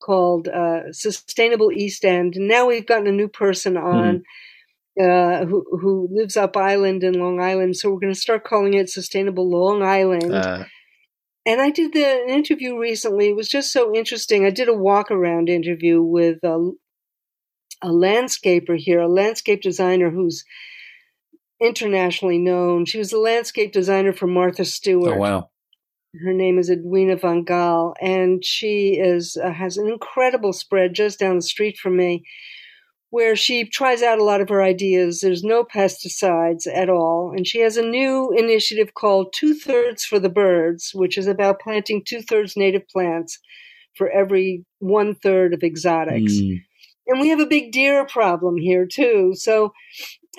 called 0.00 0.48
uh, 0.48 0.92
Sustainable 0.92 1.72
East 1.72 2.04
End. 2.04 2.36
And 2.36 2.48
now 2.48 2.66
we've 2.66 2.86
gotten 2.86 3.06
a 3.08 3.12
new 3.12 3.28
person 3.28 3.76
on 3.76 4.22
uh, 5.00 5.44
who 5.44 5.64
who 5.80 6.08
lives 6.10 6.36
up 6.36 6.56
island 6.56 7.02
in 7.04 7.14
Long 7.14 7.40
Island. 7.40 7.76
So 7.76 7.90
we're 7.90 8.00
going 8.00 8.14
to 8.14 8.20
start 8.20 8.44
calling 8.44 8.74
it 8.74 8.90
Sustainable 8.90 9.50
Long 9.50 9.82
Island. 9.82 10.32
Uh, 10.32 10.64
and 11.46 11.60
I 11.62 11.70
did 11.70 11.94
the, 11.94 12.04
an 12.04 12.28
interview 12.28 12.78
recently. 12.78 13.28
It 13.28 13.36
was 13.36 13.48
just 13.48 13.72
so 13.72 13.94
interesting. 13.94 14.44
I 14.44 14.50
did 14.50 14.68
a 14.68 14.74
walk 14.74 15.10
around 15.10 15.48
interview 15.48 16.02
with 16.02 16.44
a, 16.44 16.72
a 17.82 17.88
landscaper 17.88 18.76
here, 18.76 19.00
a 19.00 19.08
landscape 19.08 19.62
designer 19.62 20.10
who's 20.10 20.44
internationally 21.60 22.38
known. 22.38 22.84
She 22.84 22.98
was 22.98 23.12
a 23.12 23.18
landscape 23.18 23.72
designer 23.72 24.12
for 24.12 24.26
Martha 24.26 24.64
Stewart. 24.64 25.16
oh 25.16 25.20
wow, 25.20 25.50
Her 26.24 26.32
name 26.32 26.58
is 26.58 26.70
Edwina 26.70 27.16
von 27.16 27.44
Gal, 27.44 27.94
and 28.00 28.44
she 28.44 28.94
is 28.94 29.36
uh, 29.36 29.52
has 29.52 29.76
an 29.76 29.88
incredible 29.88 30.52
spread 30.52 30.94
just 30.94 31.18
down 31.18 31.36
the 31.36 31.42
street 31.42 31.76
from 31.78 31.96
me, 31.96 32.24
where 33.10 33.36
she 33.36 33.64
tries 33.64 34.02
out 34.02 34.18
a 34.18 34.24
lot 34.24 34.40
of 34.40 34.48
her 34.48 34.62
ideas. 34.62 35.20
There's 35.20 35.42
no 35.42 35.64
pesticides 35.64 36.66
at 36.72 36.88
all, 36.88 37.32
and 37.34 37.46
she 37.46 37.60
has 37.60 37.76
a 37.76 37.82
new 37.82 38.32
initiative 38.36 38.94
called 38.94 39.32
Two 39.32 39.54
Thirds 39.54 40.04
for 40.04 40.18
the 40.18 40.28
Birds, 40.28 40.92
which 40.94 41.18
is 41.18 41.26
about 41.26 41.60
planting 41.60 42.02
two 42.04 42.22
thirds 42.22 42.56
native 42.56 42.86
plants 42.88 43.38
for 43.96 44.08
every 44.10 44.64
one 44.78 45.14
third 45.16 45.52
of 45.52 45.62
exotics. 45.64 46.34
Mm. 46.34 46.60
And 47.08 47.20
we 47.20 47.30
have 47.30 47.40
a 47.40 47.46
big 47.46 47.72
deer 47.72 48.04
problem 48.06 48.58
here 48.58 48.86
too. 48.86 49.32
So 49.34 49.72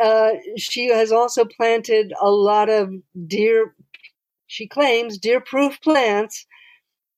uh, 0.01 0.33
she 0.55 0.87
has 0.89 1.11
also 1.11 1.43
planted 1.43 2.13
a 2.21 2.29
lot 2.29 2.69
of 2.69 2.91
deer, 3.27 3.75
she 4.47 4.67
claims, 4.67 5.17
deer 5.17 5.41
proof 5.41 5.81
plants. 5.81 6.45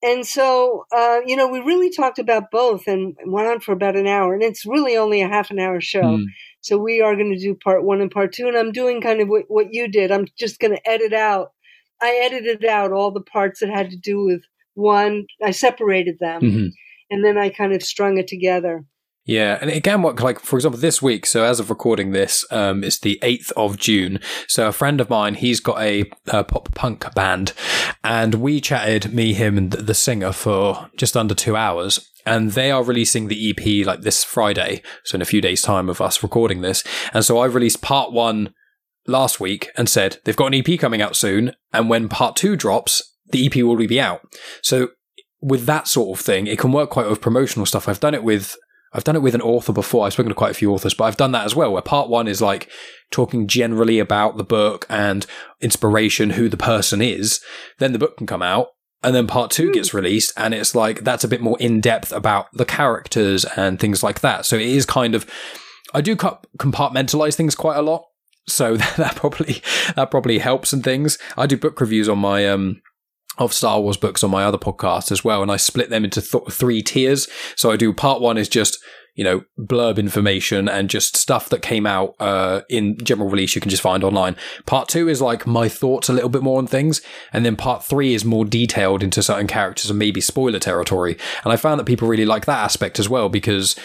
And 0.04 0.26
so, 0.26 0.86
uh, 0.96 1.20
you 1.26 1.36
know, 1.36 1.48
we 1.48 1.60
really 1.60 1.92
talked 1.92 2.18
about 2.18 2.50
both 2.50 2.88
and 2.88 3.16
went 3.28 3.48
on 3.48 3.60
for 3.60 3.74
about 3.74 3.96
an 3.96 4.08
hour. 4.08 4.34
And 4.34 4.42
it's 4.42 4.66
really 4.66 4.98
only 4.98 5.22
a 5.22 5.28
half 5.28 5.52
an 5.52 5.60
hour 5.60 5.80
show. 5.80 6.02
Mm. 6.02 6.26
So 6.62 6.78
we 6.78 7.02
are 7.02 7.16
going 7.16 7.32
to 7.32 7.40
do 7.40 7.54
part 7.54 7.84
one 7.84 8.02
and 8.02 8.10
part 8.10 8.34
two. 8.34 8.48
And 8.48 8.58
I'm 8.58 8.72
doing 8.72 9.02
kind 9.02 9.22
of 9.22 9.28
what, 9.28 9.44
what 9.48 9.68
you 9.74 9.88
did. 9.88 10.12
I'm 10.12 10.26
just 10.40 10.60
going 10.60 10.74
to 10.76 10.90
edit 10.90 11.14
out. 11.14 11.52
I 12.02 12.20
edited 12.24 12.66
out 12.66 12.92
all 12.92 13.12
the 13.12 13.22
parts 13.22 13.60
that 13.60 13.70
had 13.70 13.92
to 13.92 13.98
do 13.98 14.24
with 14.24 14.42
one. 14.74 15.28
I 15.44 15.52
separated 15.52 16.18
them. 16.20 16.42
Mhm. 16.42 16.70
And 17.12 17.24
then 17.24 17.38
I 17.38 17.50
kind 17.50 17.74
of 17.74 17.84
strung 17.84 18.18
it 18.18 18.28
together. 18.28 18.86
Yeah, 19.26 19.60
and 19.62 19.70
it 19.70 19.84
can 19.84 20.02
work 20.02 20.22
like, 20.22 20.40
for 20.40 20.56
example, 20.56 20.80
this 20.80 21.02
week. 21.02 21.26
So 21.26 21.44
as 21.44 21.60
of 21.60 21.70
recording 21.70 22.12
this, 22.12 22.44
um, 22.52 22.84
it's 22.84 23.00
the 23.00 23.20
eighth 23.22 23.52
of 23.56 23.78
June. 23.78 24.20
So 24.48 24.68
a 24.68 24.72
friend 24.72 25.00
of 25.00 25.10
mine, 25.10 25.36
he's 25.36 25.60
got 25.60 25.80
a, 25.80 26.10
uh 26.30 26.44
pop 26.44 26.74
punk 26.74 27.14
band, 27.14 27.54
and 28.04 28.36
we 28.36 28.60
chatted, 28.60 29.14
me, 29.14 29.34
him, 29.34 29.58
and 29.58 29.72
the 29.72 29.94
singer 29.94 30.32
for 30.32 30.90
just 30.98 31.16
under 31.16 31.36
two 31.36 31.56
hours. 31.56 32.08
And 32.26 32.52
they 32.52 32.72
are 32.72 32.84
releasing 32.84 33.28
the 33.28 33.50
EP 33.50 33.86
like 33.86 34.02
this 34.02 34.24
Friday, 34.24 34.82
so 35.04 35.16
in 35.16 35.22
a 35.22 35.26
few 35.26 35.42
days' 35.42 35.62
time 35.62 35.90
of 35.90 36.02
us 36.02 36.24
recording 36.24 36.62
this. 36.62 36.84
And 37.14 37.24
so 37.24 37.38
I 37.40 37.46
released 37.46 37.82
part 37.82 38.12
one 38.12 38.54
last 39.08 39.40
week 39.40 39.70
and 39.76 39.90
said 39.90 40.18
they've 40.24 40.36
got 40.36 40.54
an 40.54 40.64
EP 40.68 40.80
coming 40.80 41.02
out 41.02 41.16
soon, 41.16 41.54
and 41.72 41.90
when 41.90 42.10
part 42.10 42.36
two 42.36 42.56
drops, 42.56 43.02
the 43.30 43.46
EP 43.46 43.56
will 43.64 43.76
be 43.76 44.00
out. 44.00 44.22
So 44.64 44.90
with 45.42 45.66
that 45.66 45.88
sort 45.88 46.18
of 46.18 46.24
thing, 46.24 46.48
it 46.48 46.60
can 46.60 46.72
work 46.72 46.92
quite 46.92 47.10
with 47.10 47.22
promotional 47.22 47.66
stuff. 47.66 47.88
I've 47.88 48.00
done 48.00 48.14
it 48.14 48.24
with 48.24 48.56
I've 48.94 49.04
done 49.04 49.16
it 49.16 49.22
with 49.22 49.36
an 49.36 49.42
author 49.42 49.72
before. 49.74 50.06
I've 50.06 50.14
spoken 50.14 50.30
to 50.30 50.36
quite 50.36 50.52
a 50.52 50.56
few 50.56 50.74
authors, 50.74 50.94
but 50.94 51.06
I've 51.06 51.18
done 51.18 51.32
that 51.32 51.46
as 51.46 51.56
well, 51.56 51.72
where 51.72 51.82
part 51.82 52.10
one 52.10 52.28
is 52.28 52.42
like 52.42 52.70
talking 53.10 53.48
generally 53.48 54.00
about 54.00 54.38
the 54.38 54.44
book 54.44 54.86
and 54.90 55.26
inspiration, 55.62 56.32
who 56.32 56.50
the 56.50 56.58
person 56.58 57.02
is. 57.02 57.40
Then 57.80 57.94
the 57.94 58.00
book 58.00 58.18
can 58.18 58.28
come 58.28 58.42
out. 58.42 58.68
and 59.04 59.16
then 59.16 59.28
part 59.28 59.52
two 59.52 59.72
gets 59.72 59.94
released 59.94 60.32
and 60.38 60.54
it's 60.54 60.76
like 60.76 61.04
that's 61.04 61.24
a 61.24 61.28
bit 61.28 61.42
more 61.42 61.58
in 61.60 61.82
depth 61.82 62.12
about 62.12 62.48
the 62.54 62.66
characters 62.66 63.46
and 63.56 63.80
things 63.80 64.04
like 64.04 64.20
that 64.22 64.46
so 64.46 64.56
it 64.56 64.68
is 64.68 64.86
kind 64.86 65.16
of 65.16 65.26
i 65.94 66.02
do 66.02 66.16
compartmentalize 66.16 67.36
things 67.36 67.56
quite 67.56 67.78
a 67.78 67.82
lot 67.82 68.04
so 68.48 68.78
that 68.98 69.16
probably 69.16 69.62
that 69.96 70.12
probably 70.12 70.38
helps 70.40 70.72
and 70.74 70.84
things 70.84 71.18
i 71.38 71.46
do 71.48 71.58
book 71.58 71.80
reviews 71.82 72.08
on 72.08 72.20
my 72.20 72.48
um 72.48 72.82
of 73.42 73.54
Star 73.54 73.82
Wars 73.82 73.98
books 73.98 74.24
on 74.24 74.32
my 74.32 74.44
other 74.44 74.58
podcast 74.58 75.12
as 75.12 75.24
well, 75.24 75.42
and 75.42 75.52
I 75.52 75.58
split 75.58 75.90
them 75.90 76.04
into 76.04 76.22
th- 76.22 76.52
three 76.52 76.82
tiers. 76.82 77.28
So 77.56 77.72
I 77.72 77.76
do 77.76 77.94
part 77.94 78.22
one 78.22 78.38
is 78.38 78.50
just 78.50 78.78
you 79.16 79.24
know, 79.26 79.44
blurb 79.60 79.98
information 79.98 80.70
and 80.70 80.90
just 80.90 81.18
stuff 81.18 81.50
that 81.50 81.62
came 81.62 81.86
out 81.86 82.16
uh, 82.20 82.62
in 82.70 82.98
general 83.04 83.30
release 83.30 83.56
you 83.56 83.62
can 83.62 83.70
just 83.70 83.84
find 83.84 84.04
online. 84.04 84.38
Part 84.66 84.88
two 84.88 85.10
is 85.10 85.22
like 85.22 85.46
my 85.46 85.68
thoughts 85.68 86.08
a 86.08 86.14
little 86.14 86.30
bit 86.30 86.42
more 86.42 86.60
on 86.60 86.68
things. 86.68 87.02
And 87.34 87.46
then 87.46 87.56
part 87.56 87.84
three 87.84 88.14
is 88.14 88.24
more 88.24 88.46
detailed 88.46 89.04
into 89.04 89.22
certain 89.22 89.48
characters 89.48 89.90
and 89.90 90.00
maybe 90.00 90.22
spoiler 90.22 90.60
territory. 90.60 91.18
And 91.44 91.52
I 91.52 91.58
found 91.58 91.80
that 91.80 91.86
people 91.86 92.08
really 92.08 92.26
like 92.26 92.46
that 92.46 92.64
aspect 92.64 93.00
as 93.00 93.10
well 93.10 93.28
because 93.28 93.76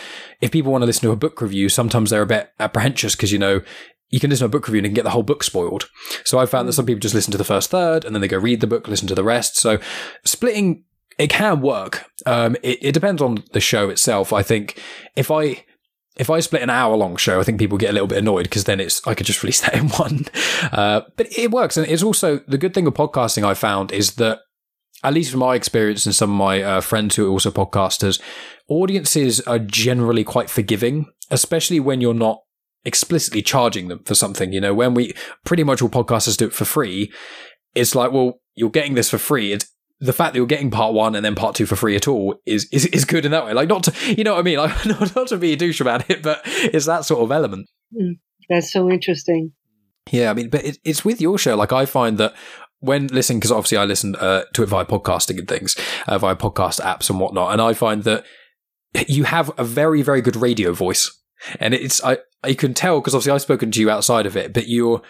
if 0.40 0.52
people 0.52 0.70
want 0.70 0.82
to 0.82 0.86
listen 0.86 1.02
to 1.02 1.12
a 1.12 1.16
book 1.16 1.40
review, 1.40 1.68
sometimes 1.68 2.10
they're 2.10 2.22
a 2.22 2.26
bit 2.26 2.52
apprehensive 2.60 3.12
because, 3.12 3.32
you 3.32 3.38
know, 3.38 3.62
you 4.10 4.20
can 4.20 4.30
listen 4.30 4.44
to 4.44 4.46
a 4.46 4.58
book 4.58 4.68
review 4.68 4.84
and 4.84 4.94
get 4.94 5.04
the 5.04 5.10
whole 5.10 5.22
book 5.22 5.42
spoiled. 5.42 5.88
So 6.24 6.38
I 6.38 6.46
found 6.46 6.68
that 6.68 6.74
some 6.74 6.86
people 6.86 7.00
just 7.00 7.14
listen 7.14 7.32
to 7.32 7.38
the 7.38 7.44
first 7.44 7.70
third 7.70 8.04
and 8.04 8.14
then 8.14 8.20
they 8.20 8.28
go 8.28 8.38
read 8.38 8.60
the 8.60 8.66
book, 8.66 8.88
listen 8.88 9.08
to 9.08 9.14
the 9.14 9.24
rest. 9.24 9.56
So 9.56 9.78
splitting 10.24 10.84
it 11.18 11.30
can 11.30 11.60
work. 11.60 12.10
Um, 12.26 12.56
it, 12.62 12.78
it 12.82 12.92
depends 12.92 13.22
on 13.22 13.42
the 13.52 13.60
show 13.60 13.88
itself. 13.88 14.32
I 14.32 14.42
think 14.42 14.82
if 15.16 15.30
I 15.30 15.64
if 16.16 16.30
I 16.30 16.40
split 16.40 16.62
an 16.62 16.70
hour 16.70 16.96
long 16.96 17.16
show, 17.16 17.40
I 17.40 17.42
think 17.42 17.58
people 17.58 17.76
get 17.76 17.90
a 17.90 17.92
little 17.92 18.06
bit 18.06 18.18
annoyed 18.18 18.44
because 18.44 18.64
then 18.64 18.80
it's 18.80 19.06
I 19.06 19.14
could 19.14 19.26
just 19.26 19.42
release 19.42 19.60
that 19.62 19.74
in 19.74 19.88
one. 19.88 20.26
Uh, 20.72 21.02
but 21.16 21.26
it 21.36 21.50
works, 21.50 21.76
and 21.76 21.86
it's 21.86 22.02
also 22.02 22.38
the 22.48 22.58
good 22.58 22.74
thing 22.74 22.84
with 22.84 22.94
podcasting. 22.94 23.44
I 23.44 23.54
found 23.54 23.92
is 23.92 24.14
that 24.14 24.40
at 25.04 25.14
least 25.14 25.30
from 25.30 25.40
my 25.40 25.54
experience 25.54 26.06
and 26.06 26.14
some 26.14 26.30
of 26.30 26.36
my 26.36 26.62
uh, 26.62 26.80
friends 26.80 27.16
who 27.16 27.26
are 27.26 27.30
also 27.30 27.50
podcasters, 27.50 28.20
audiences 28.68 29.40
are 29.42 29.58
generally 29.58 30.24
quite 30.24 30.48
forgiving, 30.48 31.06
especially 31.30 31.80
when 31.80 32.00
you're 32.00 32.14
not 32.14 32.40
explicitly 32.86 33.42
charging 33.42 33.88
them 33.88 34.02
for 34.04 34.14
something. 34.14 34.52
You 34.52 34.60
know, 34.60 34.72
when 34.72 34.94
we 34.94 35.12
pretty 35.44 35.64
much 35.64 35.82
all 35.82 35.88
podcasters 35.88 36.36
do 36.36 36.46
it 36.46 36.54
for 36.54 36.64
free, 36.64 37.12
it's 37.74 37.94
like, 37.94 38.12
well, 38.12 38.40
you're 38.54 38.70
getting 38.70 38.94
this 38.94 39.10
for 39.10 39.18
free. 39.18 39.52
It's 39.52 39.70
the 40.00 40.12
fact 40.12 40.32
that 40.32 40.38
you're 40.38 40.46
getting 40.46 40.70
part 40.70 40.94
one 40.94 41.14
and 41.14 41.24
then 41.24 41.34
part 41.34 41.54
two 41.54 41.66
for 41.66 41.76
free 41.76 41.96
at 41.96 42.06
all 42.06 42.36
is 42.44 42.68
is, 42.72 42.86
is 42.86 43.04
good 43.04 43.24
in 43.24 43.32
that 43.32 43.44
way. 43.44 43.52
Like 43.52 43.68
not 43.68 43.84
to, 43.84 44.14
you 44.14 44.24
know 44.24 44.34
what 44.34 44.40
I 44.40 44.42
mean? 44.42 44.58
Like 44.58 44.86
not, 44.86 45.14
not 45.14 45.28
to 45.28 45.36
be 45.36 45.52
a 45.52 45.56
douche 45.56 45.80
about 45.80 46.08
it, 46.10 46.22
but 46.22 46.40
it's 46.44 46.86
that 46.86 47.04
sort 47.04 47.22
of 47.22 47.32
element. 47.32 47.68
Mm, 47.94 48.18
that's 48.48 48.72
so 48.72 48.90
interesting. 48.90 49.52
Yeah, 50.10 50.30
I 50.30 50.34
mean, 50.34 50.50
but 50.50 50.64
it, 50.64 50.78
it's 50.84 51.04
with 51.04 51.20
your 51.20 51.38
show. 51.38 51.56
Like 51.56 51.72
I 51.72 51.84
find 51.84 52.18
that 52.18 52.34
when 52.80 53.08
listening, 53.08 53.38
because 53.40 53.50
obviously 53.50 53.78
I 53.78 53.84
listen 53.84 54.14
uh, 54.16 54.44
to 54.52 54.62
it 54.62 54.66
via 54.68 54.84
podcasting 54.84 55.38
and 55.38 55.48
things, 55.48 55.76
uh, 56.06 56.18
via 56.18 56.36
podcast 56.36 56.80
apps 56.80 57.10
and 57.10 57.18
whatnot, 57.18 57.52
and 57.52 57.60
I 57.60 57.72
find 57.72 58.04
that 58.04 58.24
you 59.08 59.24
have 59.24 59.50
a 59.58 59.64
very 59.64 60.02
very 60.02 60.20
good 60.20 60.36
radio 60.36 60.72
voice, 60.72 61.10
and 61.60 61.74
it's 61.74 62.02
I 62.02 62.18
I 62.42 62.54
can 62.54 62.74
tell 62.74 63.00
because 63.00 63.14
obviously 63.14 63.32
I've 63.32 63.42
spoken 63.42 63.70
to 63.70 63.80
you 63.80 63.90
outside 63.90 64.26
of 64.26 64.36
it, 64.36 64.52
but 64.52 64.68
you're 64.68 65.02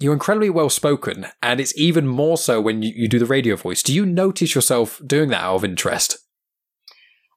you're 0.00 0.12
incredibly 0.12 0.50
well 0.50 0.70
spoken, 0.70 1.26
and 1.42 1.60
it's 1.60 1.76
even 1.78 2.06
more 2.06 2.36
so 2.36 2.60
when 2.60 2.82
you, 2.82 2.92
you 2.94 3.08
do 3.08 3.18
the 3.18 3.26
radio 3.26 3.56
voice. 3.56 3.82
Do 3.82 3.94
you 3.94 4.04
notice 4.04 4.54
yourself 4.54 5.00
doing 5.06 5.30
that 5.30 5.42
out 5.42 5.56
of 5.56 5.64
interest? 5.64 6.18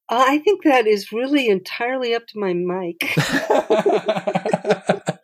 I 0.10 0.39
think 0.39 0.64
that 0.64 0.88
is 0.88 1.12
really 1.12 1.50
entirely 1.50 2.16
up 2.16 2.28
to 2.28 2.39
my 2.39 2.54
mic. 2.54 3.14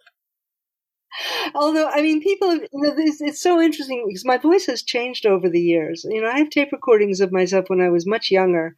Although, 1.56 1.90
I 1.90 2.02
mean, 2.02 2.22
people, 2.22 2.56
you 2.56 2.68
know, 2.74 2.94
it's, 2.98 3.22
it's, 3.22 3.42
so 3.42 3.62
interesting 3.62 4.04
because 4.08 4.26
my 4.26 4.38
voice 4.38 4.66
has 4.66 4.84
changed 4.84 5.26
over 5.26 5.48
the 5.48 5.62
years. 5.62 6.06
You 6.10 6.22
know, 6.22 6.30
I 6.30 6.40
have 6.40 6.50
tape 6.50 6.72
recordings 6.72 7.22
of 7.22 7.32
myself 7.32 7.66
when 7.68 7.80
I 7.80 7.90
was 7.90 8.08
much 8.08 8.32
younger. 8.32 8.76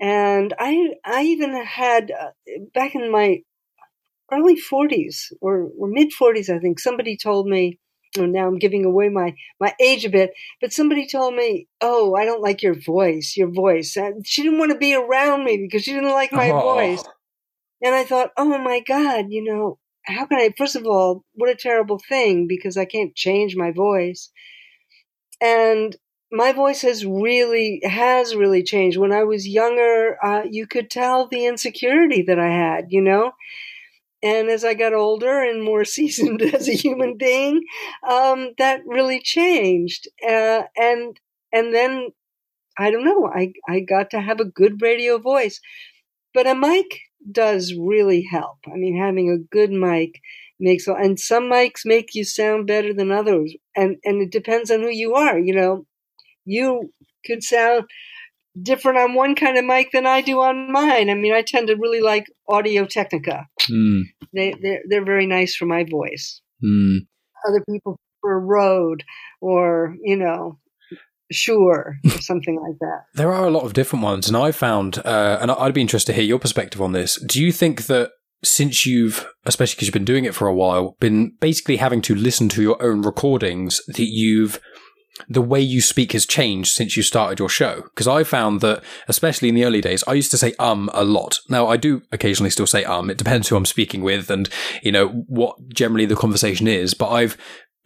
And 0.00 0.54
I, 0.58 0.90
I 1.04 1.22
even 1.22 1.54
had, 1.64 2.10
uh, 2.10 2.30
back 2.74 2.94
in 2.94 3.10
my 3.10 3.42
early 4.30 4.56
40s 4.60 5.32
or, 5.40 5.68
or 5.78 5.88
mid 5.88 6.12
40s, 6.12 6.54
I 6.54 6.58
think. 6.58 6.78
Somebody 6.78 7.16
told 7.16 7.48
me, 7.48 7.78
and 8.16 8.32
now 8.32 8.46
I'm 8.46 8.58
giving 8.58 8.84
away 8.84 9.08
my, 9.08 9.34
my 9.60 9.74
age 9.80 10.04
a 10.04 10.10
bit, 10.10 10.32
but 10.60 10.72
somebody 10.72 11.06
told 11.06 11.34
me, 11.34 11.68
Oh, 11.80 12.14
I 12.14 12.24
don't 12.24 12.42
like 12.42 12.62
your 12.62 12.74
voice, 12.74 13.34
your 13.36 13.50
voice. 13.50 13.96
And 13.96 14.26
she 14.26 14.42
didn't 14.42 14.58
want 14.58 14.72
to 14.72 14.78
be 14.78 14.94
around 14.94 15.44
me 15.44 15.58
because 15.58 15.84
she 15.84 15.92
didn't 15.92 16.10
like 16.10 16.32
my 16.32 16.50
oh. 16.50 16.60
voice. 16.60 17.04
And 17.82 17.94
I 17.94 18.04
thought, 18.04 18.30
Oh 18.36 18.58
my 18.58 18.80
God, 18.80 19.26
you 19.28 19.42
know, 19.42 19.78
how 20.06 20.26
can 20.26 20.38
I, 20.38 20.54
first 20.56 20.76
of 20.76 20.86
all, 20.86 21.24
what 21.34 21.50
a 21.50 21.54
terrible 21.54 22.00
thing 22.08 22.46
because 22.48 22.76
I 22.76 22.84
can't 22.84 23.14
change 23.14 23.56
my 23.56 23.72
voice. 23.72 24.30
And 25.40 25.94
my 26.32 26.52
voice 26.52 26.82
has 26.82 27.06
really 27.06 27.80
has 27.84 28.34
really 28.34 28.62
changed 28.62 28.98
when 28.98 29.12
i 29.12 29.24
was 29.24 29.48
younger 29.48 30.18
uh, 30.24 30.42
you 30.50 30.66
could 30.66 30.90
tell 30.90 31.26
the 31.28 31.46
insecurity 31.46 32.22
that 32.22 32.38
i 32.38 32.48
had 32.48 32.86
you 32.90 33.00
know 33.00 33.32
and 34.22 34.48
as 34.48 34.64
I 34.64 34.74
got 34.74 34.94
older 34.94 35.42
and 35.42 35.62
more 35.62 35.84
seasoned 35.96 36.42
as 36.42 36.68
a 36.68 36.74
human 36.74 37.16
being, 37.16 37.62
um, 38.08 38.50
that 38.58 38.80
really 38.86 39.20
changed. 39.20 40.08
Uh, 40.26 40.62
and 40.76 41.18
and 41.52 41.74
then 41.74 42.08
I 42.78 42.90
don't 42.90 43.04
know. 43.04 43.26
I 43.34 43.52
I 43.68 43.80
got 43.80 44.10
to 44.10 44.20
have 44.20 44.40
a 44.40 44.44
good 44.46 44.82
radio 44.82 45.18
voice, 45.18 45.60
but 46.34 46.46
a 46.46 46.54
mic 46.54 47.00
does 47.30 47.74
really 47.74 48.22
help. 48.22 48.58
I 48.66 48.76
mean, 48.76 48.98
having 48.98 49.30
a 49.30 49.38
good 49.38 49.70
mic 49.72 50.20
makes 50.60 50.88
and 50.88 51.18
some 51.20 51.44
mics 51.44 51.86
make 51.86 52.14
you 52.14 52.24
sound 52.24 52.66
better 52.66 52.94
than 52.94 53.12
others, 53.12 53.54
and 53.76 53.98
and 54.04 54.22
it 54.22 54.32
depends 54.32 54.70
on 54.70 54.82
who 54.82 54.90
you 54.90 55.14
are. 55.14 55.38
You 55.38 55.54
know, 55.54 55.86
you 56.48 56.92
could 57.24 57.42
sound 57.42 57.84
different 58.60 58.98
on 58.98 59.14
one 59.14 59.34
kind 59.34 59.56
of 59.56 59.64
mic 59.64 59.92
than 59.92 60.06
I 60.06 60.20
do 60.20 60.40
on 60.40 60.72
mine. 60.72 61.10
I 61.10 61.14
mean, 61.14 61.32
I 61.32 61.42
tend 61.42 61.68
to 61.68 61.76
really 61.76 62.00
like 62.00 62.26
Audio 62.48 62.86
Technica. 62.86 63.46
Mm. 63.70 64.02
They 64.34 64.54
they're, 64.60 64.82
they're 64.88 65.04
very 65.04 65.26
nice 65.26 65.54
for 65.54 65.66
my 65.66 65.84
voice. 65.84 66.40
Mm. 66.64 67.00
Other 67.46 67.62
people 67.70 67.98
for 68.20 68.40
Rode 68.40 69.04
or 69.40 69.94
you 70.02 70.16
know 70.16 70.58
Shure 71.30 71.96
or 72.04 72.20
something 72.20 72.58
like 72.60 72.78
that. 72.80 73.02
There 73.14 73.32
are 73.32 73.46
a 73.46 73.50
lot 73.50 73.64
of 73.64 73.74
different 73.74 74.02
ones, 74.02 74.28
and 74.28 74.36
I 74.36 74.52
found, 74.52 74.98
uh, 75.04 75.38
and 75.40 75.50
I'd 75.50 75.74
be 75.74 75.82
interested 75.82 76.12
to 76.12 76.16
hear 76.16 76.24
your 76.24 76.38
perspective 76.38 76.80
on 76.80 76.92
this. 76.92 77.22
Do 77.26 77.42
you 77.42 77.52
think 77.52 77.86
that 77.86 78.10
since 78.44 78.86
you've, 78.86 79.26
especially 79.44 79.74
because 79.74 79.88
you've 79.88 79.94
been 79.94 80.04
doing 80.04 80.24
it 80.24 80.34
for 80.34 80.46
a 80.46 80.54
while, 80.54 80.96
been 81.00 81.32
basically 81.40 81.76
having 81.76 82.00
to 82.02 82.14
listen 82.14 82.48
to 82.50 82.62
your 82.62 82.80
own 82.82 83.02
recordings, 83.02 83.80
that 83.88 84.06
you've 84.06 84.60
the 85.28 85.42
way 85.42 85.60
you 85.60 85.80
speak 85.80 86.12
has 86.12 86.26
changed 86.26 86.72
since 86.72 86.96
you 86.96 87.02
started 87.02 87.38
your 87.38 87.48
show. 87.48 87.82
Because 87.82 88.08
I 88.08 88.24
found 88.24 88.60
that, 88.60 88.82
especially 89.08 89.48
in 89.48 89.54
the 89.54 89.64
early 89.64 89.80
days, 89.80 90.04
I 90.06 90.14
used 90.14 90.30
to 90.32 90.38
say 90.38 90.54
um 90.58 90.90
a 90.94 91.04
lot. 91.04 91.40
Now 91.48 91.66
I 91.66 91.76
do 91.76 92.02
occasionally 92.12 92.50
still 92.50 92.66
say 92.66 92.84
um. 92.84 93.10
It 93.10 93.18
depends 93.18 93.48
who 93.48 93.56
I'm 93.56 93.66
speaking 93.66 94.02
with 94.02 94.30
and, 94.30 94.48
you 94.82 94.92
know, 94.92 95.08
what 95.28 95.56
generally 95.68 96.06
the 96.06 96.16
conversation 96.16 96.66
is. 96.66 96.94
But 96.94 97.10
I've, 97.10 97.36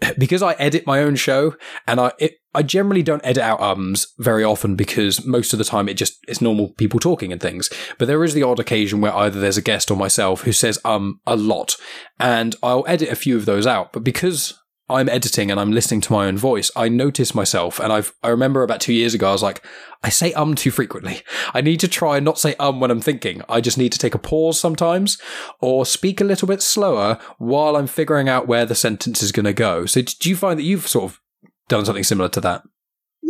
because 0.19 0.43
I 0.43 0.53
edit 0.55 0.87
my 0.87 1.01
own 1.03 1.17
show 1.17 1.57
and 1.87 2.01
I, 2.01 2.13
it, 2.19 2.35
I 2.55 2.63
generally 2.63 3.03
don't 3.03 3.25
edit 3.25 3.43
out 3.43 3.61
ums 3.61 4.13
very 4.19 4.45
often 4.45 4.77
because 4.77 5.25
most 5.25 5.53
of 5.55 5.59
the 5.59 5.65
time 5.65 5.89
it 5.89 5.95
just, 5.95 6.19
it's 6.29 6.43
normal 6.43 6.71
people 6.75 7.01
talking 7.01 7.33
and 7.33 7.41
things. 7.41 7.71
But 7.99 8.09
there 8.09 8.23
is 8.25 8.35
the 8.35 8.43
odd 8.43 8.61
occasion 8.61 9.01
where 9.01 9.15
either 9.15 9.41
there's 9.41 9.57
a 9.57 9.63
guest 9.63 9.91
or 9.91 9.97
myself 9.97 10.43
who 10.43 10.53
says 10.53 10.79
um 10.85 11.21
a 11.27 11.37
lot 11.37 11.77
and 12.21 12.55
I'll 12.63 12.85
edit 12.87 13.09
a 13.09 13.17
few 13.17 13.37
of 13.37 13.47
those 13.47 13.67
out. 13.67 13.93
But 13.93 14.05
because 14.05 14.62
I'm 14.89 15.09
editing 15.09 15.51
and 15.51 15.59
I'm 15.59 15.73
listening 15.73 16.01
to 16.03 16.13
my 16.13 16.27
own 16.27 16.37
voice, 16.37 16.71
I 16.77 16.89
notice 16.89 17.35
myself, 17.35 17.79
and 17.79 17.93
I've 17.93 18.13
I 18.23 18.29
remember 18.29 18.63
about 18.63 18.81
two 18.81 18.93
years 18.93 19.15
ago, 19.15 19.29
I 19.29 19.33
was 19.33 19.43
like, 19.43 19.65
I 20.03 20.09
say 20.09 20.33
um 20.35 20.55
too 20.55 20.71
frequently. 20.71 21.23
I 21.55 21.61
need 21.61 21.81
to 21.81 21.89
try 21.89 22.17
and 22.17 22.25
not 22.25 22.39
say 22.39 22.55
um 22.57 22.81
when 22.81 22.91
I'm 22.91 23.01
thinking. 23.01 23.43
I 23.49 23.61
just 23.61 23.79
need 23.79 23.93
to 23.93 23.99
take 23.99 24.15
a 24.15 24.19
pause 24.19 24.61
sometimes, 24.61 25.19
or 25.61 25.87
speak 25.87 26.21
a 26.21 26.25
little 26.25 26.49
bit 26.49 26.63
slower 26.63 27.19
while 27.39 27.77
I'm 27.77 27.87
figuring 27.87 28.29
out 28.29 28.49
where 28.49 28.67
the 28.67 28.75
sentence 28.75 29.23
is 29.23 29.33
going 29.33 29.45
to 29.45 29.53
go. 29.53 29.87
So, 29.87 30.03
do 30.03 30.29
you 30.29 30.37
find 30.37 30.59
that 30.59 30.65
you've 30.65 30.89
sort 30.89 31.05
of 31.05 31.21
done 31.69 31.85
something 31.85 32.05
similar 32.05 32.29
to 32.31 32.41
that? 32.41 32.63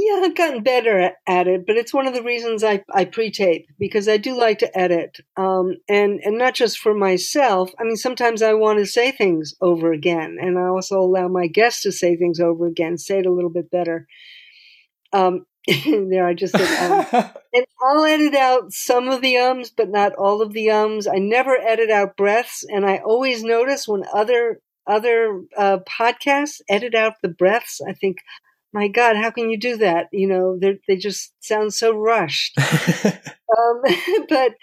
Yeah, 0.03 0.23
I've 0.25 0.35
gotten 0.35 0.65
better 0.65 1.13
at 1.29 1.47
it, 1.47 1.65
but 1.67 1.77
it's 1.77 1.95
one 1.95 2.09
of 2.09 2.15
the 2.15 2.25
reasons 2.25 2.65
I, 2.65 2.83
I 2.93 3.05
pre-tape 3.05 3.69
because 3.79 4.09
I 4.09 4.17
do 4.17 4.37
like 4.37 4.59
to 4.61 4.79
edit, 4.79 5.21
um, 5.37 5.77
and 5.89 6.19
and 6.25 6.39
not 6.39 6.55
just 6.55 6.79
for 6.81 6.93
myself. 6.95 7.71
I 7.79 7.85
mean, 7.85 7.97
sometimes 7.97 8.43
I 8.43 8.55
want 8.55 8.81
to 8.81 8.87
say 8.87 9.13
things 9.13 9.55
over 9.61 9.93
again, 9.93 10.39
and 10.41 10.59
I 10.59 10.65
also 10.67 10.99
allow 11.01 11.29
my 11.29 11.47
guests 11.47 11.83
to 11.85 11.93
say 11.93 12.17
things 12.17 12.41
over 12.41 12.67
again, 12.67 12.99
say 12.99 13.21
it 13.21 13.27
a 13.27 13.33
little 13.33 13.51
bit 13.51 13.71
better. 13.71 14.09
Um, 15.13 15.47
there, 15.85 16.27
I 16.27 16.35
just 16.35 16.57
said, 16.57 16.91
um, 16.91 17.07
and 17.55 17.67
I'll 17.83 18.05
edit 18.05 18.35
out 18.35 18.73
some 18.73 19.09
of 19.09 19.23
the 19.23 19.39
ums, 19.39 19.71
but 19.71 19.91
not 19.91 20.15
all 20.15 20.43
of 20.43 20.53
the 20.53 20.71
ums. 20.71 21.07
I 21.07 21.19
never 21.19 21.57
edit 21.57 21.91
out 21.91 22.17
breaths, 22.17 22.65
and 22.69 22.85
I 22.87 22.99
always 22.99 23.45
notice 23.45 23.87
when 23.87 24.05
other 24.13 24.61
other 24.87 25.43
uh, 25.57 25.79
podcasts 25.89 26.61
edit 26.69 26.95
out 26.95 27.15
the 27.23 27.29
breaths. 27.29 27.81
I 27.87 27.93
think, 27.93 28.19
my 28.73 28.89
God, 28.89 29.17
how 29.17 29.31
can 29.31 29.51
you 29.51 29.59
do 29.59 29.77
that? 29.79 30.09
You 30.13 30.27
know, 30.27 30.59
they 30.59 30.97
just 30.97 31.33
sound 31.41 31.75
so 31.75 31.95
rushed. 31.95 32.59
um, 33.07 33.83
but 34.29 34.55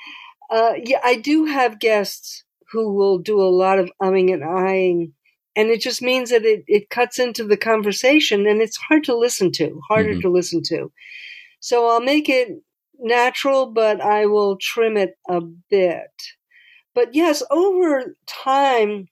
uh, 0.50 0.74
yeah, 0.84 1.00
I 1.04 1.16
do 1.16 1.46
have 1.46 1.80
guests 1.80 2.44
who 2.72 2.94
will 2.94 3.18
do 3.18 3.40
a 3.42 3.50
lot 3.50 3.80
of 3.80 3.92
umming 4.02 4.34
and 4.34 4.44
eyeing. 4.44 5.14
And 5.56 5.70
it 5.70 5.82
just 5.82 6.02
means 6.02 6.30
that 6.30 6.46
it, 6.46 6.64
it 6.68 6.90
cuts 6.90 7.20
into 7.20 7.44
the 7.44 7.58
conversation 7.58 8.48
and 8.48 8.62
it's 8.62 8.78
hard 8.78 9.04
to 9.06 9.18
listen 9.18 9.52
to, 9.54 9.80
harder 9.88 10.12
mm-hmm. 10.12 10.22
to 10.22 10.30
listen 10.30 10.62
to. 10.68 10.92
So 11.60 11.90
I'll 11.90 12.02
make 12.02 12.30
it 12.30 12.50
natural, 13.00 13.68
but 13.68 14.02
I 14.02 14.26
will 14.26 14.58
trim 14.58 14.98
it 14.98 15.16
a 15.28 15.42
bit. 15.42 16.12
But 16.96 17.14
yes, 17.14 17.44
over 17.52 18.16
time, 18.28 19.08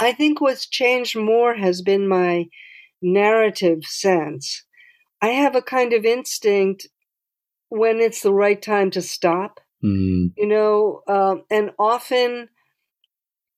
I 0.00 0.12
think 0.12 0.40
what's 0.40 0.68
changed 0.68 1.16
more 1.16 1.54
has 1.54 1.82
been 1.82 2.08
my 2.08 2.46
narrative 3.02 3.84
sense. 3.84 4.64
I 5.20 5.28
have 5.28 5.56
a 5.56 5.62
kind 5.62 5.92
of 5.92 6.04
instinct 6.04 6.88
when 7.68 8.00
it's 8.00 8.22
the 8.22 8.32
right 8.32 8.60
time 8.60 8.90
to 8.92 9.02
stop. 9.02 9.60
Mm. 9.84 10.32
You 10.36 10.46
know, 10.46 11.02
um, 11.06 11.44
and 11.50 11.72
often 11.78 12.48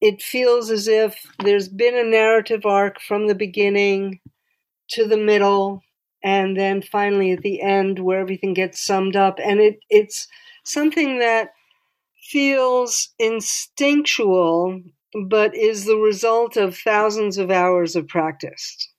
it 0.01 0.23
feels 0.23 0.71
as 0.71 0.89
if 0.89 1.27
there's 1.43 1.69
been 1.69 1.97
a 1.97 2.09
narrative 2.09 2.65
arc 2.65 3.01
from 3.01 3.27
the 3.27 3.35
beginning 3.35 4.21
to 4.91 5.07
the 5.07 5.17
middle 5.17 5.83
and 6.23 6.57
then 6.57 6.83
finally 6.83 7.33
at 7.33 7.43
the 7.43 7.61
end 7.63 7.99
where 7.99 8.21
everything 8.21 8.55
gets 8.55 8.85
summed 8.85 9.17
up 9.17 9.39
and 9.43 9.61
it 9.61 9.79
it's 9.89 10.27
something 10.65 11.19
that 11.19 11.51
feels 12.23 13.11
instinctual 13.19 14.83
but 15.29 15.55
is 15.57 15.85
the 15.85 15.97
result 15.97 16.57
of 16.57 16.77
thousands 16.77 17.39
of 17.39 17.51
hours 17.51 17.97
of 17.97 18.07
practice 18.09 18.90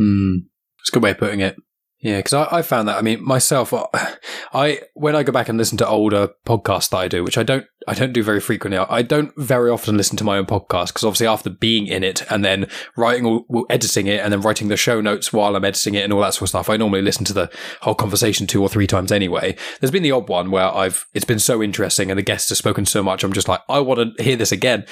Mm. 0.00 0.44
It's 0.80 0.90
a 0.90 0.92
good 0.92 1.02
way 1.02 1.10
of 1.10 1.18
putting 1.18 1.40
it. 1.40 1.56
Yeah, 2.02 2.16
because 2.16 2.32
I, 2.32 2.58
I 2.58 2.62
found 2.62 2.88
that. 2.88 2.98
I 2.98 3.02
mean, 3.02 3.24
myself, 3.24 3.72
I 4.52 4.80
when 4.94 5.14
I 5.14 5.22
go 5.22 5.30
back 5.30 5.48
and 5.48 5.56
listen 5.56 5.78
to 5.78 5.86
older 5.86 6.30
podcasts 6.44 6.90
that 6.90 6.96
I 6.96 7.06
do, 7.06 7.22
which 7.22 7.38
I 7.38 7.44
don't, 7.44 7.64
I 7.86 7.94
don't 7.94 8.12
do 8.12 8.24
very 8.24 8.40
frequently. 8.40 8.76
I 8.76 9.02
don't 9.02 9.32
very 9.36 9.70
often 9.70 9.96
listen 9.96 10.16
to 10.16 10.24
my 10.24 10.36
own 10.36 10.46
podcast 10.46 10.88
because 10.88 11.04
obviously 11.04 11.28
after 11.28 11.48
being 11.48 11.86
in 11.86 12.02
it 12.02 12.28
and 12.28 12.44
then 12.44 12.66
writing 12.96 13.24
or 13.24 13.44
editing 13.70 14.08
it 14.08 14.20
and 14.20 14.32
then 14.32 14.40
writing 14.40 14.66
the 14.66 14.76
show 14.76 15.00
notes 15.00 15.32
while 15.32 15.54
I'm 15.54 15.64
editing 15.64 15.94
it 15.94 16.02
and 16.02 16.12
all 16.12 16.20
that 16.22 16.34
sort 16.34 16.42
of 16.42 16.48
stuff, 16.48 16.68
I 16.68 16.76
normally 16.76 17.02
listen 17.02 17.24
to 17.26 17.32
the 17.32 17.50
whole 17.82 17.94
conversation 17.94 18.48
two 18.48 18.62
or 18.62 18.68
three 18.68 18.88
times 18.88 19.12
anyway. 19.12 19.56
There's 19.80 19.92
been 19.92 20.02
the 20.02 20.10
odd 20.10 20.28
one 20.28 20.50
where 20.50 20.74
I've 20.74 21.06
it's 21.14 21.24
been 21.24 21.38
so 21.38 21.62
interesting 21.62 22.10
and 22.10 22.18
the 22.18 22.24
guests 22.24 22.48
have 22.48 22.58
spoken 22.58 22.84
so 22.84 23.04
much, 23.04 23.22
I'm 23.22 23.32
just 23.32 23.48
like, 23.48 23.60
I 23.68 23.78
want 23.78 24.16
to 24.16 24.22
hear 24.24 24.36
this 24.36 24.50
again. 24.50 24.86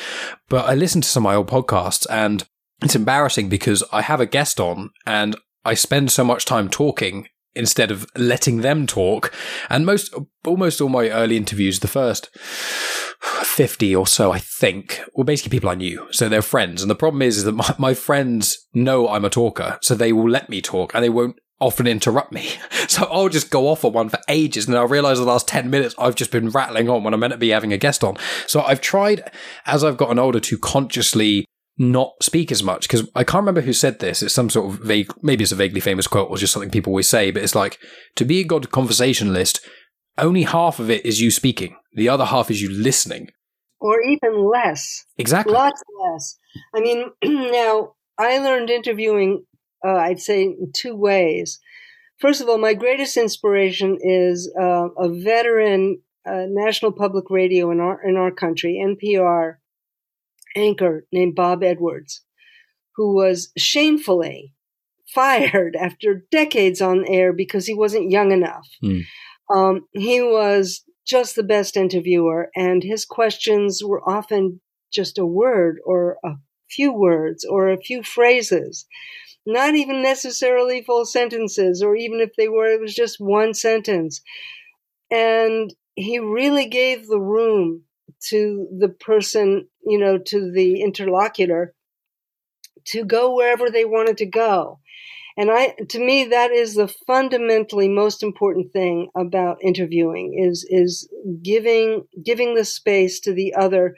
But 0.49 0.67
I 0.67 0.75
listen 0.75 1.01
to 1.01 1.09
some 1.09 1.27
of 1.27 1.31
my 1.31 1.35
old 1.35 1.49
podcasts 1.49 2.07
and 2.09 2.47
it's 2.83 2.97
embarrassing 2.97 3.49
because 3.49 3.83
I 3.93 4.03
have 4.03 4.21
a 4.21 4.27
guest 4.27 4.61
on 4.61 4.91
and 5.07 5.37
I 5.65 5.75
spend 5.75 6.11
so 6.11 6.25
much 6.25 6.45
time 6.45 6.69
talking 6.69 7.29
instead 7.55 7.91
of 7.91 8.07
letting 8.17 8.59
them 8.59 8.87
talk. 8.87 9.33
And 9.69 9.85
most, 9.85 10.15
almost 10.47 10.81
all 10.81 10.89
my 10.89 11.11
early 11.11 11.37
interviews, 11.37 11.81
the 11.81 11.89
first 11.89 12.31
50 13.21 13.95
or 13.95 14.07
so, 14.07 14.33
I 14.33 14.39
think, 14.39 15.01
were 15.15 15.25
basically 15.25 15.51
people 15.51 15.71
I 15.71 15.75
knew. 15.75 16.07
So 16.11 16.29
they're 16.29 16.43
friends. 16.43 16.83
And 16.83 16.91
the 16.91 16.95
problem 16.95 17.23
is, 17.23 17.39
is 17.39 17.45
that 17.45 17.53
my, 17.53 17.75
my 17.79 17.95
friends 17.95 18.67
know 18.73 19.09
I'm 19.09 19.25
a 19.25 19.31
talker. 19.31 19.79
So 19.83 19.95
they 19.95 20.13
will 20.13 20.29
let 20.29 20.49
me 20.49 20.63
talk 20.63 20.95
and 20.95 21.05
they 21.05 21.11
won't 21.11 21.37
often 21.61 21.87
interrupt 21.87 22.33
me. 22.33 22.51
So 22.91 23.05
I'll 23.05 23.29
just 23.29 23.51
go 23.51 23.69
off 23.69 23.85
on 23.85 23.93
one 23.93 24.09
for 24.09 24.19
ages 24.27 24.67
and 24.67 24.77
I'll 24.77 24.89
realize 24.89 25.19
the 25.19 25.25
last 25.25 25.47
10 25.47 25.71
minutes 25.71 25.95
I've 25.97 26.17
just 26.17 26.33
been 26.33 26.51
rattling 26.51 26.89
on 26.89 27.05
when 27.05 27.15
I'm 27.15 27.21
meant 27.21 27.33
to 27.33 27.39
be 27.39 27.51
having 27.51 27.73
a 27.73 27.79
guest 27.79 28.03
on. 28.03 28.17
So 28.49 28.63
I've 28.63 28.81
tried 28.81 29.31
as 29.65 29.85
I've 29.85 29.97
gotten 29.97 30.19
older 30.19 30.41
to 30.41 30.59
consciously 30.59 31.45
not 31.81 32.13
speak 32.23 32.53
as 32.53 32.63
much 32.63 32.83
because 32.83 33.09
I 33.15 33.25
can't 33.25 33.41
remember 33.41 33.63
who 33.63 33.73
said 33.73 34.01
this. 34.01 34.23
It's 34.23 34.35
some 34.35 34.51
sort 34.51 34.71
of 34.71 34.81
vague, 34.81 35.11
maybe 35.23 35.43
it's 35.43 35.53
a 35.53 35.57
vaguely 35.57 35.81
famous 35.81 36.07
quote 36.07 36.29
or 36.29 36.37
just 36.37 36.53
something 36.53 36.71
people 36.71 36.93
always 36.93 37.09
say, 37.09 37.31
but 37.31 37.43
it's 37.43 37.55
like 37.55 37.79
to 38.17 38.27
be 38.27 38.41
a 38.41 38.45
good 38.45 38.71
conversationalist, 38.71 39.67
only 40.19 40.43
half 40.43 40.79
of 40.79 40.91
it 40.91 41.07
is 41.07 41.23
you 41.23 41.31
speaking, 41.31 41.75
the 41.95 42.11
other 42.11 42.27
half 42.27 42.51
is 42.51 42.61
you 42.61 42.71
listening. 42.71 43.31
Or 43.81 44.03
even 44.03 44.47
less. 44.47 45.07
Exactly. 45.17 45.55
Lots 45.55 45.83
less. 46.05 46.37
I 46.75 46.81
mean, 46.81 47.07
now 47.51 47.95
I 48.19 48.37
learned 48.37 48.69
interviewing, 48.69 49.47
uh, 49.83 49.97
I'd 49.97 50.21
say, 50.21 50.43
in 50.43 50.73
two 50.77 50.95
ways. 50.95 51.59
First 52.19 52.43
of 52.43 52.49
all, 52.51 52.59
my 52.59 52.75
greatest 52.75 53.17
inspiration 53.17 53.97
is 54.03 54.53
uh, 54.61 54.89
a 54.99 55.09
veteran 55.09 56.03
uh, 56.27 56.45
national 56.47 56.93
public 56.93 57.31
radio 57.31 57.71
in 57.71 57.81
our 57.81 58.07
in 58.07 58.17
our 58.17 58.31
country, 58.31 58.79
NPR, 58.87 59.55
anchor 60.57 61.07
named 61.13 61.35
Bob 61.35 61.63
Edwards, 61.63 62.23
who 62.97 63.15
was 63.15 63.53
shamefully 63.57 64.55
fired 65.07 65.77
after 65.81 66.27
decades 66.31 66.81
on 66.81 67.05
air 67.07 67.33
because 67.33 67.67
he 67.67 67.75
wasn't 67.75 68.11
young 68.11 68.33
enough. 68.33 68.69
Mm. 68.83 69.03
Um, 69.53 69.87
he 69.93 70.21
was 70.23 70.85
just 71.07 71.35
the 71.35 71.43
best 71.43 71.77
interviewer, 71.77 72.51
and 72.55 72.83
his 72.83 73.05
questions 73.05 73.83
were 73.83 74.09
often 74.09 74.61
just 74.93 75.19
a 75.19 75.27
word 75.27 75.79
or 75.85 76.19
a 76.25 76.35
few 76.71 76.93
words 76.93 77.45
or 77.45 77.69
a 77.69 77.81
few 77.81 78.03
phrases, 78.03 78.87
not 79.47 79.75
even 79.75 80.03
necessarily 80.03 80.83
full 80.83 81.05
sentences, 81.05 81.83
or 81.83 81.97
even 81.97 82.21
if 82.21 82.31
they 82.37 82.49
were, 82.49 82.67
it 82.67 82.81
was 82.81 82.95
just 82.95 83.17
one 83.19 83.55
sentence. 83.55 84.21
And 85.11 85.75
he 85.95 86.19
really 86.19 86.67
gave 86.67 87.07
the 87.07 87.21
room 87.21 87.83
to 88.29 88.69
the 88.79 88.89
person, 88.89 89.69
you 89.85 89.99
know, 89.99 90.19
to 90.19 90.51
the 90.51 90.83
interlocutor 90.83 91.75
to 92.87 93.05
go 93.05 93.35
wherever 93.35 93.71
they 93.71 93.85
wanted 93.85 94.17
to 94.19 94.27
go. 94.27 94.81
And 95.37 95.51
I, 95.51 95.75
to 95.89 95.99
me, 95.99 96.25
that 96.25 96.51
is 96.51 96.75
the 96.75 96.89
fundamentally 97.07 97.89
most 97.89 98.23
important 98.23 98.73
thing 98.73 99.09
about 99.17 99.63
interviewing 99.63 100.39
is, 100.39 100.67
is 100.69 101.09
giving, 101.43 102.05
giving 102.23 102.55
the 102.55 102.65
space 102.65 103.21
to 103.21 103.33
the 103.33 103.55
other 103.55 103.95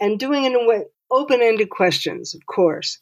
and 0.00 0.18
doing 0.18 0.44
it 0.44 0.52
in 0.52 0.56
a 0.56 0.66
way, 0.66 0.84
open-ended 1.10 1.70
questions, 1.70 2.34
of 2.34 2.46
course. 2.46 3.00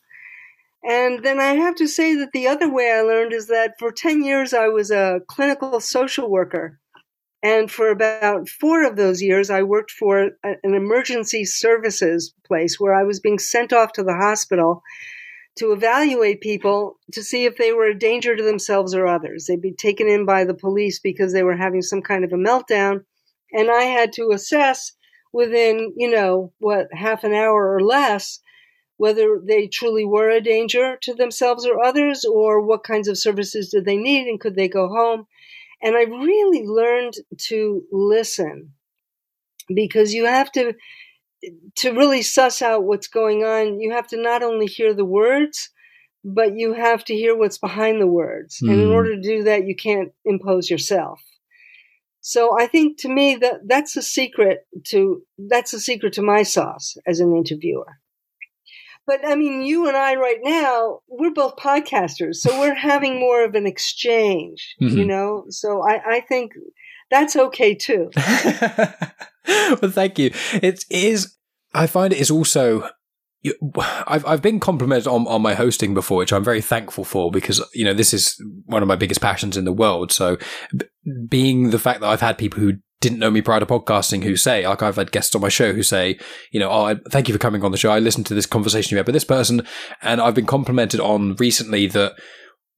And 0.88 1.24
then 1.24 1.40
I 1.40 1.54
have 1.54 1.74
to 1.76 1.88
say 1.88 2.14
that 2.14 2.32
the 2.32 2.46
other 2.46 2.72
way 2.72 2.92
I 2.92 3.02
learned 3.02 3.32
is 3.32 3.48
that 3.48 3.74
for 3.78 3.90
10 3.90 4.22
years 4.22 4.54
I 4.54 4.68
was 4.68 4.90
a 4.90 5.20
clinical 5.28 5.80
social 5.80 6.30
worker. 6.30 6.78
And 7.46 7.70
for 7.70 7.90
about 7.90 8.48
four 8.48 8.82
of 8.82 8.96
those 8.96 9.22
years, 9.22 9.50
I 9.50 9.62
worked 9.62 9.92
for 9.92 10.32
an 10.42 10.58
emergency 10.64 11.44
services 11.44 12.34
place 12.44 12.80
where 12.80 12.92
I 12.92 13.04
was 13.04 13.20
being 13.20 13.38
sent 13.38 13.72
off 13.72 13.92
to 13.92 14.02
the 14.02 14.16
hospital 14.16 14.82
to 15.58 15.70
evaluate 15.70 16.40
people 16.40 16.98
to 17.12 17.22
see 17.22 17.44
if 17.44 17.56
they 17.56 17.72
were 17.72 17.86
a 17.86 17.96
danger 17.96 18.34
to 18.34 18.42
themselves 18.42 18.96
or 18.96 19.06
others. 19.06 19.46
They'd 19.46 19.62
be 19.62 19.72
taken 19.72 20.08
in 20.08 20.26
by 20.26 20.42
the 20.42 20.54
police 20.54 20.98
because 20.98 21.32
they 21.32 21.44
were 21.44 21.54
having 21.56 21.82
some 21.82 22.02
kind 22.02 22.24
of 22.24 22.32
a 22.32 22.36
meltdown. 22.36 23.04
And 23.52 23.70
I 23.70 23.82
had 23.82 24.12
to 24.14 24.32
assess 24.32 24.90
within, 25.32 25.94
you 25.96 26.10
know, 26.10 26.52
what, 26.58 26.88
half 26.92 27.22
an 27.22 27.32
hour 27.32 27.72
or 27.72 27.80
less, 27.80 28.40
whether 28.96 29.40
they 29.40 29.68
truly 29.68 30.04
were 30.04 30.30
a 30.30 30.40
danger 30.40 30.98
to 31.02 31.14
themselves 31.14 31.64
or 31.64 31.80
others, 31.80 32.24
or 32.24 32.60
what 32.60 32.82
kinds 32.82 33.06
of 33.06 33.16
services 33.16 33.68
did 33.68 33.84
they 33.84 33.96
need 33.96 34.26
and 34.26 34.40
could 34.40 34.56
they 34.56 34.68
go 34.68 34.88
home. 34.88 35.28
And 35.82 35.96
I 35.96 36.02
really 36.02 36.66
learned 36.66 37.14
to 37.48 37.82
listen 37.92 38.72
because 39.74 40.14
you 40.14 40.26
have 40.26 40.50
to, 40.52 40.74
to 41.76 41.90
really 41.90 42.22
suss 42.22 42.62
out 42.62 42.84
what's 42.84 43.08
going 43.08 43.44
on, 43.44 43.80
you 43.80 43.92
have 43.92 44.06
to 44.08 44.20
not 44.20 44.42
only 44.42 44.66
hear 44.66 44.94
the 44.94 45.04
words, 45.04 45.70
but 46.24 46.56
you 46.56 46.74
have 46.74 47.04
to 47.04 47.14
hear 47.14 47.36
what's 47.36 47.58
behind 47.58 48.00
the 48.00 48.06
words. 48.06 48.58
Mm. 48.62 48.70
And 48.70 48.80
in 48.80 48.90
order 48.90 49.14
to 49.14 49.22
do 49.22 49.44
that, 49.44 49.66
you 49.66 49.76
can't 49.76 50.12
impose 50.24 50.68
yourself. 50.68 51.20
So 52.20 52.58
I 52.58 52.66
think 52.66 52.98
to 52.98 53.08
me 53.08 53.36
that 53.36 53.60
that's 53.68 53.96
a 53.96 54.02
secret 54.02 54.66
to 54.88 55.22
that's 55.38 55.72
a 55.72 55.78
secret 55.78 56.14
to 56.14 56.22
my 56.22 56.42
sauce 56.42 56.96
as 57.06 57.20
an 57.20 57.36
interviewer. 57.36 58.00
But 59.06 59.20
I 59.24 59.36
mean, 59.36 59.62
you 59.62 59.86
and 59.86 59.96
I 59.96 60.16
right 60.16 60.40
now, 60.42 61.00
we're 61.08 61.32
both 61.32 61.56
podcasters, 61.56 62.36
so 62.36 62.58
we're 62.58 62.74
having 62.74 63.20
more 63.20 63.44
of 63.44 63.54
an 63.54 63.66
exchange, 63.66 64.74
mm-hmm. 64.82 64.98
you 64.98 65.04
know. 65.04 65.44
So 65.48 65.82
I, 65.88 66.16
I 66.16 66.20
think 66.20 66.52
that's 67.10 67.36
okay 67.36 67.74
too. 67.74 68.10
well, 69.46 69.90
thank 69.90 70.18
you. 70.18 70.32
It 70.54 70.84
is. 70.90 71.36
I 71.72 71.86
find 71.86 72.12
it 72.12 72.20
is 72.20 72.30
also. 72.30 72.88
I've 74.08 74.26
I've 74.26 74.42
been 74.42 74.58
complimented 74.58 75.06
on, 75.06 75.24
on 75.28 75.40
my 75.40 75.54
hosting 75.54 75.94
before, 75.94 76.18
which 76.18 76.32
I'm 76.32 76.42
very 76.42 76.60
thankful 76.60 77.04
for 77.04 77.30
because 77.30 77.62
you 77.74 77.84
know 77.84 77.94
this 77.94 78.12
is 78.12 78.42
one 78.64 78.82
of 78.82 78.88
my 78.88 78.96
biggest 78.96 79.20
passions 79.20 79.56
in 79.56 79.64
the 79.64 79.72
world. 79.72 80.10
So, 80.10 80.36
b- 80.76 80.86
being 81.28 81.70
the 81.70 81.78
fact 81.78 82.00
that 82.00 82.08
I've 82.08 82.20
had 82.20 82.38
people 82.38 82.58
who 82.58 82.72
didn't 83.00 83.18
know 83.18 83.30
me 83.30 83.42
prior 83.42 83.60
to 83.60 83.66
podcasting 83.66 84.24
who 84.24 84.36
say, 84.36 84.66
like 84.66 84.82
I've 84.82 84.96
had 84.96 85.12
guests 85.12 85.34
on 85.34 85.42
my 85.42 85.48
show 85.48 85.72
who 85.72 85.82
say, 85.82 86.18
you 86.50 86.58
know, 86.58 86.70
oh, 86.70 86.98
thank 87.10 87.28
you 87.28 87.34
for 87.34 87.38
coming 87.38 87.62
on 87.62 87.70
the 87.70 87.76
show. 87.76 87.90
I 87.90 87.98
listened 87.98 88.26
to 88.26 88.34
this 88.34 88.46
conversation 88.46 88.94
you 88.94 88.98
had 88.98 89.06
with 89.06 89.14
this 89.14 89.24
person, 89.24 89.66
and 90.02 90.20
I've 90.20 90.34
been 90.34 90.46
complimented 90.46 91.00
on 91.00 91.36
recently 91.36 91.86
that 91.88 92.14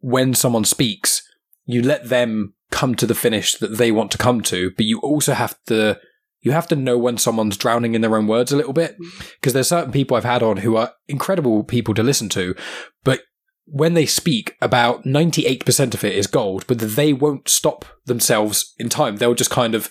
when 0.00 0.34
someone 0.34 0.64
speaks, 0.64 1.22
you 1.66 1.82
let 1.82 2.08
them 2.08 2.54
come 2.70 2.94
to 2.96 3.06
the 3.06 3.14
finish 3.14 3.54
that 3.56 3.78
they 3.78 3.92
want 3.92 4.10
to 4.12 4.18
come 4.18 4.40
to, 4.42 4.72
but 4.76 4.86
you 4.86 4.98
also 5.00 5.34
have 5.34 5.56
to 5.66 5.98
you 6.40 6.52
have 6.52 6.68
to 6.68 6.76
know 6.76 6.96
when 6.96 7.18
someone's 7.18 7.56
drowning 7.56 7.94
in 7.94 8.00
their 8.00 8.16
own 8.16 8.28
words 8.28 8.52
a 8.52 8.56
little 8.56 8.72
bit 8.72 8.96
mm. 9.00 9.34
because 9.40 9.52
there's 9.52 9.68
certain 9.68 9.90
people 9.90 10.16
I've 10.16 10.22
had 10.22 10.42
on 10.42 10.58
who 10.58 10.76
are 10.76 10.92
incredible 11.08 11.64
people 11.64 11.94
to 11.94 12.02
listen 12.02 12.28
to, 12.30 12.54
but 13.02 13.22
when 13.70 13.94
they 13.94 14.06
speak, 14.06 14.56
about 14.62 15.04
98% 15.04 15.94
of 15.94 16.02
it 16.02 16.14
is 16.14 16.26
gold, 16.26 16.66
but 16.66 16.78
they 16.78 17.12
won't 17.12 17.48
stop 17.48 17.84
themselves 18.06 18.74
in 18.78 18.88
time. 18.88 19.16
They'll 19.16 19.34
just 19.34 19.50
kind 19.50 19.74
of 19.74 19.90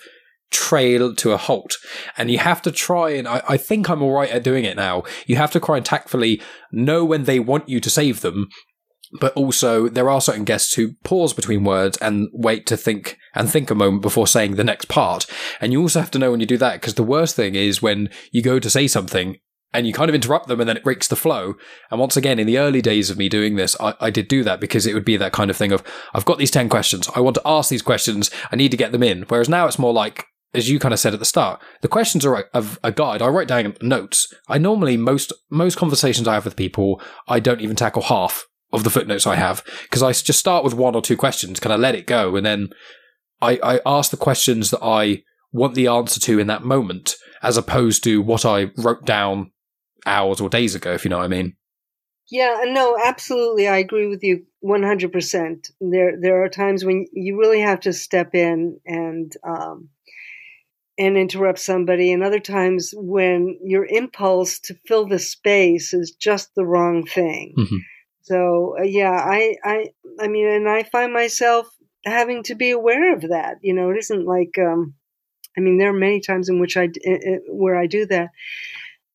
trail 0.50 1.14
to 1.16 1.32
a 1.32 1.36
halt. 1.36 1.76
And 2.16 2.30
you 2.30 2.38
have 2.38 2.62
to 2.62 2.72
try 2.72 3.10
and 3.10 3.28
I, 3.28 3.42
I 3.48 3.56
think 3.56 3.88
I'm 3.88 4.02
all 4.02 4.12
right 4.12 4.30
at 4.30 4.44
doing 4.44 4.64
it 4.64 4.76
now. 4.76 5.02
You 5.26 5.36
have 5.36 5.52
to 5.52 5.60
try 5.60 5.76
and 5.76 5.86
tactfully 5.86 6.40
know 6.72 7.04
when 7.04 7.24
they 7.24 7.40
want 7.40 7.68
you 7.68 7.80
to 7.80 7.90
save 7.90 8.20
them 8.20 8.48
but 9.20 9.32
also 9.34 9.88
there 9.88 10.10
are 10.10 10.20
certain 10.20 10.44
guests 10.44 10.74
who 10.74 10.92
pause 11.04 11.32
between 11.32 11.64
words 11.64 11.96
and 11.98 12.28
wait 12.32 12.66
to 12.66 12.76
think 12.76 13.16
and 13.34 13.50
think 13.50 13.70
a 13.70 13.74
moment 13.74 14.02
before 14.02 14.26
saying 14.26 14.56
the 14.56 14.64
next 14.64 14.88
part. 14.88 15.26
And 15.60 15.72
you 15.72 15.80
also 15.80 16.00
have 16.00 16.10
to 16.12 16.18
know 16.18 16.30
when 16.30 16.40
you 16.40 16.46
do 16.46 16.58
that 16.58 16.80
because 16.80 16.94
the 16.94 17.02
worst 17.02 17.34
thing 17.34 17.54
is 17.54 17.82
when 17.82 18.10
you 18.32 18.42
go 18.42 18.58
to 18.58 18.70
say 18.70 18.86
something 18.86 19.36
and 19.72 19.86
you 19.86 19.92
kind 19.92 20.08
of 20.08 20.14
interrupt 20.14 20.48
them 20.48 20.60
and 20.60 20.68
then 20.68 20.76
it 20.76 20.84
breaks 20.84 21.08
the 21.08 21.16
flow. 21.16 21.54
And 21.90 22.00
once 22.00 22.16
again, 22.16 22.38
in 22.38 22.46
the 22.46 22.58
early 22.58 22.82
days 22.82 23.10
of 23.10 23.18
me 23.18 23.28
doing 23.28 23.56
this, 23.56 23.76
I, 23.80 23.94
I, 24.00 24.10
did 24.10 24.28
do 24.28 24.42
that 24.44 24.60
because 24.60 24.86
it 24.86 24.94
would 24.94 25.04
be 25.04 25.18
that 25.18 25.32
kind 25.32 25.50
of 25.50 25.56
thing 25.56 25.72
of, 25.72 25.82
I've 26.14 26.24
got 26.24 26.38
these 26.38 26.50
10 26.50 26.68
questions. 26.68 27.08
I 27.14 27.20
want 27.20 27.34
to 27.34 27.42
ask 27.44 27.68
these 27.68 27.82
questions. 27.82 28.30
I 28.50 28.56
need 28.56 28.70
to 28.70 28.78
get 28.78 28.92
them 28.92 29.02
in. 29.02 29.22
Whereas 29.28 29.48
now 29.48 29.66
it's 29.66 29.78
more 29.78 29.92
like, 29.92 30.26
as 30.54 30.68
you 30.68 30.78
kind 30.78 30.94
of 30.94 31.00
said 31.00 31.12
at 31.12 31.18
the 31.18 31.26
start, 31.26 31.60
the 31.82 31.88
questions 31.88 32.24
are 32.24 32.48
a, 32.54 32.64
a 32.82 32.92
guide. 32.92 33.20
I 33.20 33.28
write 33.28 33.48
down 33.48 33.76
notes. 33.82 34.32
I 34.48 34.58
normally, 34.58 34.96
most, 34.96 35.32
most 35.50 35.76
conversations 35.76 36.26
I 36.26 36.34
have 36.34 36.44
with 36.44 36.56
people, 36.56 37.00
I 37.26 37.40
don't 37.40 37.60
even 37.60 37.76
tackle 37.76 38.02
half 38.02 38.46
of 38.72 38.84
the 38.84 38.90
footnotes 38.90 39.26
I 39.26 39.36
have 39.36 39.62
because 39.82 40.02
I 40.02 40.12
just 40.12 40.38
start 40.38 40.64
with 40.64 40.74
one 40.74 40.94
or 40.94 41.02
two 41.02 41.16
questions, 41.16 41.60
kind 41.60 41.72
of 41.72 41.80
let 41.80 41.94
it 41.94 42.06
go. 42.06 42.36
And 42.36 42.44
then 42.44 42.70
I, 43.40 43.58
I 43.62 43.80
ask 43.86 44.10
the 44.10 44.16
questions 44.16 44.70
that 44.70 44.82
I 44.82 45.22
want 45.52 45.74
the 45.74 45.86
answer 45.86 46.20
to 46.20 46.38
in 46.38 46.46
that 46.48 46.64
moment 46.64 47.16
as 47.42 47.56
opposed 47.56 48.04
to 48.04 48.20
what 48.20 48.44
I 48.44 48.70
wrote 48.76 49.04
down 49.04 49.52
hours 50.06 50.40
or 50.40 50.48
days 50.48 50.74
ago, 50.74 50.92
if 50.92 51.04
you 51.04 51.08
know 51.08 51.18
what 51.18 51.24
I 51.24 51.28
mean. 51.28 51.56
Yeah, 52.30 52.62
no, 52.66 52.98
absolutely. 53.02 53.68
I 53.68 53.78
agree 53.78 54.06
with 54.06 54.22
you 54.22 54.44
100%. 54.62 55.70
There, 55.80 56.12
there 56.20 56.44
are 56.44 56.48
times 56.48 56.84
when 56.84 57.06
you 57.12 57.38
really 57.38 57.60
have 57.60 57.80
to 57.80 57.92
step 57.92 58.34
in 58.34 58.80
and, 58.84 59.32
um, 59.46 59.88
and 60.98 61.16
interrupt 61.16 61.58
somebody, 61.60 62.12
and 62.12 62.22
other 62.22 62.40
times 62.40 62.92
when 62.96 63.58
your 63.62 63.86
impulse 63.86 64.58
to 64.60 64.74
fill 64.86 65.06
the 65.06 65.18
space 65.18 65.94
is 65.94 66.10
just 66.12 66.54
the 66.54 66.66
wrong 66.66 67.06
thing. 67.06 67.54
Mm-hmm. 67.56 67.76
So, 68.22 68.76
uh, 68.78 68.82
yeah, 68.82 69.12
I, 69.12 69.56
I, 69.64 69.88
I 70.20 70.28
mean, 70.28 70.48
and 70.48 70.68
I 70.68 70.82
find 70.82 71.12
myself 71.12 71.66
having 72.04 72.42
to 72.44 72.54
be 72.54 72.70
aware 72.70 73.14
of 73.14 73.22
that. 73.28 73.56
You 73.62 73.74
know, 73.74 73.90
it 73.90 73.96
isn't 73.98 74.26
like, 74.26 74.58
um, 74.58 74.94
I 75.56 75.60
mean, 75.60 75.78
there 75.78 75.90
are 75.90 75.98
many 75.98 76.20
times 76.20 76.48
in 76.48 76.60
which 76.60 76.76
I, 76.76 76.88
where 77.48 77.76
I 77.76 77.86
do 77.86 78.04
that 78.06 78.30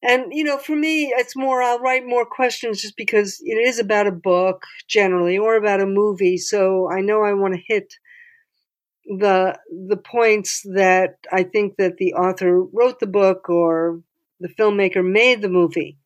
and, 0.03 0.33
you 0.33 0.43
know, 0.43 0.57
for 0.57 0.75
me, 0.75 1.13
it's 1.15 1.35
more, 1.35 1.63
I'll 1.63 1.79
write 1.79 2.05
more 2.05 2.25
questions 2.25 2.81
just 2.81 2.97
because 2.97 3.39
it 3.41 3.55
is 3.55 3.79
about 3.79 4.05
a 4.05 4.11
book 4.11 4.65
generally 4.87 5.37
or 5.37 5.55
about 5.55 5.81
a 5.81 5.85
movie. 5.85 6.37
So 6.37 6.91
I 6.91 6.99
know 6.99 7.23
I 7.23 7.31
want 7.33 7.55
to 7.55 7.61
hit 7.65 7.93
the, 9.05 9.57
the 9.87 9.97
points 9.97 10.61
that 10.73 11.17
I 11.31 11.43
think 11.43 11.75
that 11.77 11.97
the 11.97 12.13
author 12.13 12.63
wrote 12.63 12.99
the 12.99 13.07
book 13.07 13.49
or 13.49 14.01
the 14.39 14.49
filmmaker 14.49 15.05
made 15.05 15.41
the 15.41 15.49
movie 15.49 15.97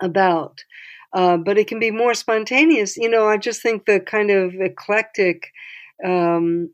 about. 0.00 0.64
Uh, 1.12 1.36
but 1.36 1.56
it 1.58 1.68
can 1.68 1.78
be 1.78 1.90
more 1.90 2.14
spontaneous. 2.14 2.96
You 2.96 3.08
know, 3.08 3.28
I 3.28 3.36
just 3.36 3.62
think 3.62 3.86
the 3.86 4.00
kind 4.00 4.30
of 4.30 4.54
eclectic 4.54 5.52
um, 6.04 6.70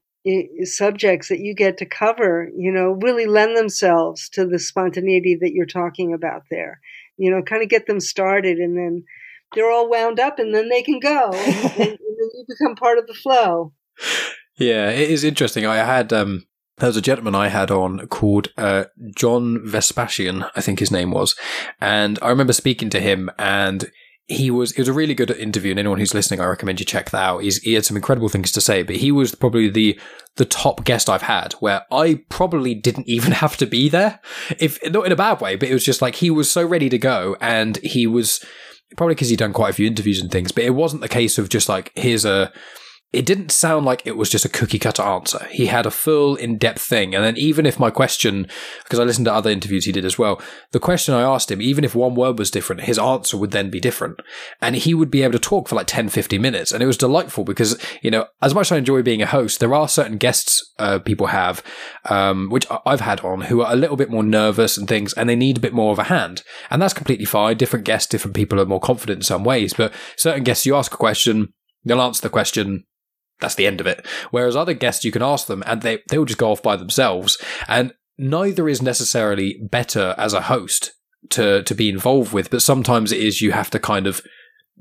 subjects 0.65 1.29
that 1.29 1.41
you 1.41 1.55
get 1.55 1.77
to 1.79 1.87
cover, 1.87 2.51
you 2.57 2.73
know, 2.73 2.99
really 3.03 3.27
lend 3.27 3.57
themselves 3.57 4.29
to 4.31 4.47
the 4.47 4.59
spontaneity 4.59 5.37
that 5.41 5.53
you're 5.53 5.67
talking 5.67 6.15
about 6.15 6.45
there. 6.51 6.81
You 7.19 7.31
know, 7.31 7.43
kind 7.43 7.63
of 7.63 7.69
get 7.69 7.87
them 7.87 8.01
started 8.01 8.59
and 8.59 8.77
then 8.77 9.05
they're 9.55 9.71
all 9.71 9.91
wound 9.91 10.21
up 10.21 10.39
and 10.39 10.55
then 10.55 10.69
they 10.69 10.83
can 10.83 11.01
go 11.01 11.31
and, 11.33 11.65
and, 11.65 11.79
and 11.79 11.99
then 11.99 12.31
you 12.35 12.45
become 12.49 12.77
part 12.77 12.99
of 12.99 13.07
the 13.07 13.15
flow. 13.15 13.73
Yeah, 14.61 14.91
it 14.91 15.11
is 15.11 15.25
interesting. 15.25 15.67
I 15.67 15.77
had 15.77 16.13
um 16.13 16.47
there 16.77 16.89
was 16.89 16.97
a 16.97 17.03
gentleman 17.03 17.35
I 17.35 17.49
had 17.49 17.71
on 17.71 18.07
called 18.09 18.49
uh, 18.57 18.85
John 19.15 19.61
Vespasian, 19.65 20.45
I 20.57 20.61
think 20.61 20.79
his 20.79 20.91
name 20.91 21.11
was, 21.11 21.35
and 21.81 22.19
I 22.23 22.29
remember 22.29 22.53
speaking 22.53 22.91
to 22.91 23.01
him, 23.01 23.31
and 23.39 23.91
he 24.27 24.51
was 24.51 24.73
it 24.73 24.79
was 24.79 24.89
a 24.89 24.93
really 24.93 25.15
good 25.15 25.31
interview, 25.31 25.71
and 25.71 25.79
anyone 25.79 25.99
who's 25.99 26.15
listening, 26.15 26.41
I 26.41 26.47
recommend 26.47 26.79
you 26.79 26.87
check 26.87 27.11
that 27.11 27.23
out. 27.23 27.43
He's, 27.43 27.59
he 27.59 27.75
had 27.75 27.85
some 27.85 27.97
incredible 27.97 28.29
things 28.29 28.53
to 28.53 28.61
say, 28.61 28.83
but 28.83 28.97
he 28.97 29.13
was 29.13 29.35
probably 29.35 29.69
the 29.69 29.99
the 30.37 30.45
top 30.45 30.85
guest 30.85 31.09
I've 31.09 31.23
had, 31.23 31.55
where 31.55 31.83
I 31.91 32.23
probably 32.29 32.75
didn't 32.75 33.09
even 33.09 33.33
have 33.45 33.57
to 33.59 33.67
be 33.67 33.89
there, 33.89 34.21
if 34.59 34.79
not 34.91 35.07
in 35.07 35.13
a 35.13 35.17
bad 35.17 35.41
way, 35.41 35.57
but 35.57 35.69
it 35.69 35.75
was 35.75 35.85
just 35.85 36.03
like 36.03 36.17
he 36.17 36.31
was 36.31 36.51
so 36.51 36.67
ready 36.67 36.89
to 36.89 36.99
go, 36.99 37.37
and 37.41 37.79
he 37.79 38.07
was 38.07 38.45
probably 38.97 39.15
because 39.15 39.29
he'd 39.29 39.39
done 39.39 39.53
quite 39.53 39.71
a 39.71 39.75
few 39.75 39.87
interviews 39.87 40.21
and 40.21 40.31
things, 40.31 40.53
but 40.53 40.65
it 40.65 40.75
wasn't 40.75 41.03
the 41.03 41.09
case 41.09 41.39
of 41.39 41.49
just 41.49 41.69
like 41.69 41.93
here's 41.95 42.25
a 42.25 42.53
it 43.13 43.27
didn't 43.27 43.51
sound 43.51 43.85
like 43.85 44.07
it 44.07 44.17
was 44.17 44.31
just 44.31 44.45
a 44.45 44.49
cookie 44.49 44.79
cutter 44.79 45.03
answer. 45.03 45.45
He 45.51 45.67
had 45.67 45.85
a 45.85 45.91
full 45.91 46.37
in 46.37 46.59
depth 46.59 46.81
thing. 46.81 47.13
And 47.13 47.25
then 47.25 47.37
even 47.37 47.67
if 47.67 47.81
my 47.81 47.91
question, 47.91 48.47
because 48.85 49.01
I 49.01 49.05
listened 49.05 49.25
to 49.25 49.35
other 49.35 49.51
interviews 49.51 49.85
he 49.85 49.91
did 49.91 50.05
as 50.05 50.17
well, 50.17 50.41
the 50.71 50.79
question 50.79 51.15
I 51.15 51.23
asked 51.23 51.51
him, 51.51 51.61
even 51.61 51.83
if 51.83 51.97
one 51.97 52.15
word 52.15 52.39
was 52.39 52.53
different, 52.53 52.83
his 52.83 53.01
answer 53.01 53.37
would 53.37 53.51
then 53.51 53.69
be 53.69 53.81
different. 53.81 54.21
And 54.61 54.77
he 54.77 54.95
would 54.95 55.11
be 55.11 55.25
able 55.25 55.33
to 55.33 55.41
talk 55.41 55.67
for 55.67 55.75
like 55.75 55.89
10, 55.89 56.09
15 56.09 56.41
minutes. 56.41 56.71
And 56.71 56.85
it 56.85 56.87
was 56.87 56.97
delightful 56.97 57.43
because, 57.43 57.77
you 58.01 58.13
know, 58.13 58.27
as 58.43 58.55
much 58.55 58.69
as 58.69 58.73
I 58.73 58.79
enjoy 58.79 59.03
being 59.03 59.23
a 59.23 59.27
host, 59.27 59.59
there 59.59 59.75
are 59.75 59.89
certain 59.89 60.17
guests 60.17 60.73
uh, 60.79 61.01
people 61.01 61.29
have, 61.29 61.65
um, 62.09 62.49
which 62.49 62.67
I've 62.87 63.01
had 63.01 63.23
on 63.23 63.43
who 63.43 63.61
are 63.61 63.73
a 63.73 63.77
little 63.77 63.97
bit 63.97 64.11
more 64.11 64.23
nervous 64.23 64.79
and 64.79 64.87
things, 64.87 65.15
and 65.15 65.29
they 65.29 65.37
need 65.37 65.59
a 65.59 65.61
bit 65.61 65.75
more 65.75 65.91
of 65.91 65.99
a 65.99 66.05
hand. 66.05 66.45
And 66.71 66.81
that's 66.81 66.95
completely 66.95 67.27
fine. 67.27 67.57
Different 67.57 67.85
guests, 67.85 68.09
different 68.09 68.37
people 68.37 68.61
are 68.61 68.67
more 68.67 68.79
confident 68.79 69.19
in 69.19 69.25
some 69.25 69.43
ways, 69.43 69.75
but 69.75 69.93
certain 70.17 70.45
guests, 70.45 70.65
you 70.65 70.77
ask 70.77 70.95
a 70.95 70.97
question, 70.97 71.53
they'll 71.85 72.01
answer 72.01 72.23
the 72.23 72.29
question 72.29 72.85
that's 73.41 73.55
the 73.55 73.67
end 73.67 73.81
of 73.81 73.87
it. 73.87 74.07
Whereas 74.31 74.57
other 74.57 74.75
guests, 74.75 75.05
you 75.05 75.13
can 75.13 75.23
ask 75.23 75.47
them 75.47 75.63
and 75.67 75.83
they, 75.83 76.03
they 76.09 76.19
will 76.19 76.25
just 76.25 76.39
go 76.39 76.51
off 76.51 76.63
by 76.63 76.77
themselves. 76.77 77.39
And 77.69 77.93
neither 78.19 78.69
is 78.69 78.83
necessarily 78.83 79.59
better 79.63 80.15
as 80.19 80.33
a 80.33 80.43
host 80.43 80.93
to, 81.31 81.63
to 81.63 81.75
be 81.75 81.89
involved 81.89 82.33
with, 82.33 82.51
but 82.51 82.63
sometimes 82.63 83.13
it 83.13 83.21
is 83.21 83.41
you 83.41 83.53
have 83.53 83.71
to 83.71 83.79
kind 83.79 84.07
of 84.07 84.23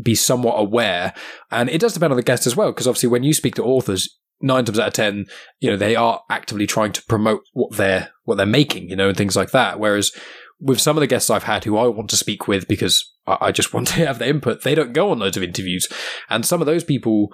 be 0.02 0.16
somewhat 0.16 0.60
aware. 0.60 1.14
And 1.52 1.70
it 1.70 1.82
does 1.82 1.94
depend 1.94 2.14
on 2.14 2.18
the 2.18 2.24
guest 2.24 2.48
as 2.48 2.56
well, 2.56 2.72
because 2.72 2.88
obviously 2.88 3.10
when 3.10 3.24
you 3.24 3.34
speak 3.34 3.56
to 3.56 3.64
authors, 3.64 4.18
nine 4.42 4.66
times 4.66 4.80
out 4.80 4.88
of 4.88 4.94
ten, 4.94 5.26
you 5.60 5.70
know, 5.70 5.78
they 5.78 5.96
are 5.96 6.22
actively 6.30 6.66
trying 6.66 6.94
to 6.94 7.04
promote 7.04 7.42
what 7.54 7.76
they're, 7.76 8.12
what 8.24 8.36
they're 8.36 8.46
making, 8.46 8.90
you 8.90 8.96
know, 8.96 9.10
and 9.10 9.18
things 9.18 9.36
like 9.36 9.52
that. 9.52 9.80
Whereas 9.80 10.12
with 10.60 10.80
some 10.80 10.98
of 10.98 11.02
the 11.02 11.08
guests 11.08 11.30
I've 11.30 11.44
had 11.44 11.64
who 11.64 11.78
I 11.78 11.88
want 11.88 12.10
to 12.10 12.18
speak 12.18 12.48
with 12.48 12.68
because 12.68 13.14
I 13.28 13.52
just 13.52 13.74
want 13.74 13.88
to 13.90 14.06
have 14.06 14.20
their 14.20 14.30
input, 14.30 14.64
they 14.64 14.76
don't 14.76 14.94
go 14.94 15.12
on 15.12 15.20
loads 15.20 15.38
of 15.38 15.44
interviews. 15.44 15.88
And 16.30 16.46
some 16.46 16.62
of 16.62 16.66
those 16.66 16.84
people, 16.84 17.34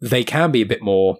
they 0.00 0.24
can 0.24 0.50
be 0.50 0.62
a 0.62 0.66
bit 0.66 0.82
more 0.82 1.18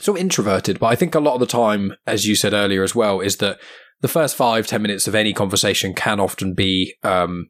sort 0.00 0.18
of 0.18 0.22
introverted. 0.22 0.78
But 0.78 0.86
I 0.86 0.96
think 0.96 1.14
a 1.14 1.20
lot 1.20 1.34
of 1.34 1.40
the 1.40 1.46
time, 1.46 1.94
as 2.06 2.26
you 2.26 2.34
said 2.34 2.52
earlier 2.52 2.82
as 2.82 2.94
well, 2.94 3.20
is 3.20 3.36
that 3.38 3.58
the 4.00 4.08
first 4.08 4.36
five, 4.36 4.66
ten 4.66 4.82
minutes 4.82 5.06
of 5.06 5.14
any 5.14 5.32
conversation 5.32 5.94
can 5.94 6.20
often 6.20 6.54
be 6.54 6.94
um, 7.02 7.48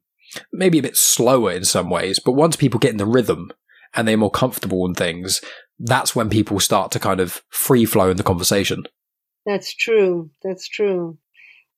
maybe 0.53 0.79
a 0.79 0.83
bit 0.83 0.97
slower 0.97 1.53
in 1.53 1.65
some 1.65 1.89
ways. 1.89 2.19
But 2.19 2.33
once 2.33 2.57
people 2.57 2.79
get 2.79 2.91
in 2.93 2.99
the 2.99 3.07
rhythm 3.07 3.53
and 3.95 4.07
they're 4.07 4.17
more 4.17 4.31
comfortable 4.31 4.87
in 4.87 4.95
things, 4.95 5.41
that's 5.79 6.15
when 6.15 6.29
people 6.29 6.61
start 6.61 6.91
to 6.93 6.99
kind 6.99 7.21
of 7.21 7.43
free 7.49 7.85
flow 7.85 8.11
in 8.11 8.17
the 8.17 8.23
conversation. 8.23 8.85
That's 9.47 9.75
true. 9.75 10.31
That's 10.43 10.69
true. 10.69 11.19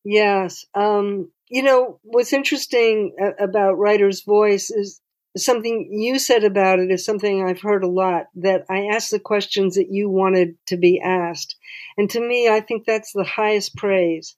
Yes. 0.05 0.67
Um, 0.75 1.31
you 1.49 1.63
know, 1.63 1.99
what's 2.03 2.33
interesting 2.33 3.15
about 3.39 3.79
writer's 3.79 4.23
voice 4.23 4.71
is 4.71 5.01
something 5.37 5.89
you 5.93 6.19
said 6.19 6.45
about 6.45 6.79
it 6.79 6.91
is 6.91 7.05
something 7.05 7.43
I've 7.43 7.61
heard 7.61 7.83
a 7.85 7.89
lot 7.89 8.27
that 8.37 8.65
I 8.71 8.87
ask 8.93 9.11
the 9.11 9.19
questions 9.19 9.75
that 9.75 9.91
you 9.91 10.09
wanted 10.09 10.57
to 10.67 10.77
be 10.77 11.01
asked. 11.01 11.57
And 11.97 12.09
to 12.11 12.21
me, 12.21 12.49
I 12.49 12.61
think 12.61 12.85
that's 12.85 13.13
the 13.13 13.25
highest 13.25 13.77
praise. 13.77 14.37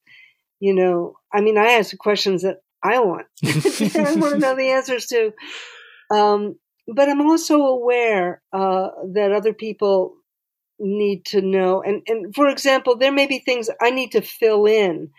You 0.58 0.74
know, 0.74 1.16
I 1.32 1.42
mean, 1.42 1.58
I 1.58 1.72
ask 1.72 1.90
the 1.90 1.98
questions 1.98 2.42
that 2.42 2.62
I 2.82 3.00
want. 3.00 3.26
I 3.44 4.14
want 4.16 4.34
to 4.34 4.38
know 4.38 4.56
the 4.56 4.70
answers 4.70 5.06
to. 5.06 5.32
Um, 6.10 6.56
but 6.88 7.08
I'm 7.08 7.20
also 7.20 7.60
aware 7.62 8.42
uh, 8.52 8.88
that 9.12 9.32
other 9.32 9.52
people 9.52 10.14
need 10.78 11.24
to 11.26 11.40
know. 11.40 11.82
And, 11.82 12.02
and 12.06 12.34
for 12.34 12.48
example, 12.48 12.96
there 12.96 13.12
may 13.12 13.26
be 13.26 13.38
things 13.38 13.68
I 13.80 13.90
need 13.90 14.12
to 14.12 14.20
fill 14.20 14.66
in 14.66 15.10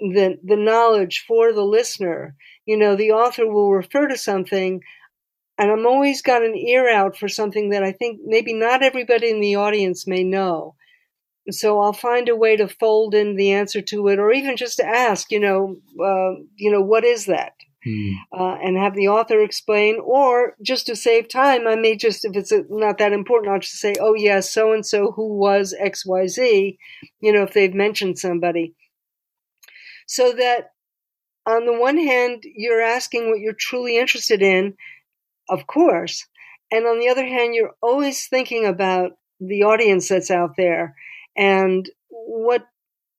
the, 0.00 0.38
the 0.42 0.56
knowledge 0.56 1.24
for 1.26 1.52
the 1.52 1.62
listener. 1.62 2.34
You 2.66 2.76
know, 2.76 2.96
the 2.96 3.12
author 3.12 3.46
will 3.46 3.70
refer 3.72 4.08
to 4.08 4.16
something 4.16 4.82
and 5.58 5.70
I'm 5.70 5.86
always 5.86 6.22
got 6.22 6.44
an 6.44 6.56
ear 6.56 6.88
out 6.88 7.16
for 7.16 7.28
something 7.28 7.70
that 7.70 7.82
I 7.82 7.92
think 7.92 8.20
maybe 8.24 8.52
not 8.54 8.82
everybody 8.82 9.28
in 9.28 9.40
the 9.40 9.56
audience 9.56 10.06
may 10.06 10.22
know. 10.22 10.76
So 11.50 11.80
I'll 11.80 11.92
find 11.92 12.28
a 12.28 12.36
way 12.36 12.56
to 12.56 12.68
fold 12.68 13.14
in 13.14 13.36
the 13.36 13.52
answer 13.52 13.80
to 13.80 14.08
it, 14.08 14.18
or 14.18 14.30
even 14.32 14.56
just 14.56 14.76
to 14.76 14.86
ask, 14.86 15.32
you 15.32 15.40
know, 15.40 15.76
uh, 15.98 16.40
you 16.56 16.70
know, 16.70 16.82
what 16.82 17.04
is 17.04 17.26
that? 17.26 17.54
Hmm. 17.84 18.10
Uh, 18.32 18.56
and 18.62 18.76
have 18.76 18.94
the 18.94 19.08
author 19.08 19.40
explain, 19.40 19.98
or 20.02 20.56
just 20.62 20.86
to 20.86 20.96
save 20.96 21.28
time, 21.28 21.66
I 21.66 21.74
may 21.74 21.96
just, 21.96 22.24
if 22.24 22.36
it's 22.36 22.52
not 22.68 22.98
that 22.98 23.12
important, 23.12 23.52
I'll 23.52 23.60
just 23.60 23.78
say, 23.78 23.94
oh, 24.00 24.14
yes, 24.14 24.52
so 24.52 24.72
and 24.72 24.84
so 24.84 25.12
who 25.12 25.38
was 25.38 25.74
XYZ, 25.80 26.76
you 27.20 27.32
know, 27.32 27.44
if 27.44 27.54
they've 27.54 27.74
mentioned 27.74 28.18
somebody. 28.18 28.74
So 30.06 30.32
that 30.32 30.72
on 31.46 31.64
the 31.64 31.78
one 31.78 31.96
hand, 31.96 32.44
you're 32.44 32.82
asking 32.82 33.30
what 33.30 33.40
you're 33.40 33.54
truly 33.54 33.96
interested 33.96 34.42
in, 34.42 34.74
of 35.48 35.66
course. 35.66 36.26
And 36.70 36.86
on 36.86 36.98
the 36.98 37.08
other 37.08 37.26
hand, 37.26 37.54
you're 37.54 37.74
always 37.82 38.26
thinking 38.26 38.66
about 38.66 39.12
the 39.40 39.62
audience 39.62 40.08
that's 40.08 40.30
out 40.30 40.54
there 40.56 40.94
and 41.36 41.88
what, 42.10 42.66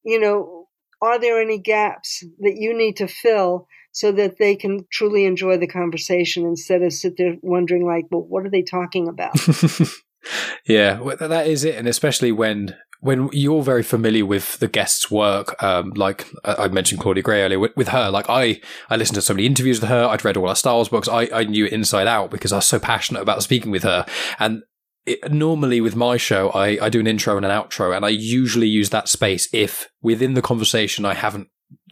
you 0.04 0.20
know, 0.20 0.68
are 1.02 1.20
there 1.20 1.42
any 1.42 1.58
gaps 1.58 2.24
that 2.40 2.56
you 2.58 2.78
need 2.78 2.98
to 2.98 3.08
fill 3.08 3.68
so 3.92 4.12
that 4.12 4.38
they 4.38 4.56
can 4.56 4.86
truly 4.92 5.26
enjoy 5.26 5.58
the 5.58 5.68
conversation 5.68 6.46
instead 6.46 6.84
of 6.84 6.94
sit 6.94 7.16
there 7.18 7.36
wondering 7.42 7.86
like, 7.86 8.06
well, 8.12 8.22
what 8.22 8.46
are 8.46 8.50
they 8.50 8.62
talking 8.62 9.08
about? 9.08 9.36
yeah, 10.68 11.00
that 11.20 11.48
is 11.48 11.64
it. 11.64 11.76
And 11.76 11.88
especially 11.88 12.32
when 12.32 12.76
when 13.02 13.30
you're 13.32 13.64
very 13.64 13.84
familiar 13.84 14.26
with 14.26 14.60
the 14.60 14.68
guest's 14.68 15.10
work, 15.10 15.62
um, 15.64 15.92
like 15.92 16.28
I 16.44 16.68
mentioned 16.68 17.00
Claudia 17.00 17.24
Gray 17.24 17.42
earlier, 17.42 17.60
with, 17.60 17.76
with, 17.78 17.90
her, 17.90 18.10
like 18.10 18.30
I, 18.30 18.60
I 18.90 18.98
listened 18.98 19.16
to 19.16 19.22
so 19.22 19.34
many 19.34 19.46
interviews 19.46 19.80
with 19.80 19.90
her. 19.90 20.06
I'd 20.06 20.26
read 20.26 20.36
all 20.36 20.50
her 20.50 20.56
Star 20.56 20.76
Wars 20.76 20.90
books. 20.90 21.08
I, 21.08 21.30
I 21.34 21.44
knew 21.46 21.66
it 21.66 21.74
inside 21.74 22.08
out 22.08 22.30
because 22.30 22.52
I 22.52 22.58
was 22.58 22.68
so 22.68 22.80
passionate 22.80 23.22
about 23.22 23.42
speaking 23.42 23.72
with 23.72 23.84
her. 23.84 24.06
And 24.38 24.64
it, 25.06 25.32
normally 25.32 25.80
with 25.80 25.96
my 25.96 26.18
show, 26.18 26.50
I, 26.50 26.78
I 26.86 26.90
do 26.90 27.00
an 27.00 27.08
intro 27.08 27.38
and 27.38 27.46
an 27.46 27.52
outro, 27.52 27.96
and 27.96 28.04
I 28.04 28.10
usually 28.10 28.68
use 28.68 28.90
that 28.90 29.08
space 29.08 29.48
if 29.54 29.88
within 30.02 30.34
the 30.34 30.42
conversation 30.42 31.06
I 31.06 31.14
haven't 31.14 31.48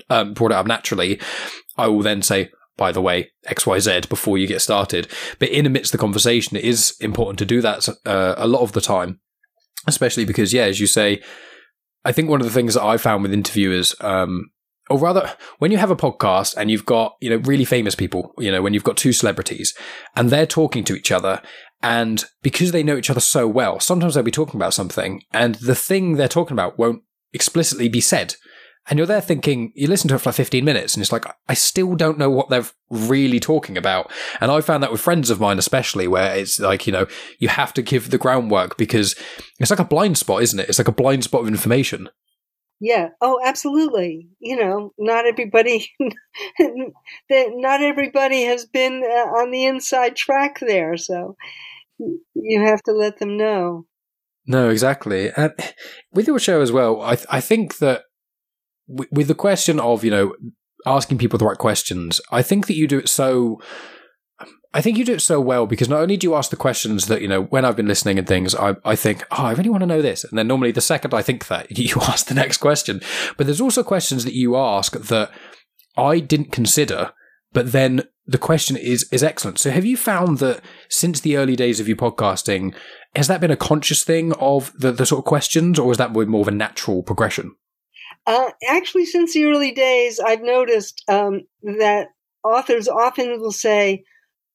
um, 0.09 0.33
brought 0.33 0.51
it 0.51 0.55
up 0.55 0.67
naturally. 0.67 1.21
I 1.77 1.87
will 1.87 2.01
then 2.01 2.21
say, 2.21 2.49
by 2.75 2.91
the 2.91 3.01
way, 3.01 3.31
XYZ 3.47 4.09
before 4.09 4.37
you 4.37 4.45
get 4.45 4.61
started. 4.61 5.07
But 5.39 5.49
in 5.49 5.65
amidst 5.65 5.93
the 5.93 5.97
conversation, 5.97 6.57
it 6.57 6.65
is 6.65 6.95
important 6.99 7.39
to 7.39 7.45
do 7.45 7.61
that 7.61 7.87
uh, 8.05 8.35
a 8.37 8.47
lot 8.47 8.61
of 8.61 8.73
the 8.73 8.81
time 8.81 9.21
especially 9.87 10.25
because, 10.25 10.53
yeah, 10.53 10.63
as 10.63 10.79
you 10.79 10.87
say, 10.87 11.21
I 12.05 12.11
think 12.11 12.29
one 12.29 12.41
of 12.41 12.47
the 12.47 12.53
things 12.53 12.75
that 12.75 12.83
I 12.83 12.97
found 12.97 13.23
with 13.23 13.33
interviewers, 13.33 13.95
um, 14.01 14.51
or 14.89 14.97
rather, 14.97 15.33
when 15.59 15.71
you 15.71 15.77
have 15.77 15.91
a 15.91 15.95
podcast 15.95 16.55
and 16.55 16.71
you've 16.71 16.85
got, 16.85 17.15
you 17.19 17.29
know, 17.29 17.37
really 17.37 17.65
famous 17.65 17.95
people, 17.95 18.33
you 18.37 18.51
know, 18.51 18.61
when 18.61 18.73
you've 18.73 18.83
got 18.83 18.97
two 18.97 19.11
celebrities 19.11 19.73
and 20.15 20.29
they're 20.29 20.45
talking 20.45 20.83
to 20.85 20.95
each 20.95 21.11
other 21.11 21.41
and 21.81 22.23
because 22.41 22.71
they 22.71 22.83
know 22.83 22.97
each 22.97 23.09
other 23.09 23.19
so 23.19 23.47
well, 23.47 23.79
sometimes 23.79 24.13
they'll 24.13 24.23
be 24.23 24.31
talking 24.31 24.57
about 24.57 24.73
something 24.73 25.21
and 25.31 25.55
the 25.55 25.75
thing 25.75 26.13
they're 26.13 26.27
talking 26.27 26.53
about 26.53 26.79
won't 26.79 27.03
explicitly 27.33 27.89
be 27.89 28.01
said. 28.01 28.35
And 28.89 28.97
you're 28.97 29.05
there 29.05 29.21
thinking, 29.21 29.73
you 29.75 29.87
listen 29.87 30.07
to 30.09 30.15
it 30.15 30.19
for 30.19 30.29
like 30.29 30.35
15 30.35 30.63
minutes 30.63 30.95
and 30.95 31.01
it's 31.01 31.11
like, 31.11 31.25
I 31.49 31.53
still 31.53 31.95
don't 31.95 32.17
know 32.17 32.29
what 32.29 32.49
they're 32.49 32.65
really 32.89 33.39
talking 33.39 33.77
about. 33.77 34.11
And 34.39 34.49
I 34.49 34.61
found 34.61 34.81
that 34.83 34.91
with 34.91 35.01
friends 35.01 35.29
of 35.29 35.39
mine, 35.39 35.59
especially 35.59 36.07
where 36.07 36.35
it's 36.35 36.59
like, 36.59 36.87
you 36.87 36.93
know, 36.93 37.07
you 37.39 37.49
have 37.49 37.73
to 37.73 37.81
give 37.81 38.11
the 38.11 38.17
groundwork 38.17 38.77
because 38.77 39.15
it's 39.59 39.69
like 39.69 39.79
a 39.79 39.85
blind 39.85 40.17
spot, 40.17 40.41
isn't 40.43 40.59
it? 40.59 40.69
It's 40.69 40.77
like 40.77 40.87
a 40.87 40.93
blind 40.93 41.25
spot 41.25 41.41
of 41.41 41.47
information. 41.47 42.09
Yeah. 42.79 43.09
Oh, 43.21 43.39
absolutely. 43.43 44.29
You 44.39 44.55
know, 44.55 44.93
not 44.97 45.25
everybody, 45.25 45.91
not 46.59 47.81
everybody 47.81 48.43
has 48.43 48.65
been 48.65 49.03
uh, 49.03 49.29
on 49.39 49.51
the 49.51 49.65
inside 49.65 50.15
track 50.15 50.59
there. 50.59 50.95
So 50.95 51.35
you 52.35 52.61
have 52.61 52.81
to 52.83 52.91
let 52.91 53.19
them 53.19 53.35
know. 53.37 53.85
No, 54.45 54.69
exactly. 54.69 55.31
And 55.35 55.53
with 56.13 56.27
your 56.27 56.39
show 56.39 56.61
as 56.61 56.71
well, 56.71 57.01
I, 57.01 57.15
th- 57.15 57.27
I 57.29 57.41
think 57.41 57.79
that 57.79 58.03
with 58.87 59.27
the 59.27 59.35
question 59.35 59.79
of 59.79 60.03
you 60.03 60.11
know 60.11 60.33
asking 60.85 61.17
people 61.17 61.37
the 61.37 61.45
right 61.45 61.57
questions, 61.57 62.21
I 62.31 62.41
think 62.41 62.67
that 62.67 62.75
you 62.75 62.87
do 62.87 62.99
it 62.99 63.09
so. 63.09 63.61
I 64.73 64.81
think 64.81 64.97
you 64.97 65.05
do 65.05 65.13
it 65.13 65.21
so 65.21 65.39
well 65.39 65.65
because 65.65 65.89
not 65.89 66.01
only 66.01 66.17
do 66.17 66.27
you 66.27 66.35
ask 66.35 66.51
the 66.51 66.57
questions 66.57 67.07
that, 67.07 67.21
you 67.21 67.27
know, 67.27 67.43
when 67.43 67.63
I've 67.65 67.77
been 67.77 67.87
listening 67.87 68.19
and 68.19 68.27
things, 68.27 68.53
I, 68.53 68.75
I 68.83 68.95
think, 68.95 69.23
oh, 69.31 69.45
I 69.45 69.53
really 69.53 69.69
want 69.69 69.81
to 69.81 69.87
know 69.87 70.01
this. 70.01 70.23
And 70.23 70.37
then 70.37 70.47
normally 70.47 70.71
the 70.71 70.81
second 70.81 71.13
I 71.13 71.21
think 71.23 71.47
that, 71.47 71.71
you 71.77 71.95
ask 72.01 72.27
the 72.27 72.35
next 72.35 72.57
question. 72.57 73.01
But 73.37 73.47
there's 73.47 73.61
also 73.61 73.81
questions 73.81 74.23
that 74.25 74.35
you 74.35 74.55
ask 74.57 74.91
that 74.91 75.31
I 75.95 76.19
didn't 76.19 76.51
consider, 76.51 77.13
but 77.53 77.71
then 77.71 78.03
the 78.27 78.37
question 78.37 78.75
is, 78.75 79.07
is 79.11 79.23
excellent. 79.23 79.57
So 79.57 79.71
have 79.71 79.85
you 79.85 79.97
found 79.97 80.39
that 80.39 80.61
since 80.89 81.21
the 81.21 81.37
early 81.37 81.55
days 81.55 81.79
of 81.79 81.87
your 81.87 81.97
podcasting, 81.97 82.75
has 83.15 83.27
that 83.29 83.41
been 83.41 83.51
a 83.51 83.57
conscious 83.57 84.03
thing 84.03 84.33
of 84.33 84.73
the, 84.77 84.91
the 84.91 85.05
sort 85.05 85.19
of 85.19 85.25
questions 85.25 85.79
or 85.79 85.91
is 85.91 85.97
that 85.97 86.11
more 86.11 86.41
of 86.41 86.47
a 86.47 86.51
natural 86.51 87.01
progression? 87.01 87.55
Uh, 88.27 88.51
actually, 88.67 89.05
since 89.05 89.33
the 89.33 89.45
early 89.45 89.71
days, 89.71 90.19
I've 90.19 90.41
noticed 90.41 91.01
um, 91.07 91.43
that 91.63 92.09
authors 92.43 92.89
often 92.89 93.39
will 93.39 93.53
say, 93.53 94.03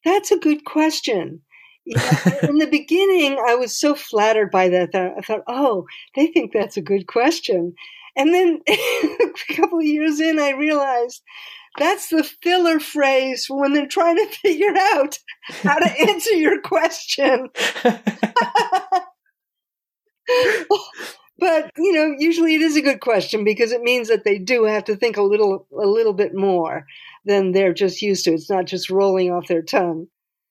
"That's 0.04 0.30
a 0.30 0.38
good 0.38 0.66
question." 0.66 1.40
in 1.86 2.58
the 2.58 2.68
beginning, 2.70 3.38
I 3.44 3.56
was 3.56 3.76
so 3.76 3.94
flattered 3.94 4.50
by 4.50 4.68
that 4.68 4.92
that 4.92 5.14
I 5.16 5.20
thought, 5.22 5.44
"Oh, 5.48 5.86
they 6.14 6.26
think 6.26 6.52
that's 6.52 6.76
a 6.76 6.82
good 6.82 7.06
question," 7.06 7.72
and 8.14 8.34
then 8.34 8.60
a 8.68 9.54
couple 9.56 9.78
of 9.78 9.86
years 9.86 10.20
in, 10.20 10.38
I 10.38 10.50
realized 10.50 11.22
that's 11.78 12.10
the 12.10 12.24
filler 12.42 12.78
phrase 12.78 13.46
when 13.48 13.72
they're 13.72 13.86
trying 13.86 14.16
to 14.16 14.26
figure 14.26 14.76
out 14.76 15.18
how 15.62 15.78
to 15.78 16.00
answer 16.08 16.34
your 16.34 16.60
question. 16.60 17.48
But 21.42 21.72
you 21.76 21.92
know, 21.92 22.14
usually 22.20 22.54
it 22.54 22.60
is 22.60 22.76
a 22.76 22.80
good 22.82 23.00
question 23.00 23.42
because 23.42 23.72
it 23.72 23.82
means 23.82 24.06
that 24.06 24.22
they 24.22 24.38
do 24.38 24.62
have 24.62 24.84
to 24.84 24.94
think 24.94 25.16
a 25.16 25.22
little 25.22 25.66
a 25.72 25.88
little 25.88 26.12
bit 26.12 26.36
more 26.36 26.86
than 27.24 27.50
they're 27.50 27.74
just 27.74 28.00
used 28.00 28.24
to. 28.26 28.32
It's 28.32 28.48
not 28.48 28.66
just 28.66 28.90
rolling 28.90 29.32
off 29.32 29.48
their 29.48 29.60
tongue. 29.60 30.06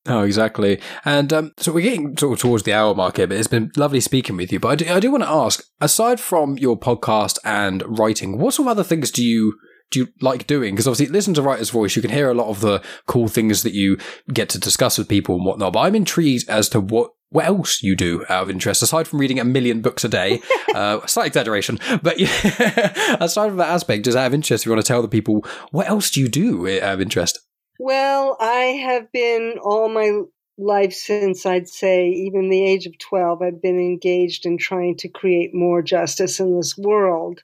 Oh, 0.06 0.24
exactly. 0.24 0.82
And 1.06 1.32
um, 1.32 1.54
so 1.56 1.72
we're 1.72 1.80
getting 1.80 2.18
sort 2.18 2.34
of 2.34 2.39
towards 2.39 2.64
the 2.64 2.74
hour 2.74 2.94
mark 2.94 3.16
here, 3.16 3.28
but 3.28 3.38
it's 3.38 3.48
been 3.48 3.72
lovely 3.78 4.02
speaking 4.02 4.36
with 4.36 4.52
you. 4.52 4.60
But 4.60 4.68
I 4.68 4.76
do, 4.76 4.94
I 4.96 5.00
do 5.00 5.12
want 5.12 5.24
to 5.24 5.30
ask, 5.30 5.64
aside 5.80 6.20
from 6.20 6.58
your 6.58 6.78
podcast 6.78 7.38
and 7.46 7.98
writing, 7.98 8.38
what 8.38 8.56
sort 8.56 8.68
of 8.68 8.72
other 8.72 8.84
things 8.84 9.12
do 9.12 9.24
you 9.24 9.54
do 9.92 10.00
you 10.00 10.08
like 10.22 10.48
doing? 10.48 10.74
Because 10.74 10.88
obviously, 10.88 11.14
listen 11.14 11.34
to 11.36 11.42
Writer's 11.42 11.70
Voice, 11.70 11.96
you 11.96 12.02
can 12.02 12.12
hear 12.12 12.30
a 12.30 12.34
lot 12.34 12.48
of 12.48 12.62
the 12.62 12.82
cool 13.06 13.28
things 13.28 13.62
that 13.64 13.74
you 13.74 13.98
get 14.34 14.50
to 14.50 14.60
discuss 14.60 14.98
with 14.98 15.08
people 15.08 15.36
and 15.36 15.46
whatnot. 15.46 15.74
But 15.74 15.82
I'm 15.82 15.96
intrigued 15.96 16.50
as 16.50 16.70
to 16.70 16.80
what 16.80 17.12
what 17.30 17.46
else 17.46 17.82
you 17.82 17.96
do 17.96 18.26
out 18.28 18.44
of 18.44 18.50
interest 18.50 18.84
aside 18.84 19.08
from 19.08 19.20
reading 19.20 19.39
a 19.39 19.46
million 19.46 19.82
books 19.82 20.04
a 20.04 20.10
day 20.10 20.42
uh, 20.76 21.06
slight 21.08 21.28
exaggeration 21.28 21.80
but 22.04 22.20
yeah, 22.20 23.18
aside 23.22 23.48
from 23.48 23.58
that 23.58 23.70
aspect 23.70 24.04
just 24.04 24.18
out 24.18 24.28
of 24.28 24.34
interest 24.34 24.64
if 24.64 24.66
you 24.66 24.72
want 24.74 24.84
to 24.84 24.88
tell 24.88 25.02
the 25.02 25.08
people 25.08 25.46
what 25.72 25.88
else 25.88 26.12
do 26.12 26.20
you 26.20 26.28
do 26.28 26.68
out 26.82 26.96
of 26.96 27.00
interest 27.00 27.39
well 27.80 28.36
i 28.42 28.82
have 28.86 29.10
been 29.14 29.56
all 29.64 29.88
my 29.88 30.24
life 30.58 30.92
since 30.92 31.46
i'd 31.46 31.70
say 31.70 32.10
even 32.10 32.50
the 32.50 32.66
age 32.66 32.86
of 32.86 32.98
12 32.98 33.42
i've 33.42 33.62
been 33.62 33.80
engaged 33.80 34.46
in 34.46 34.58
trying 34.58 34.98
to 34.98 35.08
create 35.08 35.54
more 35.54 35.82
justice 35.82 36.38
in 36.42 36.58
this 36.58 36.78
world 36.78 37.42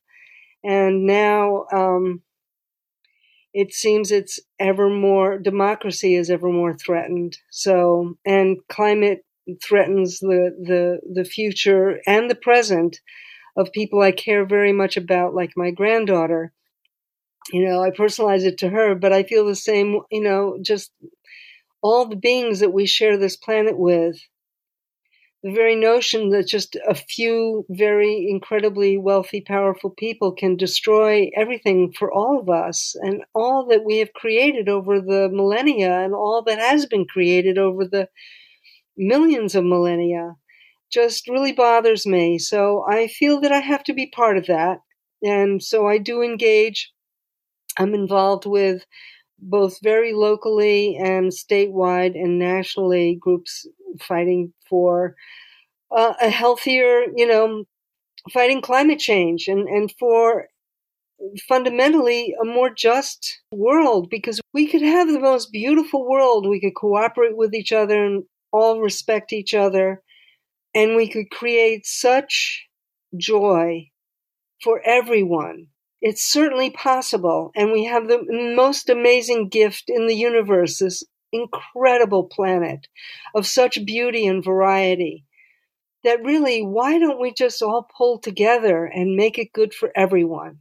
and 0.66 1.06
now 1.06 1.66
um, 1.72 2.22
it 3.54 3.74
seems 3.74 4.12
it's 4.12 4.40
ever 4.60 4.90
more 4.90 5.38
democracy 5.38 6.16
is 6.16 6.30
ever 6.30 6.50
more 6.50 6.74
threatened 6.74 7.38
so 7.52 8.16
and 8.26 8.58
climate 8.70 9.24
threatens 9.64 10.20
the, 10.20 10.56
the, 10.62 11.00
the 11.14 11.26
future 11.26 12.02
and 12.06 12.30
the 12.30 12.36
present 12.36 13.00
of 13.56 13.72
people 13.72 14.02
I 14.02 14.12
care 14.12 14.46
very 14.46 14.72
much 14.74 14.98
about, 14.98 15.34
like 15.34 15.52
my 15.56 15.72
granddaughter. 15.72 16.54
You 17.52 17.66
know, 17.66 17.82
I 17.82 17.92
personalize 17.92 18.44
it 18.44 18.58
to 18.60 18.70
her, 18.70 18.94
but 18.94 19.14
I 19.14 19.24
feel 19.24 19.46
the 19.46 19.56
same, 19.56 20.02
you 20.12 20.22
know, 20.22 20.60
just 20.62 20.92
all 21.82 22.06
the 22.08 22.16
beings 22.16 22.60
that 22.60 22.74
we 22.74 22.86
share 22.86 23.18
this 23.18 23.38
planet 23.38 23.78
with. 23.78 24.20
The 25.44 25.52
very 25.52 25.76
notion 25.76 26.30
that 26.30 26.48
just 26.48 26.76
a 26.88 26.96
few 26.96 27.66
very 27.70 28.28
incredibly 28.30 28.98
wealthy, 28.98 29.42
powerful 29.42 29.92
people 29.92 30.32
can 30.32 30.58
destroy 30.58 31.30
everything 31.36 31.94
for 31.94 32.12
all 32.12 32.40
of 32.40 32.50
us 32.50 32.96
and 33.02 33.24
all 33.36 33.66
that 33.68 33.86
we 33.86 34.00
have 34.00 34.14
created 34.14 34.68
over 34.68 35.00
the 35.00 35.30
millennia 35.32 36.00
and 36.00 36.14
all 36.14 36.42
that 36.48 36.60
has 36.60 36.86
been 36.86 37.06
created 37.06 37.58
over 37.58 37.86
the 37.86 38.10
millions 38.98 39.54
of 39.54 39.64
millennia 39.64 40.36
just 40.92 41.28
really 41.28 41.52
bothers 41.52 42.06
me. 42.06 42.40
So 42.40 42.86
I 42.90 43.08
feel 43.08 43.42
that 43.42 43.52
I 43.52 43.60
have 43.60 43.84
to 43.86 43.94
be 43.94 44.08
part 44.08 44.38
of 44.38 44.48
that. 44.48 44.80
And 45.24 45.62
so 45.62 45.88
I 45.88 45.98
do 45.98 46.22
engage. 46.22 46.92
I'm 47.78 47.94
involved 47.94 48.46
with 48.46 48.86
both 49.40 49.80
very 49.82 50.14
locally 50.14 50.98
and 50.98 51.32
statewide 51.32 52.16
and 52.16 52.40
nationally 52.40 53.16
groups 53.20 53.68
fighting 54.00 54.54
for 54.70 55.16
uh, 55.96 56.14
a 56.22 56.30
healthier, 56.30 57.06
you 57.16 57.28
know, 57.28 57.64
fighting 58.34 58.62
climate 58.62 59.00
change 59.00 59.48
and, 59.48 59.68
and 59.68 59.94
for 60.00 60.48
fundamentally 61.48 62.36
a 62.42 62.46
more 62.46 62.70
just 62.70 63.42
world 63.52 64.10
because 64.10 64.40
we 64.54 64.68
could 64.68 64.82
have 64.82 65.08
the 65.08 65.20
most 65.20 65.52
beautiful 65.52 66.08
world. 66.08 66.48
We 66.48 66.60
could 66.60 66.76
cooperate 66.76 67.36
with 67.36 67.54
each 67.54 67.72
other 67.72 68.04
and 68.04 68.24
all 68.52 68.82
respect 68.82 69.34
each 69.34 69.54
other, 69.54 70.02
and 70.74 70.96
we 70.96 71.08
could 71.10 71.30
create 71.32 71.86
such 71.86 72.68
joy 73.16 73.90
for 74.64 74.82
everyone. 74.86 75.68
It's 76.08 76.24
certainly 76.24 76.70
possible, 76.70 77.52
and 77.54 77.74
we 77.74 77.84
have 77.84 78.08
the 78.08 78.24
most 78.56 78.90
amazing 78.90 79.50
gift 79.50 79.90
in 79.90 80.08
the 80.08 80.16
universe 80.16 80.80
this 80.80 81.04
incredible 81.34 82.24
planet 82.24 82.88
of 83.36 83.46
such 83.46 83.86
beauty 83.86 84.26
and 84.26 84.42
variety 84.42 85.26
that 86.06 86.24
really, 86.24 86.62
why 86.62 86.98
don't 86.98 87.20
we 87.20 87.34
just 87.34 87.62
all 87.62 87.90
pull 87.98 88.20
together 88.20 88.86
and 88.86 89.18
make 89.18 89.38
it 89.38 89.52
good 89.52 89.74
for 89.74 89.92
everyone? 89.98 90.60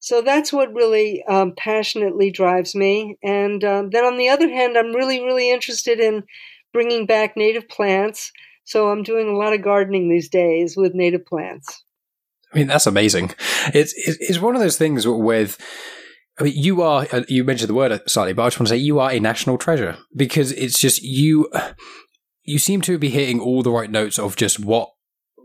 So 0.00 0.22
that's 0.22 0.52
what 0.52 0.74
really 0.74 1.22
um, 1.28 1.54
passionately 1.56 2.32
drives 2.32 2.74
me. 2.74 3.18
And 3.22 3.62
um, 3.62 3.90
then 3.90 4.04
on 4.04 4.16
the 4.16 4.28
other 4.28 4.48
hand, 4.48 4.76
I'm 4.76 4.92
really, 4.92 5.20
really 5.22 5.52
interested 5.52 6.00
in 6.00 6.24
bringing 6.72 7.06
back 7.06 7.36
native 7.36 7.68
plants. 7.68 8.32
So 8.64 8.88
I'm 8.88 9.04
doing 9.04 9.28
a 9.28 9.36
lot 9.36 9.52
of 9.52 9.62
gardening 9.62 10.08
these 10.08 10.28
days 10.28 10.76
with 10.76 10.94
native 10.94 11.24
plants. 11.26 11.84
I 12.52 12.58
mean, 12.58 12.66
that's 12.66 12.86
amazing. 12.86 13.34
It's 13.74 13.94
it's 13.96 14.38
one 14.38 14.54
of 14.54 14.60
those 14.60 14.78
things 14.78 15.06
with. 15.06 15.58
I 16.38 16.44
mean, 16.44 16.54
you 16.56 16.82
are. 16.82 17.06
Uh, 17.12 17.22
you 17.28 17.44
mentioned 17.44 17.68
the 17.68 17.74
word 17.74 18.00
slightly, 18.06 18.32
but 18.32 18.42
I 18.42 18.46
just 18.46 18.58
want 18.58 18.68
to 18.68 18.74
say 18.74 18.78
you 18.78 18.98
are 19.00 19.10
a 19.10 19.20
national 19.20 19.58
treasure 19.58 19.98
because 20.14 20.52
it's 20.52 20.78
just 20.78 21.02
you. 21.02 21.50
You 22.44 22.58
seem 22.58 22.80
to 22.82 22.98
be 22.98 23.10
hitting 23.10 23.38
all 23.40 23.62
the 23.62 23.70
right 23.70 23.90
notes 23.90 24.18
of 24.18 24.36
just 24.36 24.58
what 24.58 24.90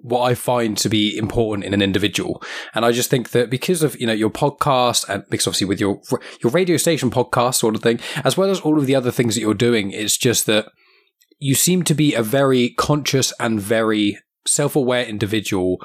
what 0.01 0.21
I 0.21 0.35
find 0.35 0.77
to 0.77 0.89
be 0.89 1.17
important 1.17 1.65
in 1.65 1.73
an 1.73 1.81
individual. 1.81 2.41
And 2.73 2.85
I 2.85 2.91
just 2.91 3.09
think 3.09 3.31
that 3.31 3.49
because 3.49 3.83
of, 3.83 3.99
you 3.99 4.07
know, 4.07 4.13
your 4.13 4.29
podcast 4.29 5.07
and 5.09 5.23
because 5.29 5.47
obviously 5.47 5.67
with 5.67 5.79
your, 5.79 5.99
your 6.41 6.51
radio 6.51 6.77
station 6.77 7.09
podcast 7.09 7.55
sort 7.55 7.75
of 7.75 7.81
thing, 7.81 7.99
as 8.23 8.37
well 8.37 8.49
as 8.49 8.59
all 8.61 8.77
of 8.77 8.85
the 8.85 8.95
other 8.95 9.11
things 9.11 9.35
that 9.35 9.41
you're 9.41 9.53
doing, 9.53 9.91
it's 9.91 10.17
just 10.17 10.45
that 10.45 10.67
you 11.39 11.55
seem 11.55 11.83
to 11.83 11.93
be 11.93 12.13
a 12.13 12.23
very 12.23 12.69
conscious 12.69 13.33
and 13.39 13.59
very 13.59 14.17
self-aware 14.45 15.05
individual 15.05 15.77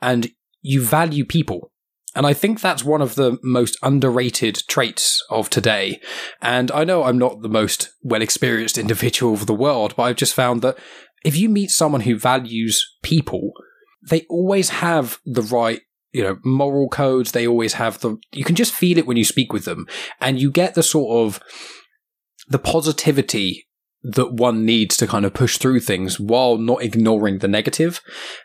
and 0.00 0.30
you 0.60 0.82
value 0.84 1.24
people. 1.24 1.70
And 2.14 2.26
I 2.26 2.32
think 2.32 2.60
that's 2.60 2.84
one 2.84 3.02
of 3.02 3.14
the 3.14 3.38
most 3.42 3.76
underrated 3.82 4.62
traits 4.66 5.24
of 5.30 5.50
today. 5.50 6.00
And 6.40 6.70
I 6.72 6.84
know 6.84 7.04
I'm 7.04 7.18
not 7.18 7.42
the 7.42 7.48
most 7.48 7.90
well 8.02 8.22
experienced 8.22 8.78
individual 8.78 9.34
of 9.34 9.46
the 9.46 9.54
world, 9.54 9.94
but 9.96 10.04
I've 10.04 10.16
just 10.16 10.34
found 10.34 10.62
that 10.62 10.78
if 11.24 11.36
you 11.36 11.48
meet 11.48 11.70
someone 11.70 12.00
who 12.02 12.18
values 12.18 12.84
people, 13.02 13.52
they 14.08 14.24
always 14.28 14.70
have 14.70 15.18
the 15.24 15.42
right 15.42 15.82
you 16.12 16.22
know 16.22 16.38
moral 16.42 16.88
codes 16.88 17.32
they 17.32 17.46
always 17.46 17.74
have 17.74 18.00
the 18.00 18.16
you 18.32 18.42
can 18.42 18.56
just 18.56 18.72
feel 18.72 18.96
it 18.96 19.06
when 19.06 19.18
you 19.18 19.24
speak 19.24 19.52
with 19.52 19.66
them 19.66 19.86
and 20.20 20.40
you 20.40 20.50
get 20.50 20.74
the 20.74 20.82
sort 20.82 21.26
of 21.26 21.42
the 22.48 22.58
positivity 22.58 23.67
that 24.02 24.32
one 24.32 24.64
needs 24.64 24.96
to 24.96 25.06
kind 25.06 25.24
of 25.24 25.34
push 25.34 25.58
through 25.58 25.80
things 25.80 26.20
while 26.20 26.56
not 26.56 26.82
ignoring 26.82 27.38
the 27.38 27.48
negative. 27.48 28.00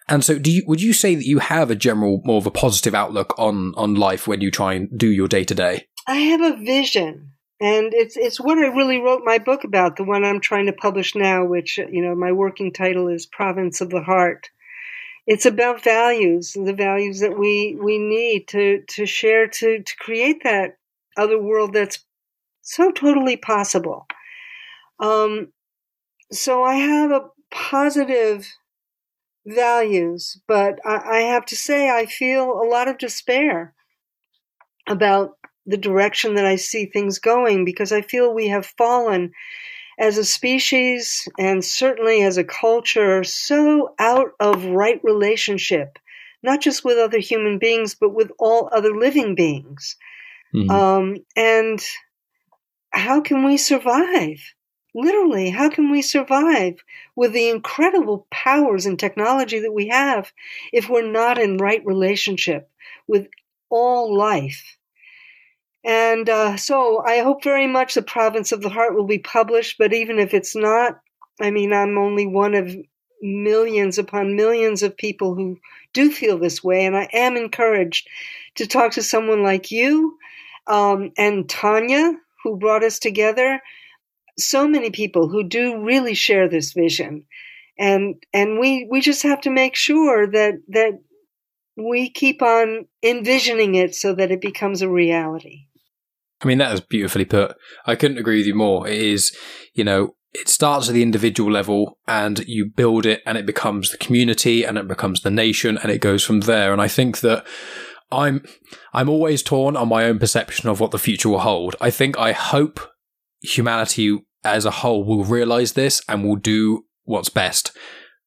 And 0.08 0.24
so 0.24 0.40
do 0.40 0.52
you 0.52 0.64
would 0.68 0.82
you 0.82 0.94
say 0.94 1.16
that 1.16 1.28
you 1.28 1.40
have 1.40 1.70
a 1.70 1.76
general 1.76 2.22
more 2.26 2.38
of 2.38 2.48
a 2.48 2.52
positive 2.52 2.96
outlook 2.96 3.38
on 3.38 3.74
on 3.76 3.96
life 3.96 4.28
when 4.28 4.42
you 4.42 4.52
try 4.52 4.74
and 4.74 4.90
do 4.98 5.08
your 5.08 5.28
day 5.28 5.44
to 5.44 5.56
day? 5.56 5.88
I 6.08 6.18
have 6.18 6.42
a 6.42 6.58
vision. 6.58 7.30
And 7.62 7.94
it's 7.94 8.18
it's 8.18 8.42
what 8.42 8.58
I 8.58 8.68
really 8.68 9.00
wrote 9.00 9.22
my 9.24 9.38
book 9.38 9.64
about, 9.64 9.96
the 9.96 10.04
one 10.04 10.26
I'm 10.26 10.42
trying 10.42 10.66
to 10.66 10.74
publish 10.74 11.16
now, 11.16 11.46
which 11.46 11.78
you 11.78 12.02
know 12.02 12.16
my 12.16 12.32
working 12.32 12.74
title 12.74 13.08
is 13.08 13.26
Province 13.26 13.80
of 13.80 13.90
the 13.90 14.02
Heart. 14.02 14.50
It's 15.28 15.46
about 15.46 15.84
values, 15.84 16.52
the 16.54 16.74
values 16.74 17.22
that 17.22 17.40
we 17.40 17.78
we 17.82 18.00
need 18.00 18.48
to 18.50 18.82
to 18.90 19.06
share 19.06 19.48
to 19.48 19.82
to 19.82 19.98
create 19.98 20.44
that 20.44 20.78
other 21.16 21.42
world 21.42 21.74
that's 21.74 22.00
so 22.64 22.92
totally 22.92 23.38
possible. 23.38 24.08
Um, 25.00 25.52
so 26.32 26.64
I 26.64 26.76
have 26.76 27.12
a 27.12 27.30
positive 27.52 28.48
values, 29.46 30.42
but 30.48 30.80
I, 30.86 30.96
I 30.96 31.20
have 31.20 31.46
to 31.48 31.56
say 31.56 31.90
I 31.90 32.06
feel 32.06 32.52
a 32.52 32.68
lot 32.68 32.88
of 32.88 32.98
despair 32.98 33.74
about 34.88 35.38
the 35.66 35.78
direction 35.78 36.36
that 36.36 36.46
I 36.46 36.56
see 36.58 36.86
things 36.86 37.20
going 37.20 37.66
because 37.66 37.92
I 37.92 38.02
feel 38.02 38.34
we 38.34 38.48
have 38.50 38.66
fallen 38.66 39.32
as 40.00 40.18
a 40.18 40.26
species 40.26 41.28
and 41.38 41.64
certainly 41.64 42.22
as 42.24 42.38
a 42.38 42.44
culture 42.44 43.24
so 43.24 43.94
out 44.00 44.32
of 44.40 44.66
right 44.66 45.00
relationship, 45.04 46.00
not 46.42 46.62
just 46.62 46.84
with 46.84 46.98
other 46.98 47.20
human 47.20 47.60
beings, 47.60 47.96
but 47.96 48.14
with 48.14 48.32
all 48.40 48.70
other 48.72 48.96
living 48.96 49.36
beings. 49.36 49.96
Mm-hmm. 50.54 50.70
Um, 50.70 51.18
and 51.36 51.82
how 52.92 53.22
can 53.22 53.44
we 53.46 53.58
survive? 53.58 54.40
Literally, 54.96 55.50
how 55.50 55.70
can 55.70 55.90
we 55.92 56.02
survive 56.02 56.84
with 57.16 57.34
the 57.34 57.50
incredible 57.50 58.28
powers 58.32 58.86
and 58.86 59.00
technology 59.00 59.60
that 59.60 59.72
we 59.74 59.88
have 59.88 60.32
if 60.72 60.90
we're 60.90 61.10
not 61.12 61.38
in 61.38 61.58
right 61.58 61.86
relationship 61.86 62.70
with 63.08 63.28
all 63.70 64.16
life? 64.16 64.78
And 65.84 66.30
uh, 66.30 66.58
so 66.58 67.02
I 67.06 67.20
hope 67.20 67.44
very 67.44 67.68
much 67.68 67.94
the 67.94 68.02
Province 68.02 68.52
of 68.52 68.62
the 68.62 68.70
Heart 68.70 68.96
will 68.96 69.06
be 69.06 69.20
published, 69.20 69.78
but 69.78 69.94
even 69.94 70.20
if 70.20 70.34
it's 70.34 70.56
not, 70.56 71.00
I 71.42 71.52
mean, 71.52 71.74
I'm 71.74 71.98
only 71.98 72.26
one 72.26 72.54
of 72.54 72.76
millions 73.22 73.98
upon 73.98 74.36
millions 74.36 74.84
of 74.84 74.96
people 74.98 75.36
who 75.36 75.60
do 75.94 76.12
feel 76.12 76.38
this 76.38 76.64
way, 76.64 76.86
and 76.86 76.96
I 76.96 77.10
am 77.12 77.36
encouraged 77.36 78.08
to 78.56 78.68
talk 78.68 78.94
to 78.94 79.04
someone 79.04 79.44
like 79.44 79.72
you 79.72 80.18
um, 80.68 81.12
and 81.18 81.50
Tanya, 81.50 82.14
who 82.44 82.58
brought 82.58 82.84
us 82.84 83.00
together. 83.00 83.62
So 84.38 84.68
many 84.68 84.90
people 84.90 85.30
who 85.30 85.44
do 85.44 85.84
really 85.84 86.14
share 86.14 86.50
this 86.50 86.74
vision, 86.74 87.26
and 87.78 88.16
and 88.34 88.60
we 88.60 88.88
we 88.90 89.02
just 89.02 89.24
have 89.24 89.42
to 89.42 89.50
make 89.50 89.76
sure 89.76 90.28
that 90.28 90.56
that 90.70 91.00
we 91.76 92.10
keep 92.10 92.42
on 92.42 92.86
envisioning 93.02 93.76
it 93.76 93.96
so 93.96 94.14
that 94.14 94.32
it 94.32 94.42
becomes 94.42 94.82
a 94.82 94.90
reality. 94.90 95.68
I 96.42 96.48
mean, 96.48 96.58
that 96.58 96.74
is 96.74 96.82
beautifully 96.82 97.26
put. 97.26 97.56
I 97.86 97.96
couldn't 97.96 98.18
agree 98.18 98.38
with 98.38 98.48
you 98.48 98.56
more. 98.56 98.88
It 98.88 99.00
is, 99.00 99.36
you 99.74 99.84
know, 99.84 100.16
it 100.34 100.50
starts 100.50 100.90
at 100.90 100.94
the 100.94 101.04
individual 101.04 101.52
level 101.52 101.98
and 102.08 102.46
you 102.48 102.66
build 102.66 103.06
it 103.06 103.22
and 103.26 103.38
it 103.38 103.46
becomes 103.46 103.92
the 103.92 103.98
community 103.98 104.64
and 104.64 104.78
it 104.78 104.88
becomes 104.88 105.22
the 105.22 105.32
nation 105.32 105.78
and 105.78 105.92
it 105.92 106.02
goes 106.02 106.24
from 106.24 106.42
there. 106.42 106.74
And 106.74 106.82
I 106.82 106.88
think 106.88 107.22
that 107.22 107.46
I'm, 108.12 108.44
I'm 108.94 109.10
always 109.10 109.42
torn 109.42 109.78
on 109.78 109.90
my 109.90 110.06
own 110.06 110.20
perception 110.20 110.70
of 110.70 110.80
what 110.80 110.92
the 110.92 111.00
future 111.00 111.30
will 111.30 111.40
hold. 111.40 111.76
I 111.80 111.92
think 111.92 112.18
I 112.18 112.32
hope 112.32 112.80
humanity 113.44 114.20
as 114.44 114.66
a 114.66 114.72
whole 114.72 115.04
will 115.04 115.24
realize 115.24 115.74
this 115.74 116.02
and 116.10 116.24
will 116.24 116.36
do 116.36 116.86
what's 117.04 117.30
best 117.30 117.72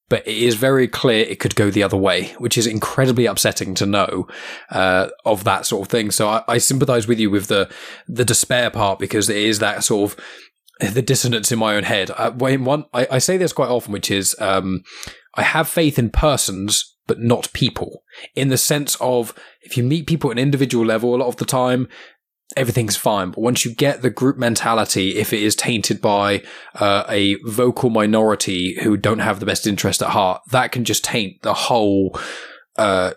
but 0.08 0.26
it 0.26 0.36
is 0.36 0.54
very 0.54 0.86
clear 0.86 1.24
it 1.24 1.40
could 1.40 1.56
go 1.56 1.70
the 1.70 1.82
other 1.82 1.96
way, 1.96 2.28
which 2.38 2.56
is 2.56 2.66
incredibly 2.66 3.26
upsetting 3.26 3.74
to 3.74 3.86
know 3.86 4.28
uh, 4.70 5.08
of 5.24 5.44
that 5.44 5.66
sort 5.66 5.82
of 5.82 5.90
thing. 5.90 6.10
So 6.10 6.28
I, 6.28 6.44
I 6.46 6.58
sympathise 6.58 7.08
with 7.08 7.18
you 7.18 7.30
with 7.30 7.48
the 7.48 7.68
the 8.06 8.24
despair 8.24 8.70
part 8.70 8.98
because 8.98 9.28
it 9.28 9.36
is 9.36 9.58
that 9.58 9.82
sort 9.82 10.12
of 10.12 10.94
the 10.94 11.02
dissonance 11.02 11.50
in 11.50 11.58
my 11.58 11.74
own 11.74 11.84
head. 11.84 12.10
I, 12.12 12.26
uh, 12.26 12.58
one, 12.58 12.84
I, 12.92 13.08
I, 13.12 13.18
say 13.18 13.38
this 13.38 13.52
quite 13.52 13.70
often, 13.70 13.92
which 13.92 14.10
is 14.10 14.36
um, 14.38 14.82
I 15.34 15.42
have 15.42 15.68
faith 15.68 15.98
in 15.98 16.10
persons, 16.10 16.96
but 17.06 17.18
not 17.18 17.52
people. 17.54 18.02
In 18.34 18.48
the 18.48 18.58
sense 18.58 18.96
of 19.00 19.34
if 19.62 19.76
you 19.76 19.82
meet 19.82 20.06
people 20.06 20.30
at 20.30 20.36
an 20.36 20.42
individual 20.42 20.84
level, 20.84 21.14
a 21.14 21.16
lot 21.16 21.28
of 21.28 21.36
the 21.36 21.46
time 21.46 21.88
everything's 22.54 22.96
fine. 22.96 23.30
But 23.30 23.40
once 23.40 23.64
you 23.64 23.74
get 23.74 24.02
the 24.02 24.10
group 24.10 24.36
mentality, 24.36 25.16
if 25.16 25.32
it 25.32 25.42
is 25.42 25.56
tainted 25.56 26.00
by 26.00 26.42
uh, 26.74 27.04
a 27.08 27.36
vocal 27.44 27.90
minority 27.90 28.78
who 28.82 28.96
don't 28.96 29.18
have 29.18 29.40
the 29.40 29.46
best 29.46 29.66
interest 29.66 30.02
at 30.02 30.10
heart, 30.10 30.42
that 30.50 30.72
can 30.72 30.84
just 30.84 31.02
taint 31.02 31.42
the 31.42 31.54
whole 31.54 32.18
uh, 32.76 33.12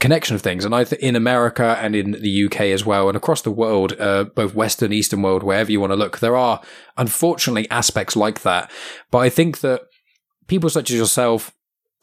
connection 0.00 0.34
of 0.34 0.42
things. 0.42 0.64
And 0.64 0.74
I 0.74 0.84
th- 0.84 1.00
in 1.00 1.14
America 1.14 1.78
and 1.80 1.94
in 1.94 2.12
the 2.12 2.44
UK 2.46 2.62
as 2.62 2.84
well, 2.84 3.08
and 3.08 3.16
across 3.16 3.42
the 3.42 3.50
world, 3.50 3.98
uh, 4.00 4.24
both 4.24 4.54
Western, 4.54 4.92
Eastern 4.92 5.22
world, 5.22 5.42
wherever 5.42 5.70
you 5.70 5.80
want 5.80 5.92
to 5.92 5.96
look, 5.96 6.18
there 6.18 6.36
are 6.36 6.60
unfortunately 6.96 7.70
aspects 7.70 8.16
like 8.16 8.42
that. 8.42 8.70
But 9.10 9.18
I 9.18 9.28
think 9.28 9.60
that 9.60 9.82
people 10.48 10.68
such 10.70 10.90
as 10.90 10.96
yourself, 10.96 11.52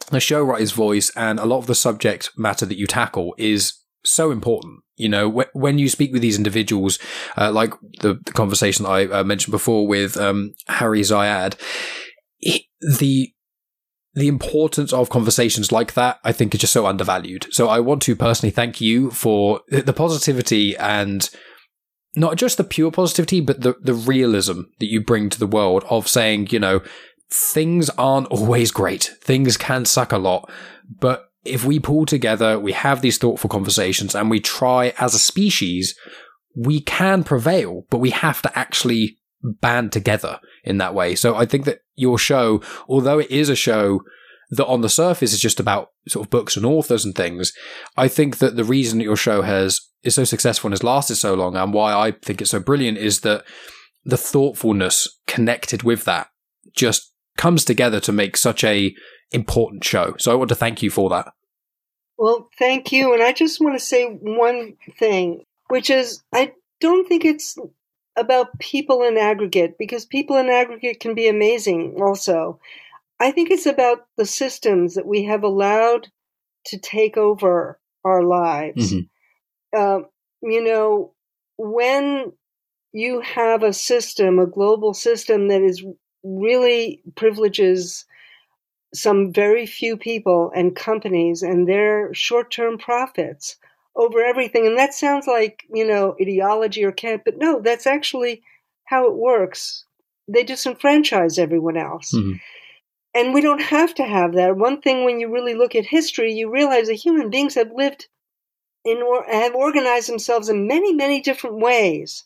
the 0.09 0.19
show 0.19 0.41
writer's 0.41 0.71
voice, 0.71 1.11
and 1.15 1.39
a 1.39 1.45
lot 1.45 1.59
of 1.59 1.67
the 1.67 1.75
subject 1.75 2.31
matter 2.37 2.65
that 2.65 2.77
you 2.77 2.87
tackle 2.87 3.35
is 3.37 3.73
so 4.03 4.31
important. 4.31 4.79
You 4.95 5.09
know, 5.09 5.31
wh- 5.31 5.55
when 5.55 5.79
you 5.79 5.89
speak 5.89 6.11
with 6.11 6.21
these 6.21 6.37
individuals, 6.37 6.99
uh, 7.37 7.51
like 7.51 7.73
the, 8.01 8.19
the, 8.25 8.31
conversation 8.31 8.85
I 8.85 9.05
uh, 9.05 9.23
mentioned 9.23 9.51
before 9.51 9.87
with 9.87 10.17
um, 10.17 10.53
Harry 10.67 11.01
Zayed, 11.01 11.55
it, 12.39 12.63
the 12.99 13.33
the 14.13 14.27
importance 14.27 14.91
of 14.91 15.09
conversations 15.09 15.71
like 15.71 15.93
that, 15.93 16.19
I 16.23 16.33
think, 16.33 16.53
is 16.53 16.61
just 16.61 16.73
so 16.73 16.85
undervalued. 16.85 17.47
So 17.51 17.69
I 17.69 17.79
want 17.79 18.01
to 18.03 18.15
personally 18.15 18.51
thank 18.51 18.81
you 18.81 19.09
for 19.09 19.61
the 19.69 19.93
positivity 19.93 20.75
and 20.75 21.29
not 22.15 22.35
just 22.35 22.57
the 22.57 22.65
pure 22.65 22.91
positivity, 22.91 23.39
but 23.39 23.61
the, 23.61 23.75
the 23.81 23.93
realism 23.93 24.63
that 24.79 24.91
you 24.91 25.01
bring 25.01 25.29
to 25.29 25.39
the 25.39 25.47
world 25.47 25.85
of 25.89 26.09
saying, 26.09 26.49
you 26.51 26.59
know, 26.59 26.81
things 27.29 27.89
aren't 27.91 28.27
always 28.27 28.71
great. 28.71 29.11
Things 29.21 29.55
can 29.55 29.85
suck 29.85 30.11
a 30.11 30.17
lot, 30.17 30.51
but 30.99 31.30
if 31.43 31.65
we 31.65 31.79
pull 31.79 32.05
together, 32.05 32.59
we 32.59 32.71
have 32.73 33.01
these 33.01 33.17
thoughtful 33.17 33.49
conversations 33.49 34.15
and 34.15 34.29
we 34.29 34.39
try 34.39 34.93
as 34.99 35.13
a 35.13 35.19
species, 35.19 35.95
we 36.55 36.79
can 36.81 37.23
prevail, 37.23 37.85
but 37.89 37.97
we 37.97 38.11
have 38.11 38.41
to 38.43 38.57
actually 38.57 39.17
band 39.43 39.91
together 39.91 40.39
in 40.63 40.77
that 40.77 40.93
way. 40.93 41.15
So 41.15 41.35
I 41.35 41.45
think 41.45 41.65
that 41.65 41.79
your 41.95 42.17
show, 42.17 42.61
although 42.87 43.19
it 43.19 43.31
is 43.31 43.49
a 43.49 43.55
show 43.55 44.01
that 44.51 44.67
on 44.67 44.81
the 44.81 44.89
surface 44.89 45.33
is 45.33 45.39
just 45.39 45.59
about 45.59 45.91
sort 46.07 46.25
of 46.25 46.29
books 46.29 46.55
and 46.55 46.65
authors 46.65 47.05
and 47.05 47.15
things, 47.15 47.53
I 47.97 48.07
think 48.07 48.37
that 48.37 48.55
the 48.55 48.63
reason 48.63 48.99
that 48.99 49.05
your 49.05 49.15
show 49.15 49.41
has 49.41 49.81
is 50.03 50.15
so 50.15 50.23
successful 50.23 50.67
and 50.67 50.73
has 50.73 50.83
lasted 50.83 51.15
so 51.15 51.33
long 51.33 51.55
and 51.55 51.73
why 51.73 51.93
I 51.93 52.11
think 52.11 52.41
it's 52.41 52.51
so 52.51 52.59
brilliant 52.59 52.97
is 52.97 53.21
that 53.21 53.43
the 54.03 54.17
thoughtfulness 54.17 55.19
connected 55.27 55.83
with 55.83 56.05
that 56.05 56.27
just 56.75 57.10
comes 57.41 57.65
together 57.65 57.99
to 57.99 58.11
make 58.11 58.37
such 58.37 58.63
a 58.63 58.95
important 59.31 59.83
show. 59.83 60.13
So 60.19 60.31
I 60.31 60.35
want 60.35 60.49
to 60.49 60.55
thank 60.55 60.83
you 60.83 60.91
for 60.91 61.09
that. 61.09 61.33
Well, 62.15 62.47
thank 62.59 62.91
you. 62.91 63.15
And 63.15 63.23
I 63.23 63.33
just 63.33 63.59
want 63.59 63.79
to 63.79 63.83
say 63.83 64.05
one 64.05 64.75
thing, 64.99 65.43
which 65.67 65.89
is 65.89 66.21
I 66.31 66.53
don't 66.79 67.07
think 67.07 67.25
it's 67.25 67.57
about 68.15 68.59
people 68.59 69.01
in 69.01 69.17
aggregate 69.17 69.79
because 69.79 70.05
people 70.05 70.37
in 70.37 70.49
aggregate 70.49 70.99
can 70.99 71.15
be 71.15 71.27
amazing 71.27 71.95
also. 71.99 72.59
I 73.19 73.31
think 73.31 73.49
it's 73.49 73.65
about 73.65 74.05
the 74.17 74.25
systems 74.27 74.93
that 74.93 75.07
we 75.07 75.23
have 75.23 75.43
allowed 75.43 76.09
to 76.65 76.77
take 76.77 77.17
over 77.17 77.79
our 78.05 78.21
lives. 78.21 78.93
Mm-hmm. 78.93 79.79
Uh, 79.79 79.99
you 80.43 80.63
know, 80.63 81.15
when 81.57 82.33
you 82.93 83.21
have 83.21 83.63
a 83.63 83.73
system, 83.73 84.37
a 84.37 84.45
global 84.45 84.93
system 84.93 85.47
that 85.47 85.63
is 85.63 85.83
really 86.23 87.01
privileges 87.15 88.05
some 88.93 89.31
very 89.31 89.65
few 89.65 89.95
people 89.97 90.51
and 90.55 90.75
companies 90.75 91.41
and 91.43 91.67
their 91.67 92.13
short-term 92.13 92.77
profits 92.77 93.55
over 93.95 94.21
everything. 94.21 94.67
And 94.67 94.77
that 94.77 94.93
sounds 94.93 95.27
like, 95.27 95.63
you 95.73 95.85
know, 95.87 96.15
ideology 96.21 96.83
or 96.83 96.91
camp, 96.91 97.23
but 97.25 97.37
no, 97.37 97.59
that's 97.61 97.87
actually 97.87 98.43
how 98.85 99.07
it 99.07 99.15
works. 99.15 99.85
They 100.27 100.43
disenfranchise 100.43 101.39
everyone 101.39 101.77
else. 101.77 102.13
Mm-hmm. 102.13 102.37
And 103.13 103.33
we 103.33 103.41
don't 103.41 103.61
have 103.61 103.93
to 103.95 104.03
have 104.03 104.33
that. 104.35 104.55
One 104.55 104.81
thing 104.81 105.03
when 105.03 105.19
you 105.19 105.29
really 105.31 105.55
look 105.55 105.75
at 105.75 105.85
history, 105.85 106.33
you 106.33 106.49
realize 106.49 106.87
that 106.87 106.93
human 106.93 107.29
beings 107.29 107.55
have 107.55 107.71
lived 107.75 108.07
in 108.85 109.01
or 109.01 109.25
have 109.29 109.53
organized 109.53 110.09
themselves 110.09 110.49
in 110.49 110.67
many, 110.67 110.93
many 110.93 111.21
different 111.21 111.57
ways. 111.59 112.23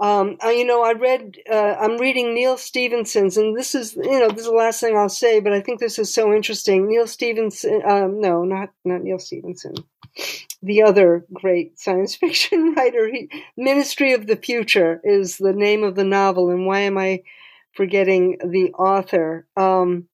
Um, 0.00 0.38
I, 0.40 0.52
you 0.52 0.64
know, 0.64 0.82
I 0.82 0.92
read, 0.92 1.36
uh, 1.50 1.74
I'm 1.78 1.98
reading 1.98 2.32
Neal 2.32 2.56
Stephenson's, 2.56 3.36
and 3.36 3.54
this 3.54 3.74
is, 3.74 3.94
you 3.94 4.18
know, 4.18 4.28
this 4.28 4.40
is 4.40 4.46
the 4.46 4.52
last 4.52 4.80
thing 4.80 4.96
I'll 4.96 5.10
say, 5.10 5.40
but 5.40 5.52
I 5.52 5.60
think 5.60 5.78
this 5.78 5.98
is 5.98 6.12
so 6.12 6.32
interesting. 6.32 6.88
Neal 6.88 7.06
Stephenson, 7.06 7.82
um, 7.86 8.18
no, 8.18 8.42
not, 8.44 8.70
not 8.82 9.02
Neal 9.02 9.18
Stephenson, 9.18 9.74
the 10.62 10.82
other 10.82 11.26
great 11.34 11.78
science 11.78 12.14
fiction 12.14 12.74
writer, 12.74 13.10
he, 13.12 13.28
Ministry 13.58 14.14
of 14.14 14.26
the 14.26 14.36
Future 14.36 15.02
is 15.04 15.36
the 15.36 15.52
name 15.52 15.84
of 15.84 15.96
the 15.96 16.04
novel, 16.04 16.48
and 16.48 16.66
why 16.66 16.80
am 16.80 16.96
I 16.96 17.22
forgetting 17.74 18.38
the 18.42 18.72
author? 18.72 19.46
Um, 19.54 20.08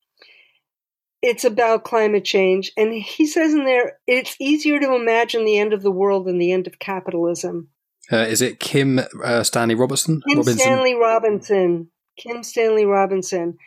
it's 1.23 1.45
about 1.45 1.85
climate 1.85 2.25
change, 2.25 2.73
and 2.77 2.93
he 2.93 3.27
says 3.27 3.55
in 3.55 3.65
there, 3.65 4.01
it's 4.09 4.37
easier 4.41 4.81
to 4.81 4.97
imagine 4.97 5.45
the 5.45 5.59
end 5.59 5.73
of 5.73 5.83
the 5.83 5.93
world 5.93 6.27
than 6.27 6.39
the 6.39 6.51
end 6.51 6.67
of 6.67 6.81
capitalism. 6.81 7.69
Uh, 8.13 8.19
is 8.19 8.41
it 8.41 8.61
Kim 8.61 9.01
uh, 9.25 9.43
Stanley 9.43 9.75
Robertson? 9.75 10.23
Kim 10.29 10.39
Robinson? 10.39 10.59
Stanley 10.59 10.95
Robinson. 10.95 11.91
Kim 12.17 12.43
Stanley 12.43 12.85
Robinson. 12.85 13.59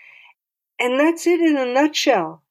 And 0.79 0.99
that's 0.99 1.27
it 1.27 1.41
in 1.41 1.57
a 1.57 1.65
nutshell. 1.65 2.41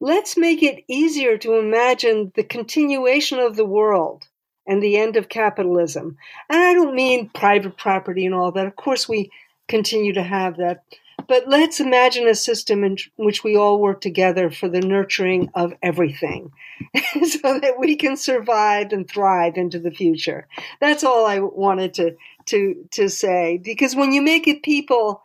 Let's 0.00 0.36
make 0.36 0.62
it 0.62 0.84
easier 0.88 1.38
to 1.38 1.58
imagine 1.58 2.32
the 2.34 2.44
continuation 2.44 3.38
of 3.38 3.56
the 3.56 3.64
world 3.64 4.28
and 4.66 4.82
the 4.82 4.96
end 4.96 5.16
of 5.16 5.28
capitalism. 5.28 6.16
And 6.48 6.60
I 6.60 6.74
don't 6.74 6.94
mean 6.94 7.30
private 7.30 7.76
property 7.76 8.26
and 8.26 8.34
all 8.34 8.52
that. 8.52 8.66
Of 8.66 8.76
course, 8.76 9.08
we 9.08 9.30
continue 9.66 10.12
to 10.12 10.22
have 10.22 10.56
that. 10.58 10.82
But 11.28 11.46
let's 11.46 11.78
imagine 11.78 12.26
a 12.26 12.34
system 12.34 12.82
in 12.82 12.96
which 13.16 13.44
we 13.44 13.54
all 13.54 13.78
work 13.78 14.00
together 14.00 14.50
for 14.50 14.66
the 14.66 14.80
nurturing 14.80 15.50
of 15.54 15.74
everything 15.82 16.52
so 17.22 17.60
that 17.60 17.74
we 17.78 17.96
can 17.96 18.16
survive 18.16 18.92
and 18.92 19.06
thrive 19.06 19.58
into 19.58 19.78
the 19.78 19.90
future. 19.90 20.48
That's 20.80 21.04
all 21.04 21.26
I 21.26 21.40
wanted 21.40 21.92
to, 21.94 22.16
to, 22.46 22.88
to 22.92 23.10
say. 23.10 23.60
Because 23.62 23.94
when 23.94 24.12
you 24.12 24.22
make 24.22 24.48
it 24.48 24.62
people, 24.62 25.20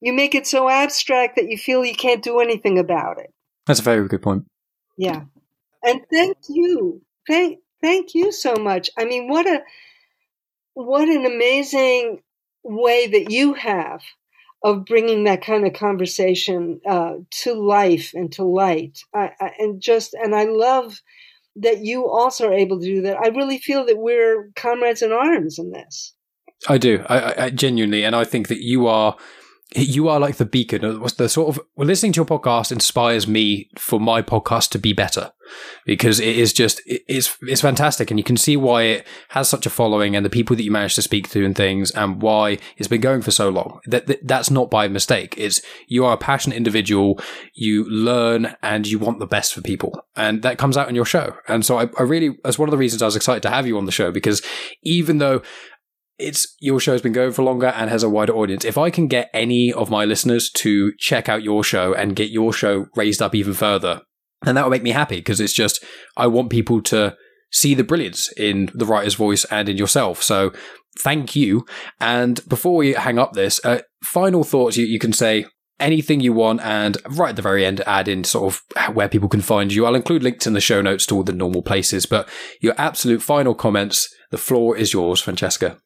you 0.00 0.12
make 0.12 0.36
it 0.36 0.46
so 0.46 0.68
abstract 0.68 1.34
that 1.34 1.48
you 1.48 1.58
feel 1.58 1.84
you 1.84 1.96
can't 1.96 2.22
do 2.22 2.38
anything 2.38 2.78
about 2.78 3.18
it. 3.18 3.34
That's 3.66 3.80
a 3.80 3.82
very 3.82 4.06
good 4.06 4.22
point. 4.22 4.46
Yeah. 4.96 5.22
And 5.82 6.00
thank 6.12 6.36
you. 6.48 7.02
Thank, 7.26 7.58
thank 7.82 8.14
you 8.14 8.30
so 8.30 8.54
much. 8.54 8.88
I 8.96 9.04
mean, 9.04 9.28
what 9.28 9.48
a, 9.48 9.62
what 10.74 11.08
an 11.08 11.26
amazing 11.26 12.22
way 12.62 13.08
that 13.08 13.32
you 13.32 13.54
have 13.54 14.02
of 14.62 14.84
bringing 14.84 15.24
that 15.24 15.42
kind 15.42 15.66
of 15.66 15.72
conversation 15.72 16.80
uh, 16.88 17.14
to 17.30 17.54
life 17.54 18.12
and 18.14 18.30
to 18.32 18.44
light. 18.44 19.00
I, 19.14 19.30
I, 19.40 19.50
and 19.58 19.80
just, 19.80 20.14
and 20.14 20.34
I 20.34 20.44
love 20.44 21.00
that 21.56 21.84
you 21.84 22.06
also 22.08 22.48
are 22.48 22.52
able 22.54 22.78
to 22.78 22.86
do 22.86 23.02
that. 23.02 23.18
I 23.18 23.28
really 23.28 23.58
feel 23.58 23.84
that 23.86 23.98
we're 23.98 24.50
comrades 24.56 25.02
in 25.02 25.12
arms 25.12 25.58
in 25.58 25.72
this. 25.72 26.14
I 26.68 26.78
do. 26.78 27.04
I, 27.08 27.46
I 27.46 27.50
genuinely, 27.50 28.04
and 28.04 28.14
I 28.14 28.24
think 28.24 28.48
that 28.48 28.60
you 28.60 28.86
are 28.86 29.16
you 29.76 30.08
are 30.08 30.18
like 30.18 30.36
the 30.36 30.44
beacon. 30.44 30.82
The 31.16 31.28
sort 31.28 31.56
of 31.56 31.64
well, 31.76 31.86
listening 31.86 32.12
to 32.12 32.18
your 32.18 32.26
podcast 32.26 32.72
inspires 32.72 33.28
me 33.28 33.70
for 33.78 34.00
my 34.00 34.20
podcast 34.20 34.70
to 34.70 34.78
be 34.78 34.92
better 34.92 35.32
because 35.84 36.18
it 36.18 36.36
is 36.36 36.52
just 36.52 36.80
it's 36.86 37.36
it's 37.42 37.60
fantastic, 37.60 38.10
and 38.10 38.18
you 38.18 38.24
can 38.24 38.36
see 38.36 38.56
why 38.56 38.82
it 38.82 39.06
has 39.28 39.48
such 39.48 39.66
a 39.66 39.70
following 39.70 40.16
and 40.16 40.26
the 40.26 40.30
people 40.30 40.56
that 40.56 40.64
you 40.64 40.72
manage 40.72 40.96
to 40.96 41.02
speak 41.02 41.30
to 41.30 41.44
and 41.44 41.54
things, 41.54 41.92
and 41.92 42.20
why 42.20 42.58
it's 42.76 42.88
been 42.88 43.00
going 43.00 43.22
for 43.22 43.30
so 43.30 43.48
long. 43.48 43.80
That, 43.86 44.08
that 44.08 44.26
that's 44.26 44.50
not 44.50 44.70
by 44.70 44.88
mistake. 44.88 45.34
It's 45.36 45.60
you 45.86 46.04
are 46.04 46.14
a 46.14 46.18
passionate 46.18 46.56
individual. 46.56 47.20
You 47.54 47.88
learn 47.88 48.56
and 48.62 48.88
you 48.88 48.98
want 48.98 49.20
the 49.20 49.26
best 49.26 49.54
for 49.54 49.60
people, 49.60 50.04
and 50.16 50.42
that 50.42 50.58
comes 50.58 50.76
out 50.76 50.88
in 50.88 50.96
your 50.96 51.04
show. 51.04 51.36
And 51.46 51.64
so 51.64 51.78
I, 51.78 51.88
I 51.96 52.02
really 52.02 52.36
that's 52.42 52.58
one 52.58 52.68
of 52.68 52.72
the 52.72 52.78
reasons 52.78 53.02
I 53.02 53.06
was 53.06 53.16
excited 53.16 53.42
to 53.44 53.50
have 53.50 53.68
you 53.68 53.78
on 53.78 53.86
the 53.86 53.92
show 53.92 54.10
because 54.10 54.42
even 54.82 55.18
though 55.18 55.42
it's 56.20 56.54
your 56.60 56.80
show's 56.80 57.02
been 57.02 57.12
going 57.12 57.32
for 57.32 57.42
longer 57.42 57.68
and 57.68 57.90
has 57.90 58.02
a 58.02 58.08
wider 58.08 58.34
audience. 58.34 58.64
If 58.64 58.78
I 58.78 58.90
can 58.90 59.08
get 59.08 59.30
any 59.32 59.72
of 59.72 59.90
my 59.90 60.04
listeners 60.04 60.50
to 60.50 60.92
check 60.98 61.28
out 61.28 61.42
your 61.42 61.64
show 61.64 61.94
and 61.94 62.16
get 62.16 62.30
your 62.30 62.52
show 62.52 62.86
raised 62.94 63.22
up 63.22 63.34
even 63.34 63.54
further, 63.54 64.02
then 64.42 64.54
that 64.54 64.64
will 64.64 64.70
make 64.70 64.82
me 64.82 64.90
happy 64.90 65.16
because 65.16 65.40
it's 65.40 65.52
just 65.52 65.84
I 66.16 66.26
want 66.26 66.50
people 66.50 66.82
to 66.82 67.16
see 67.50 67.74
the 67.74 67.84
brilliance 67.84 68.32
in 68.36 68.70
the 68.74 68.86
writer's 68.86 69.14
voice 69.14 69.44
and 69.46 69.68
in 69.68 69.76
yourself. 69.76 70.22
So 70.22 70.52
thank 70.98 71.34
you. 71.34 71.66
And 72.00 72.46
before 72.48 72.76
we 72.76 72.92
hang 72.92 73.18
up 73.18 73.32
this, 73.32 73.64
uh, 73.64 73.80
final 74.04 74.44
thoughts 74.44 74.76
you, 74.76 74.86
you 74.86 74.98
can 74.98 75.12
say 75.12 75.46
anything 75.78 76.20
you 76.20 76.32
want 76.32 76.60
and 76.60 76.98
right 77.08 77.30
at 77.30 77.36
the 77.36 77.42
very 77.42 77.64
end 77.64 77.80
add 77.86 78.06
in 78.06 78.22
sort 78.22 78.54
of 78.54 78.94
where 78.94 79.08
people 79.08 79.28
can 79.28 79.40
find 79.40 79.72
you. 79.72 79.86
I'll 79.86 79.94
include 79.94 80.22
links 80.22 80.46
in 80.46 80.52
the 80.52 80.60
show 80.60 80.82
notes 80.82 81.06
to 81.06 81.16
all 81.16 81.22
the 81.22 81.32
normal 81.32 81.62
places, 81.62 82.06
but 82.06 82.28
your 82.60 82.74
absolute 82.76 83.22
final 83.22 83.54
comments, 83.54 84.14
the 84.30 84.38
floor 84.38 84.76
is 84.76 84.92
yours, 84.92 85.20
Francesca. 85.20 85.78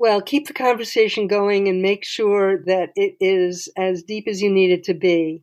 Well, 0.00 0.20
keep 0.22 0.46
the 0.46 0.54
conversation 0.54 1.26
going 1.26 1.68
and 1.68 1.82
make 1.82 2.06
sure 2.06 2.64
that 2.64 2.88
it 2.96 3.16
is 3.20 3.68
as 3.76 4.02
deep 4.02 4.28
as 4.28 4.40
you 4.40 4.50
need 4.50 4.70
it 4.70 4.84
to 4.84 4.94
be. 4.94 5.42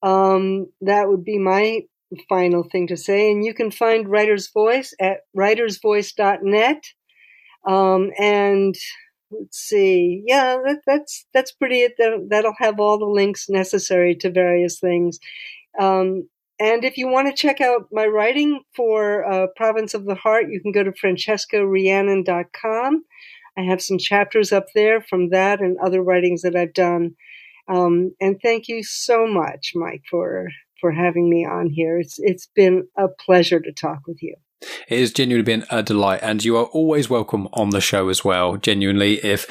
Um, 0.00 0.68
that 0.80 1.08
would 1.08 1.24
be 1.24 1.38
my 1.38 1.80
final 2.28 2.62
thing 2.62 2.86
to 2.86 2.96
say. 2.96 3.32
And 3.32 3.44
you 3.44 3.52
can 3.52 3.72
find 3.72 4.08
Writer's 4.08 4.48
Voice 4.48 4.94
at 5.00 5.22
writersvoice.net. 5.36 6.84
Um, 7.66 8.12
and 8.16 8.76
let's 9.32 9.58
see, 9.58 10.22
yeah, 10.24 10.56
that, 10.64 10.82
that's 10.86 11.26
that's 11.34 11.50
pretty 11.50 11.80
it. 11.80 11.94
That, 11.98 12.28
that'll 12.30 12.54
have 12.58 12.78
all 12.78 13.00
the 13.00 13.06
links 13.06 13.48
necessary 13.48 14.14
to 14.20 14.30
various 14.30 14.78
things. 14.78 15.18
Um, 15.80 16.28
and 16.60 16.84
if 16.84 16.96
you 16.96 17.08
want 17.08 17.26
to 17.26 17.34
check 17.34 17.60
out 17.60 17.88
my 17.90 18.06
writing 18.06 18.60
for 18.76 19.28
uh, 19.28 19.48
Province 19.56 19.94
of 19.94 20.04
the 20.04 20.14
Heart, 20.14 20.44
you 20.50 20.60
can 20.60 20.70
go 20.70 20.84
to 20.84 20.92
francescarheannon.com. 20.92 23.02
I 23.58 23.62
have 23.62 23.82
some 23.82 23.98
chapters 23.98 24.52
up 24.52 24.66
there 24.74 25.00
from 25.00 25.30
that 25.30 25.60
and 25.60 25.78
other 25.78 26.02
writings 26.02 26.42
that 26.42 26.56
I've 26.56 26.74
done. 26.74 27.16
Um, 27.68 28.14
and 28.20 28.36
thank 28.42 28.68
you 28.68 28.82
so 28.84 29.26
much, 29.26 29.72
Mike, 29.74 30.02
for 30.10 30.48
for 30.80 30.92
having 30.92 31.30
me 31.30 31.46
on 31.46 31.70
here. 31.70 31.98
It's 31.98 32.16
it's 32.18 32.48
been 32.54 32.88
a 32.96 33.08
pleasure 33.08 33.60
to 33.60 33.72
talk 33.72 34.00
with 34.06 34.22
you. 34.22 34.36
It 34.88 35.00
has 35.00 35.12
genuinely 35.12 35.44
been 35.44 35.66
a 35.70 35.82
delight, 35.82 36.20
and 36.22 36.42
you 36.42 36.56
are 36.56 36.64
always 36.64 37.10
welcome 37.10 37.48
on 37.52 37.70
the 37.70 37.80
show 37.80 38.08
as 38.08 38.24
well. 38.24 38.56
Genuinely, 38.56 39.16
if 39.24 39.46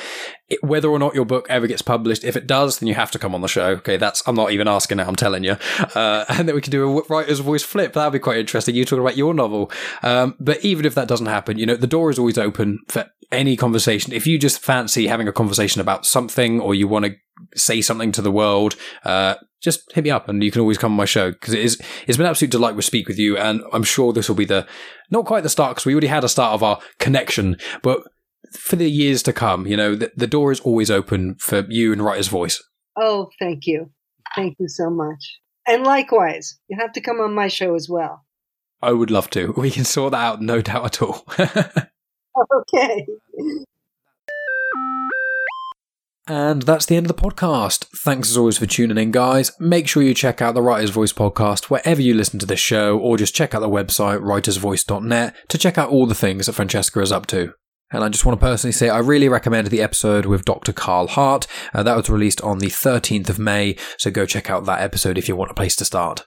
whether 0.62 0.90
or 0.90 0.98
not 0.98 1.14
your 1.14 1.26
book 1.26 1.46
ever 1.50 1.68
gets 1.68 1.82
published, 1.82 2.24
if 2.24 2.36
it 2.36 2.48
does, 2.48 2.80
then 2.80 2.88
you 2.88 2.96
have 2.96 3.12
to 3.12 3.20
come 3.20 3.36
on 3.36 3.42
the 3.42 3.48
show. 3.48 3.68
Okay, 3.68 3.98
that's 3.98 4.28
I'm 4.28 4.36
not 4.36 4.52
even 4.52 4.68
asking 4.68 4.98
now. 4.98 5.08
I'm 5.08 5.16
telling 5.16 5.44
you, 5.44 5.58
uh, 5.94 6.26
and 6.30 6.48
then 6.48 6.56
we 6.56 6.62
can 6.62 6.72
do 6.72 7.00
a 7.00 7.04
writer's 7.04 7.40
voice 7.40 7.64
flip. 7.64 7.94
That'd 7.94 8.14
be 8.14 8.20
quite 8.20 8.38
interesting. 8.38 8.76
You 8.76 8.86
talking 8.86 9.02
about 9.02 9.18
your 9.18 9.34
novel, 9.34 9.72
um, 10.02 10.36
but 10.40 10.64
even 10.66 10.86
if 10.86 10.96
that 10.96 11.08
doesn't 11.08 11.28
happen, 11.28 11.60
you 11.60 11.66
know 11.66 11.76
the 11.76 11.88
door 11.88 12.10
is 12.10 12.18
always 12.18 12.38
open 12.38 12.80
for 12.88 13.06
any 13.32 13.56
conversation. 13.56 14.12
If 14.14 14.26
you 14.26 14.40
just 14.40 14.60
fancy 14.60 15.08
having 15.08 15.28
a 15.28 15.34
conversation 15.34 15.82
about 15.82 16.06
something, 16.06 16.60
or 16.60 16.74
you 16.74 16.88
want 16.88 17.06
to 17.06 17.16
say 17.56 17.82
something 17.82 18.12
to 18.14 18.22
the 18.22 18.32
world, 18.32 18.76
uh, 19.04 19.36
just 19.66 19.92
hit 19.94 20.04
me 20.04 20.10
up 20.10 20.30
and 20.30 20.44
you 20.44 20.52
can 20.52 20.62
always 20.62 20.78
come 20.78 20.94
on 20.94 20.98
my 20.98 21.06
show 21.06 21.32
because 21.32 21.54
it 21.54 21.60
is 21.60 21.82
it's 22.08 22.18
been 22.18 22.26
an 22.26 22.30
absolute 22.30 22.52
delight 22.52 22.76
to 22.76 22.82
speak 22.82 23.08
with 23.08 23.20
you 23.20 23.38
and 23.38 23.62
I'm 23.74 23.84
sure 23.84 24.14
this 24.14 24.30
will 24.30 24.36
be 24.36 24.46
the 24.46 24.66
not 25.12 25.26
quite 25.26 25.44
the 25.44 25.50
start 25.50 25.72
because 25.72 25.86
we 25.86 25.94
already 25.94 26.08
had 26.08 26.24
a 26.24 26.30
start 26.30 26.54
of 26.54 26.64
our 26.64 26.80
connection 27.00 27.58
but 27.82 28.04
for 28.54 28.78
the 28.78 28.90
years 28.90 29.22
to 29.24 29.34
come 29.34 29.68
you 29.68 29.76
know 29.76 29.96
the, 29.96 30.12
the 30.16 30.28
door 30.28 30.52
is 30.52 30.62
always 30.62 30.90
open 30.90 31.36
for 31.36 31.66
you 31.68 31.92
and 31.92 32.02
writer's 32.02 32.30
voice. 32.30 32.64
Oh 32.98 33.30
thank 33.40 33.66
you. 33.66 33.92
Thank 34.36 34.56
you 34.60 34.70
so 34.70 34.90
much. 34.90 35.40
And 35.68 35.84
likewise 35.84 36.58
you 36.70 36.78
have 36.80 36.94
to 36.94 37.02
come 37.02 37.20
on 37.20 37.34
my 37.34 37.50
show 37.50 37.76
as 37.76 37.90
well. 37.90 38.24
I 38.82 38.94
would 38.94 39.12
love 39.12 39.30
to. 39.32 39.54
We 39.58 39.72
can 39.72 39.84
sort 39.84 40.12
that 40.12 40.24
out 40.24 40.42
no 40.42 40.62
doubt 40.62 40.86
at 40.86 41.02
all. 41.02 41.26
Okay 42.38 43.06
and 46.28 46.64
that's 46.64 46.86
the 46.86 46.96
end 46.96 47.10
of 47.10 47.16
the 47.16 47.22
podcast. 47.22 47.86
Thanks 47.98 48.30
as 48.30 48.38
always 48.38 48.58
for 48.58 48.66
tuning 48.66 48.98
in, 48.98 49.12
guys. 49.12 49.52
Make 49.60 49.88
sure 49.88 50.04
you 50.04 50.14
check 50.14 50.42
out 50.42 50.56
the 50.56 50.62
Writer's 50.62 50.90
Voice 50.90 51.14
podcast 51.14 51.66
wherever 51.66 52.02
you 52.02 52.14
listen 52.14 52.40
to 52.40 52.46
this 52.46 52.60
show, 52.60 52.98
or 52.98 53.18
just 53.18 53.36
check 53.36 53.54
out 53.54 53.60
the 53.60 53.70
website, 53.70 54.22
writersvoice.net, 54.22 55.36
to 55.50 55.58
check 55.58 55.78
out 55.78 55.90
all 55.90 56.06
the 56.06 56.16
things 56.16 56.46
that 56.46 56.54
Francesca 56.54 57.00
is 57.02 57.12
up 57.12 57.28
to. 57.28 57.54
And 57.92 58.04
I 58.04 58.10
just 58.10 58.26
want 58.26 58.40
to 58.40 58.46
personally 58.46 58.72
say 58.72 58.90
I 58.90 58.98
really 58.98 59.30
recommend 59.30 59.68
the 59.68 59.82
episode 59.82 60.26
with 60.26 60.46
Dr. 60.46 60.74
Carl 60.74 61.08
Hart. 61.08 61.48
Uh, 61.74 61.84
that 61.84 61.96
was 61.96 62.10
released 62.10 62.42
on 62.42 62.58
the 62.58 62.68
13th 62.68 63.30
of 63.30 63.40
May, 63.40 63.78
so 63.98 64.10
go 64.10 64.26
check 64.26 64.50
out 64.50 64.66
that 64.66 64.82
episode 64.82 65.18
if 65.18 65.28
you 65.28 65.36
want 65.36 65.52
a 65.52 65.56
place 65.56 65.76
to 65.78 65.86
start. 65.86 66.26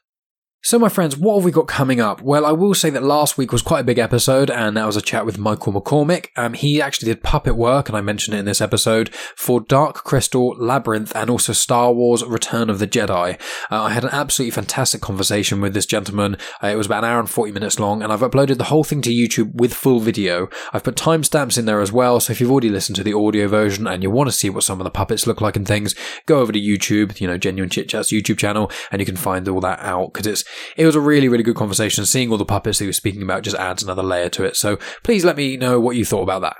So, 0.60 0.76
my 0.76 0.88
friends, 0.88 1.16
what 1.16 1.36
have 1.36 1.44
we 1.44 1.52
got 1.52 1.68
coming 1.68 2.00
up? 2.00 2.20
Well, 2.20 2.44
I 2.44 2.50
will 2.50 2.74
say 2.74 2.90
that 2.90 3.04
last 3.04 3.38
week 3.38 3.52
was 3.52 3.62
quite 3.62 3.82
a 3.82 3.84
big 3.84 4.00
episode, 4.00 4.50
and 4.50 4.76
that 4.76 4.86
was 4.86 4.96
a 4.96 5.00
chat 5.00 5.24
with 5.24 5.38
Michael 5.38 5.72
McCormick. 5.72 6.30
Um, 6.36 6.52
he 6.52 6.82
actually 6.82 7.06
did 7.06 7.22
puppet 7.22 7.54
work, 7.54 7.88
and 7.88 7.96
I 7.96 8.00
mentioned 8.00 8.34
it 8.34 8.40
in 8.40 8.44
this 8.44 8.60
episode, 8.60 9.14
for 9.36 9.60
Dark 9.60 10.02
Crystal, 10.02 10.56
Labyrinth, 10.58 11.14
and 11.14 11.30
also 11.30 11.52
Star 11.52 11.92
Wars 11.92 12.24
Return 12.24 12.70
of 12.70 12.80
the 12.80 12.88
Jedi. 12.88 13.40
Uh, 13.70 13.82
I 13.84 13.90
had 13.90 14.02
an 14.02 14.10
absolutely 14.10 14.50
fantastic 14.50 15.00
conversation 15.00 15.60
with 15.60 15.74
this 15.74 15.86
gentleman. 15.86 16.36
Uh, 16.60 16.66
it 16.66 16.76
was 16.76 16.86
about 16.86 17.04
an 17.04 17.10
hour 17.10 17.20
and 17.20 17.30
40 17.30 17.52
minutes 17.52 17.78
long, 17.78 18.02
and 18.02 18.12
I've 18.12 18.20
uploaded 18.20 18.58
the 18.58 18.64
whole 18.64 18.84
thing 18.84 19.00
to 19.02 19.10
YouTube 19.10 19.54
with 19.54 19.72
full 19.72 20.00
video. 20.00 20.48
I've 20.72 20.84
put 20.84 20.96
timestamps 20.96 21.56
in 21.56 21.66
there 21.66 21.80
as 21.80 21.92
well, 21.92 22.18
so 22.18 22.32
if 22.32 22.40
you've 22.40 22.50
already 22.50 22.68
listened 22.68 22.96
to 22.96 23.04
the 23.04 23.14
audio 23.14 23.46
version 23.46 23.86
and 23.86 24.02
you 24.02 24.10
want 24.10 24.28
to 24.28 24.36
see 24.36 24.50
what 24.50 24.64
some 24.64 24.80
of 24.80 24.84
the 24.84 24.90
puppets 24.90 25.24
look 25.24 25.40
like 25.40 25.54
and 25.54 25.68
things, 25.68 25.94
go 26.26 26.40
over 26.40 26.50
to 26.50 26.60
YouTube, 26.60 27.20
you 27.20 27.28
know, 27.28 27.38
Genuine 27.38 27.70
Chit 27.70 27.88
Chat's 27.88 28.12
YouTube 28.12 28.38
channel, 28.38 28.72
and 28.90 29.00
you 29.00 29.06
can 29.06 29.16
find 29.16 29.48
all 29.48 29.60
that 29.60 29.78
out, 29.78 30.12
because 30.12 30.26
it's 30.26 30.47
it 30.76 30.86
was 30.86 30.94
a 30.94 31.00
really, 31.00 31.28
really 31.28 31.42
good 31.42 31.56
conversation. 31.56 32.06
Seeing 32.06 32.30
all 32.30 32.38
the 32.38 32.44
puppets 32.44 32.78
that 32.78 32.84
he 32.84 32.88
was 32.88 32.96
speaking 32.96 33.22
about 33.22 33.42
just 33.42 33.56
adds 33.56 33.82
another 33.82 34.02
layer 34.02 34.28
to 34.30 34.44
it. 34.44 34.56
So 34.56 34.78
please 35.02 35.24
let 35.24 35.36
me 35.36 35.56
know 35.56 35.80
what 35.80 35.96
you 35.96 36.04
thought 36.04 36.22
about 36.22 36.42
that. 36.42 36.56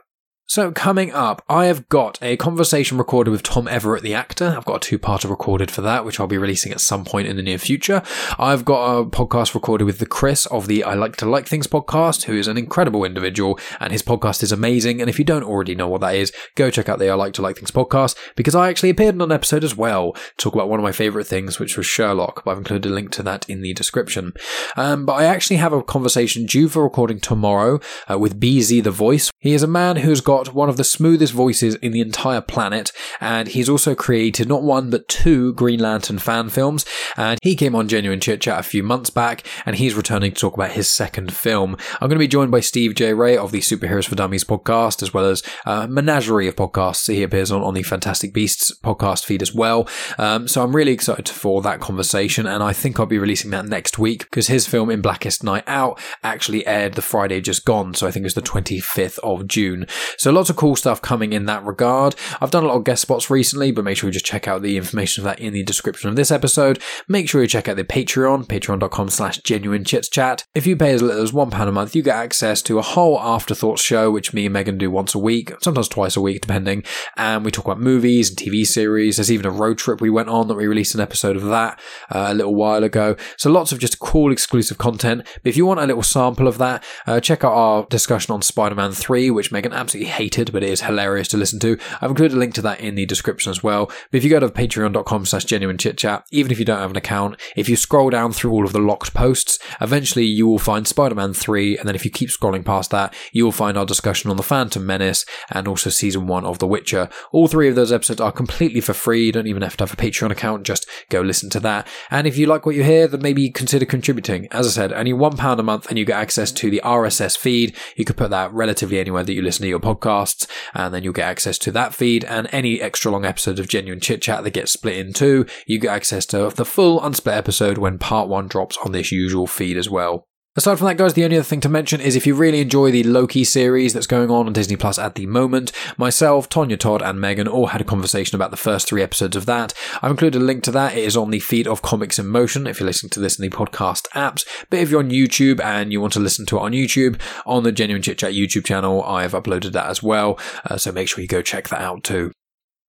So, 0.51 0.73
coming 0.73 1.13
up, 1.13 1.45
I 1.47 1.67
have 1.67 1.91
got 1.91 2.19
a 2.23 2.39
conversation 2.39 2.97
recorded 2.97 3.31
with 3.31 3.43
Tom 3.43 3.69
Everett, 3.69 4.03
the 4.03 4.15
actor. 4.15 4.55
I've 4.57 4.65
got 4.65 4.77
a 4.77 4.89
two 4.89 4.99
parter 4.99 5.29
recorded 5.29 5.71
for 5.71 5.83
that, 5.83 6.07
which 6.07 6.19
I'll 6.19 6.27
be 6.27 6.39
releasing 6.39 6.73
at 6.73 6.81
some 6.81 7.05
point 7.05 7.29
in 7.29 7.37
the 7.37 7.43
near 7.43 7.59
future. 7.59 8.03
I've 8.39 8.65
got 8.65 8.99
a 8.99 9.05
podcast 9.05 9.55
recorded 9.55 9.85
with 9.85 9.99
the 9.99 10.07
Chris 10.07 10.47
of 10.47 10.67
the 10.67 10.85
I 10.85 10.95
Like 10.95 11.17
to 11.17 11.27
Like 11.27 11.47
Things 11.47 11.67
podcast, 11.67 12.23
who 12.23 12.33
is 12.33 12.49
an 12.49 12.57
incredible 12.57 13.05
individual, 13.05 13.61
and 13.79 13.93
his 13.93 14.03
podcast 14.03 14.43
is 14.43 14.51
amazing. 14.51 15.03
And 15.03 15.11
if 15.11 15.19
you 15.19 15.25
don't 15.27 15.43
already 15.43 15.75
know 15.75 15.87
what 15.87 16.01
that 16.01 16.15
is, 16.15 16.33
go 16.55 16.71
check 16.71 16.89
out 16.89 16.99
the 16.99 17.11
I 17.11 17.15
Like 17.15 17.35
to 17.35 17.43
Like 17.43 17.57
Things 17.57 17.71
podcast, 17.71 18.17
because 18.35 18.55
I 18.55 18.71
actually 18.71 18.89
appeared 18.89 19.17
in 19.17 19.21
an 19.21 19.31
episode 19.31 19.65
as 19.65 19.77
well, 19.77 20.17
talk 20.39 20.55
about 20.55 20.71
one 20.71 20.81
of 20.81 20.85
my 20.85 20.93
favourite 20.93 21.27
things, 21.27 21.59
which 21.59 21.77
was 21.77 21.85
Sherlock, 21.85 22.43
but 22.47 22.53
I've 22.53 22.57
included 22.59 22.91
a 22.91 22.95
link 22.95 23.11
to 23.11 23.23
that 23.23 23.47
in 23.51 23.61
the 23.61 23.75
description. 23.75 24.33
Um, 24.79 25.05
but 25.05 25.13
I 25.13 25.25
actually 25.25 25.57
have 25.57 25.75
a 25.75 25.83
conversation 25.83 26.47
due 26.47 26.71
for 26.71 26.85
recording 26.85 27.21
tomorrow 27.21 27.81
uh, 28.11 28.19
with 28.19 28.41
BZ 28.41 28.83
the 28.83 28.91
Voice. 28.91 29.31
He 29.41 29.53
is 29.53 29.63
a 29.63 29.67
man 29.69 29.97
who's 29.97 30.23
got 30.23 30.38
got 30.45 30.55
one 30.55 30.69
of 30.69 30.77
the 30.77 30.85
smoothest 30.85 31.33
voices 31.33 31.75
in 31.77 31.93
the 31.93 32.01
entire 32.01 32.41
planet, 32.41 32.93
and 33.21 33.49
he's 33.49 33.69
also 33.69 33.95
created 33.95 34.49
not 34.49 34.63
one 34.63 34.91
but 34.91 35.09
two 35.09 35.53
Green 35.55 35.81
Lantern 35.81 36.19
fan 36.19 36.49
films. 36.49 36.85
And 37.17 37.39
he 37.43 37.57
came 37.57 37.75
on 37.75 37.89
Genuine 37.89 38.21
Chit 38.21 38.41
Chat 38.41 38.61
a 38.61 38.63
few 38.63 38.83
months 38.83 39.11
back, 39.11 39.47
and 39.67 39.77
he's 39.77 39.95
returning 39.95 40.33
to 40.33 40.41
talk 40.41 40.55
about 40.55 40.73
his 40.73 40.89
second 40.89 41.33
film. 41.33 41.77
I'm 41.95 42.09
going 42.09 42.17
to 42.17 42.19
be 42.19 42.29
joined 42.29 42.51
by 42.51 42.61
Steve 42.61 42.95
J. 42.95 43.15
Ray 43.15 43.37
of 43.37 43.51
the 43.51 43.61
Superheroes 43.61 44.09
for 44.09 44.15
Dummies 44.15 44.45
podcast, 44.45 45.03
as 45.03 45.13
well 45.13 45.25
as 45.25 45.43
a 45.67 45.89
menagerie 45.89 46.49
of 46.49 46.57
podcasts. 46.57 47.13
He 47.13 47.23
appears 47.23 47.51
on, 47.51 47.63
on 47.63 47.75
the 47.75 47.83
Fantastic 47.83 48.33
Beasts 48.33 48.73
podcast 48.79 49.25
feed 49.25 49.43
as 49.43 49.53
well. 49.53 49.89
Um, 50.19 50.47
so 50.47 50.63
I'm 50.63 50.75
really 50.75 50.93
excited 50.93 51.29
for 51.29 51.63
that 51.63 51.81
conversation, 51.81 52.47
and 52.47 52.63
I 52.63 52.73
think 52.73 53.01
I'll 53.01 53.07
be 53.07 53.19
releasing 53.19 53.51
that 53.51 53.67
next 53.67 53.99
week 53.99 54.25
because 54.25 54.47
his 54.47 54.67
film 54.67 54.91
In 54.91 55.01
Blackest 55.01 55.43
Night 55.43 55.65
Out 55.67 56.01
actually 56.23 56.67
aired 56.67 56.95
the 56.95 57.03
Friday 57.03 57.41
just 57.41 57.65
gone, 57.65 57.95
so 57.95 58.07
I 58.07 58.13
think 58.13 58.25
it's 58.25 58.35
the 58.35 58.43
25th 58.43 59.19
of 59.21 59.49
June. 59.49 59.87
So 60.17 60.28
so 60.29 60.33
lots 60.35 60.51
of 60.51 60.57
cool 60.57 60.77
stuff 60.77 61.01
coming 61.01 61.33
in 61.33 61.47
that 61.47 61.65
regard. 61.65 62.15
I've 62.39 62.51
done 62.51 62.63
a 62.63 62.67
lot 62.67 62.77
of 62.77 62.85
guest 62.85 63.01
spots 63.01 63.31
recently, 63.31 63.73
but 63.73 63.83
make 63.83 63.97
sure 63.97 64.09
you 64.09 64.13
just 64.13 64.27
check 64.27 64.47
out 64.47 64.61
the 64.61 64.77
information 64.77 65.23
of 65.23 65.25
that 65.25 65.41
in 65.41 65.55
the 65.55 65.63
description 65.63 66.11
of 66.11 66.17
this 66.17 66.31
episode. 66.31 66.83
Make 67.09 67.31
sure 67.31 67.41
you 67.41 67.49
check 67.49 67.67
out 67.67 67.77
the 67.77 67.85
Patreon, 67.85 68.45
patreon.com 68.45 69.09
slash 69.09 69.39
genuine 69.39 69.85
chits 69.85 70.11
chat. 70.11 70.45
If 70.55 70.67
you 70.67 70.77
pay 70.77 70.93
as 70.93 71.01
little 71.01 71.23
as 71.23 71.33
£1 71.33 71.67
a 71.67 71.73
month, 71.73 71.97
you 71.97 72.03
get 72.03 72.17
access 72.17 72.61
to 72.61 72.79
a 72.79 72.83
whole 72.83 73.19
afterthoughts 73.19 73.81
show, 73.81 74.11
which 74.11 74.35
me 74.35 74.45
and 74.45 74.53
Megan 74.53 74.77
do 74.77 74.91
once 74.91 75.15
a 75.15 75.19
week, 75.19 75.51
sometimes 75.63 75.89
twice 75.89 76.15
a 76.15 76.21
week, 76.21 76.43
depending. 76.43 76.85
And 77.17 77.43
we 77.43 77.51
talk 77.51 77.65
about 77.65 77.81
movies 77.81 78.29
and 78.29 78.37
TV 78.37 78.67
series. 78.67 79.17
There's 79.17 79.33
even 79.33 79.47
a 79.47 79.51
road 79.51 79.79
trip 79.79 80.03
we 80.03 80.11
went 80.11 80.29
on 80.29 80.47
that 80.49 80.57
we 80.57 80.67
released 80.67 80.95
an 80.95 81.01
episode 81.01 81.37
of 81.37 81.45
that 81.45 81.81
uh, 82.11 82.27
a 82.29 82.35
little 82.35 82.55
while 82.55 82.85
ago. 82.85 83.17
So 83.39 83.51
lots 83.51 83.73
of 83.73 83.79
just 83.79 83.99
cool 83.99 84.31
exclusive 84.31 84.77
content. 84.77 85.23
But 85.43 85.49
if 85.49 85.57
you 85.57 85.65
want 85.65 85.81
a 85.81 85.87
little 85.87 86.03
sample 86.03 86.49
of 86.49 86.59
that, 86.59 86.85
uh, 87.07 87.19
check 87.19 87.45
out 87.45 87.55
our 87.55 87.87
discussion 87.87 88.35
on 88.35 88.43
Spider-Man 88.43 88.93
3, 88.93 89.31
which 89.31 89.51
Megan 89.51 89.73
absolutely 89.73 90.18
hated, 90.19 90.53
but 90.53 90.63
it 90.63 90.71
is 90.71 90.83
hilarious 90.83 91.29
to 91.29 91.37
listen 91.37 91.61
to. 91.61 91.79
I've 92.01 92.11
included 92.11 92.37
a 92.37 92.39
link 92.39 92.55
to 92.55 92.63
that 92.63 92.81
in 92.81 92.97
the 92.97 93.07
description 93.07 93.51
as 93.51 93.63
well. 93.63 93.87
But 93.87 94.19
if 94.19 94.25
you 94.25 94.31
go 94.31 94.41
to 94.41 94.49
patreon.com 94.49 95.27
slash 95.27 95.45
genuine 95.45 95.79
chit 95.79 95.97
chat, 95.97 96.25
even 96.31 96.51
if 96.51 96.59
you 96.59 96.65
don't 96.65 96.81
have 96.81 96.91
an 96.91 96.97
account, 96.97 97.41
if 97.57 97.69
you 97.69 97.77
scroll 97.77 98.11
down 98.11 98.33
through 98.33 98.51
all 98.51 98.65
of 98.65 98.73
the 98.73 98.81
locked 98.81 99.15
posts, 99.15 99.59
eventually 99.81 100.25
you 100.25 100.47
will 100.47 100.59
find 100.59 100.87
Spider-Man 100.87 101.35
3. 101.35 101.79
And 101.79 101.89
then 101.89 101.95
if 101.95 102.05
you 102.05 102.11
keep 102.11 102.31
scrolling 102.31 102.65
past 102.65 102.91
that, 102.91 103.15
you 103.33 103.45
will 103.45 103.53
find 103.53 103.79
our 103.79 103.87
discussion 103.87 104.31
on 104.31 104.37
the 104.37 104.43
Phantom 104.43 104.85
Menace 104.85 105.25
and 105.51 105.69
also 105.69 105.91
season 105.91 106.27
one 106.27 106.45
of 106.45 106.59
The 106.59 106.67
Witcher. 106.67 107.09
All 107.31 107.49
three 107.49 107.69
of 107.69 107.77
those 107.77 107.93
episodes 107.93 108.21
are 108.21 108.33
completely 108.33 108.81
for 108.81 108.95
free. 108.95 109.27
You 109.27 109.33
don't 109.33 109.47
even 109.47 109.63
have 109.63 109.77
to 109.77 109.85
have 109.85 109.93
a 109.93 109.97
Patreon 109.97 110.31
account. 110.31 110.65
Just 110.65 110.89
go 111.09 111.21
listen 111.21 111.49
to 111.51 111.61
that. 111.61 111.87
And 112.11 112.27
if 112.27 112.37
you 112.37 112.47
like 112.47 112.67
what 112.67 112.75
you 112.75 112.83
hear, 112.83 113.07
then 113.07 113.23
maybe 113.23 113.51
consider 113.51 113.87
contributing. 113.87 114.49
As 114.51 114.67
I 114.67 114.71
said, 114.71 114.93
only 114.93 115.13
one 115.13 115.37
pound 115.37 115.61
a 115.61 115.63
month 115.63 115.89
and 115.89 115.97
you 115.97 116.05
get 116.05 116.19
access 116.19 116.51
to 116.53 116.71
the 116.71 116.83
RSS 116.85 117.37
feed. 117.39 117.77
You 117.97 118.05
could 118.05 118.17
put 118.17 118.31
that 118.31 118.53
relatively 118.53 118.99
anywhere 118.99 119.23
that 119.23 119.33
you 119.33 119.43
listen 119.43 119.63
to 119.63 119.69
your 119.69 119.79
podcasts 119.99 120.47
and 120.75 120.95
then 120.95 121.03
you'll 121.03 121.13
get 121.13 121.29
access 121.29 121.59
to 121.59 121.73
that 121.73 121.95
feed 121.95 122.25
and 122.25 122.49
any 122.53 122.81
extra 122.81 123.11
long 123.11 123.25
episode 123.25 123.59
of 123.59 123.69
Genuine 123.69 124.01
Chit 124.01 124.23
Chat 124.23 124.45
that 124.45 124.51
gets 124.51 124.73
split 124.73 124.97
in 124.97 125.13
two. 125.13 125.47
You 125.67 125.79
get 125.79 125.95
access 125.95 126.27
to 126.27 126.51
the 126.51 126.65
full 126.65 127.01
unsplit 127.01 127.37
episode 127.37 127.79
when 127.79 127.99
part 127.99 128.29
one 128.29 128.49
drops 128.49 128.77
on 128.85 128.93
this 128.93 129.13
usual 129.13 129.47
feed 129.47 129.77
as 129.77 129.91
well. 129.91 130.28
Aside 130.59 130.79
from 130.79 130.89
that, 130.89 130.97
guys, 130.97 131.15
the 131.15 131.23
only 131.23 131.37
other 131.37 131.45
thing 131.45 131.61
to 131.61 131.69
mention 131.69 132.01
is 132.01 132.17
if 132.17 132.27
you 132.27 132.35
really 132.35 132.61
enjoy 132.61 132.91
the 132.91 133.05
Loki 133.05 133.45
series 133.45 133.93
that's 133.93 134.09
going 134.09 134.29
on 134.29 134.49
on 134.49 134.53
Disney 134.53 134.75
Plus 134.75 134.99
at 134.99 135.15
the 135.15 135.25
moment, 135.25 135.71
myself, 135.97 136.49
Tonya 136.49 136.77
Todd, 136.77 137.01
and 137.01 137.21
Megan 137.21 137.47
all 137.47 137.69
had 137.69 137.81
a 137.81 137.85
conversation 137.85 138.35
about 138.35 138.51
the 138.51 138.57
first 138.57 138.89
three 138.89 139.01
episodes 139.01 139.37
of 139.37 139.47
that. 139.47 139.73
I've 140.03 140.11
included 140.11 140.43
a 140.43 140.45
link 140.45 140.65
to 140.65 140.73
that. 140.73 140.97
It 140.97 141.05
is 141.05 141.17
on 141.17 141.31
the 141.31 141.39
feed 141.39 141.69
of 141.69 141.81
Comics 141.83 142.19
in 142.19 142.27
Motion 142.27 142.67
if 142.67 142.81
you're 142.81 142.89
listening 142.89 143.11
to 143.11 143.21
this 143.21 143.39
in 143.39 143.49
the 143.49 143.57
podcast 143.57 144.09
apps. 144.17 144.45
But 144.69 144.81
if 144.81 144.91
you're 144.91 144.99
on 144.99 145.11
YouTube 145.11 145.61
and 145.61 145.93
you 145.93 146.01
want 146.01 146.15
to 146.15 146.19
listen 146.19 146.45
to 146.47 146.57
it 146.57 146.63
on 146.63 146.73
YouTube, 146.73 147.21
on 147.47 147.63
the 147.63 147.71
Genuine 147.71 148.03
Chit 148.03 148.19
Chat 148.19 148.33
YouTube 148.33 148.65
channel, 148.65 149.05
I've 149.05 149.35
uploaded 149.35 149.71
that 149.75 149.87
as 149.87 150.03
well. 150.03 150.41
Uh, 150.69 150.77
so 150.77 150.91
make 150.91 151.07
sure 151.07 151.23
you 151.23 151.29
go 151.29 151.41
check 151.41 151.69
that 151.69 151.83
out 151.83 152.03
too. 152.03 152.33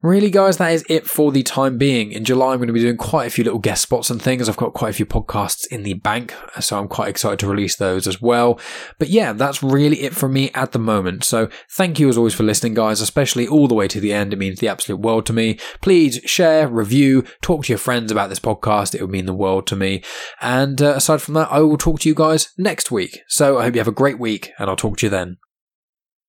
Really, 0.02 0.30
guys, 0.30 0.56
that 0.58 0.72
is 0.72 0.86
it 0.88 1.06
for 1.06 1.30
the 1.30 1.44
time 1.44 1.78
being. 1.78 2.14
In 2.14 2.24
July, 2.24 2.54
I'm 2.54 2.60
going 2.60 2.68
to 2.68 2.74
be 2.74 2.80
doing 2.80 2.96
quite 2.96 3.28
a 3.28 3.30
few 3.30 3.44
little 3.44 3.60
guest 3.60 3.82
spots 3.82 4.10
and 4.10 4.22
things. 4.22 4.48
I've 4.48 4.56
got 4.56 4.74
quite 4.74 4.92
a 4.92 4.94
few 4.94 5.06
podcasts 5.06 5.68
in 5.68 5.84
the 5.84 5.94
bank, 5.96 6.34
so 6.62 6.80
I'm 6.80 6.88
quite 6.88 7.10
excited 7.10 7.38
to 7.40 7.50
release 7.50 7.76
those 7.76 8.08
as 8.08 8.22
well. 8.22 8.62
But 8.98 9.10
yeah, 9.10 9.34
that's 9.34 9.62
really 9.62 10.04
it 10.04 10.16
from 10.16 10.32
me 10.32 10.52
at 10.54 10.72
the 10.72 10.80
moment. 10.80 11.26
So 11.26 11.50
thank 11.72 12.00
you 12.00 12.08
as 12.08 12.18
always 12.18 12.34
for 12.34 12.44
listening, 12.44 12.76
guys, 12.76 13.02
especially 13.02 13.46
all 13.46 13.68
the 13.68 13.76
way 13.76 13.90
to 13.90 14.00
the 14.00 14.14
end. 14.14 14.32
It 14.32 14.40
means 14.40 14.60
the 14.60 14.70
absolute 14.70 15.02
world 15.02 15.26
to 15.26 15.34
me. 15.34 15.60
Please 15.82 16.22
share, 16.24 16.70
review, 16.70 17.26
talk 17.42 17.66
to 17.66 17.74
your 17.74 17.78
friends 17.78 18.10
about 18.10 18.30
this 18.30 18.40
podcast. 18.40 18.96
It 18.96 19.02
would 19.02 19.12
mean 19.12 19.26
the 19.26 19.34
world 19.34 19.68
to 19.68 19.76
me. 19.76 20.02
And 20.40 20.82
uh, 20.82 20.94
aside 20.96 21.22
from 21.22 21.34
that, 21.34 21.52
I 21.52 21.60
will 21.60 21.78
talk 21.78 22.00
to 22.00 22.10
you 22.10 22.16
guys 22.16 22.54
next 22.58 22.90
week. 22.90 23.20
So 23.28 23.60
I 23.60 23.64
hope 23.64 23.76
you 23.76 23.82
have 23.82 23.88
a 23.90 23.92
great 23.92 24.18
week, 24.18 24.54
and 24.60 24.70
I'll 24.70 24.78
talk 24.78 25.00
to 25.00 25.08
you 25.08 25.10
then. 25.10 25.40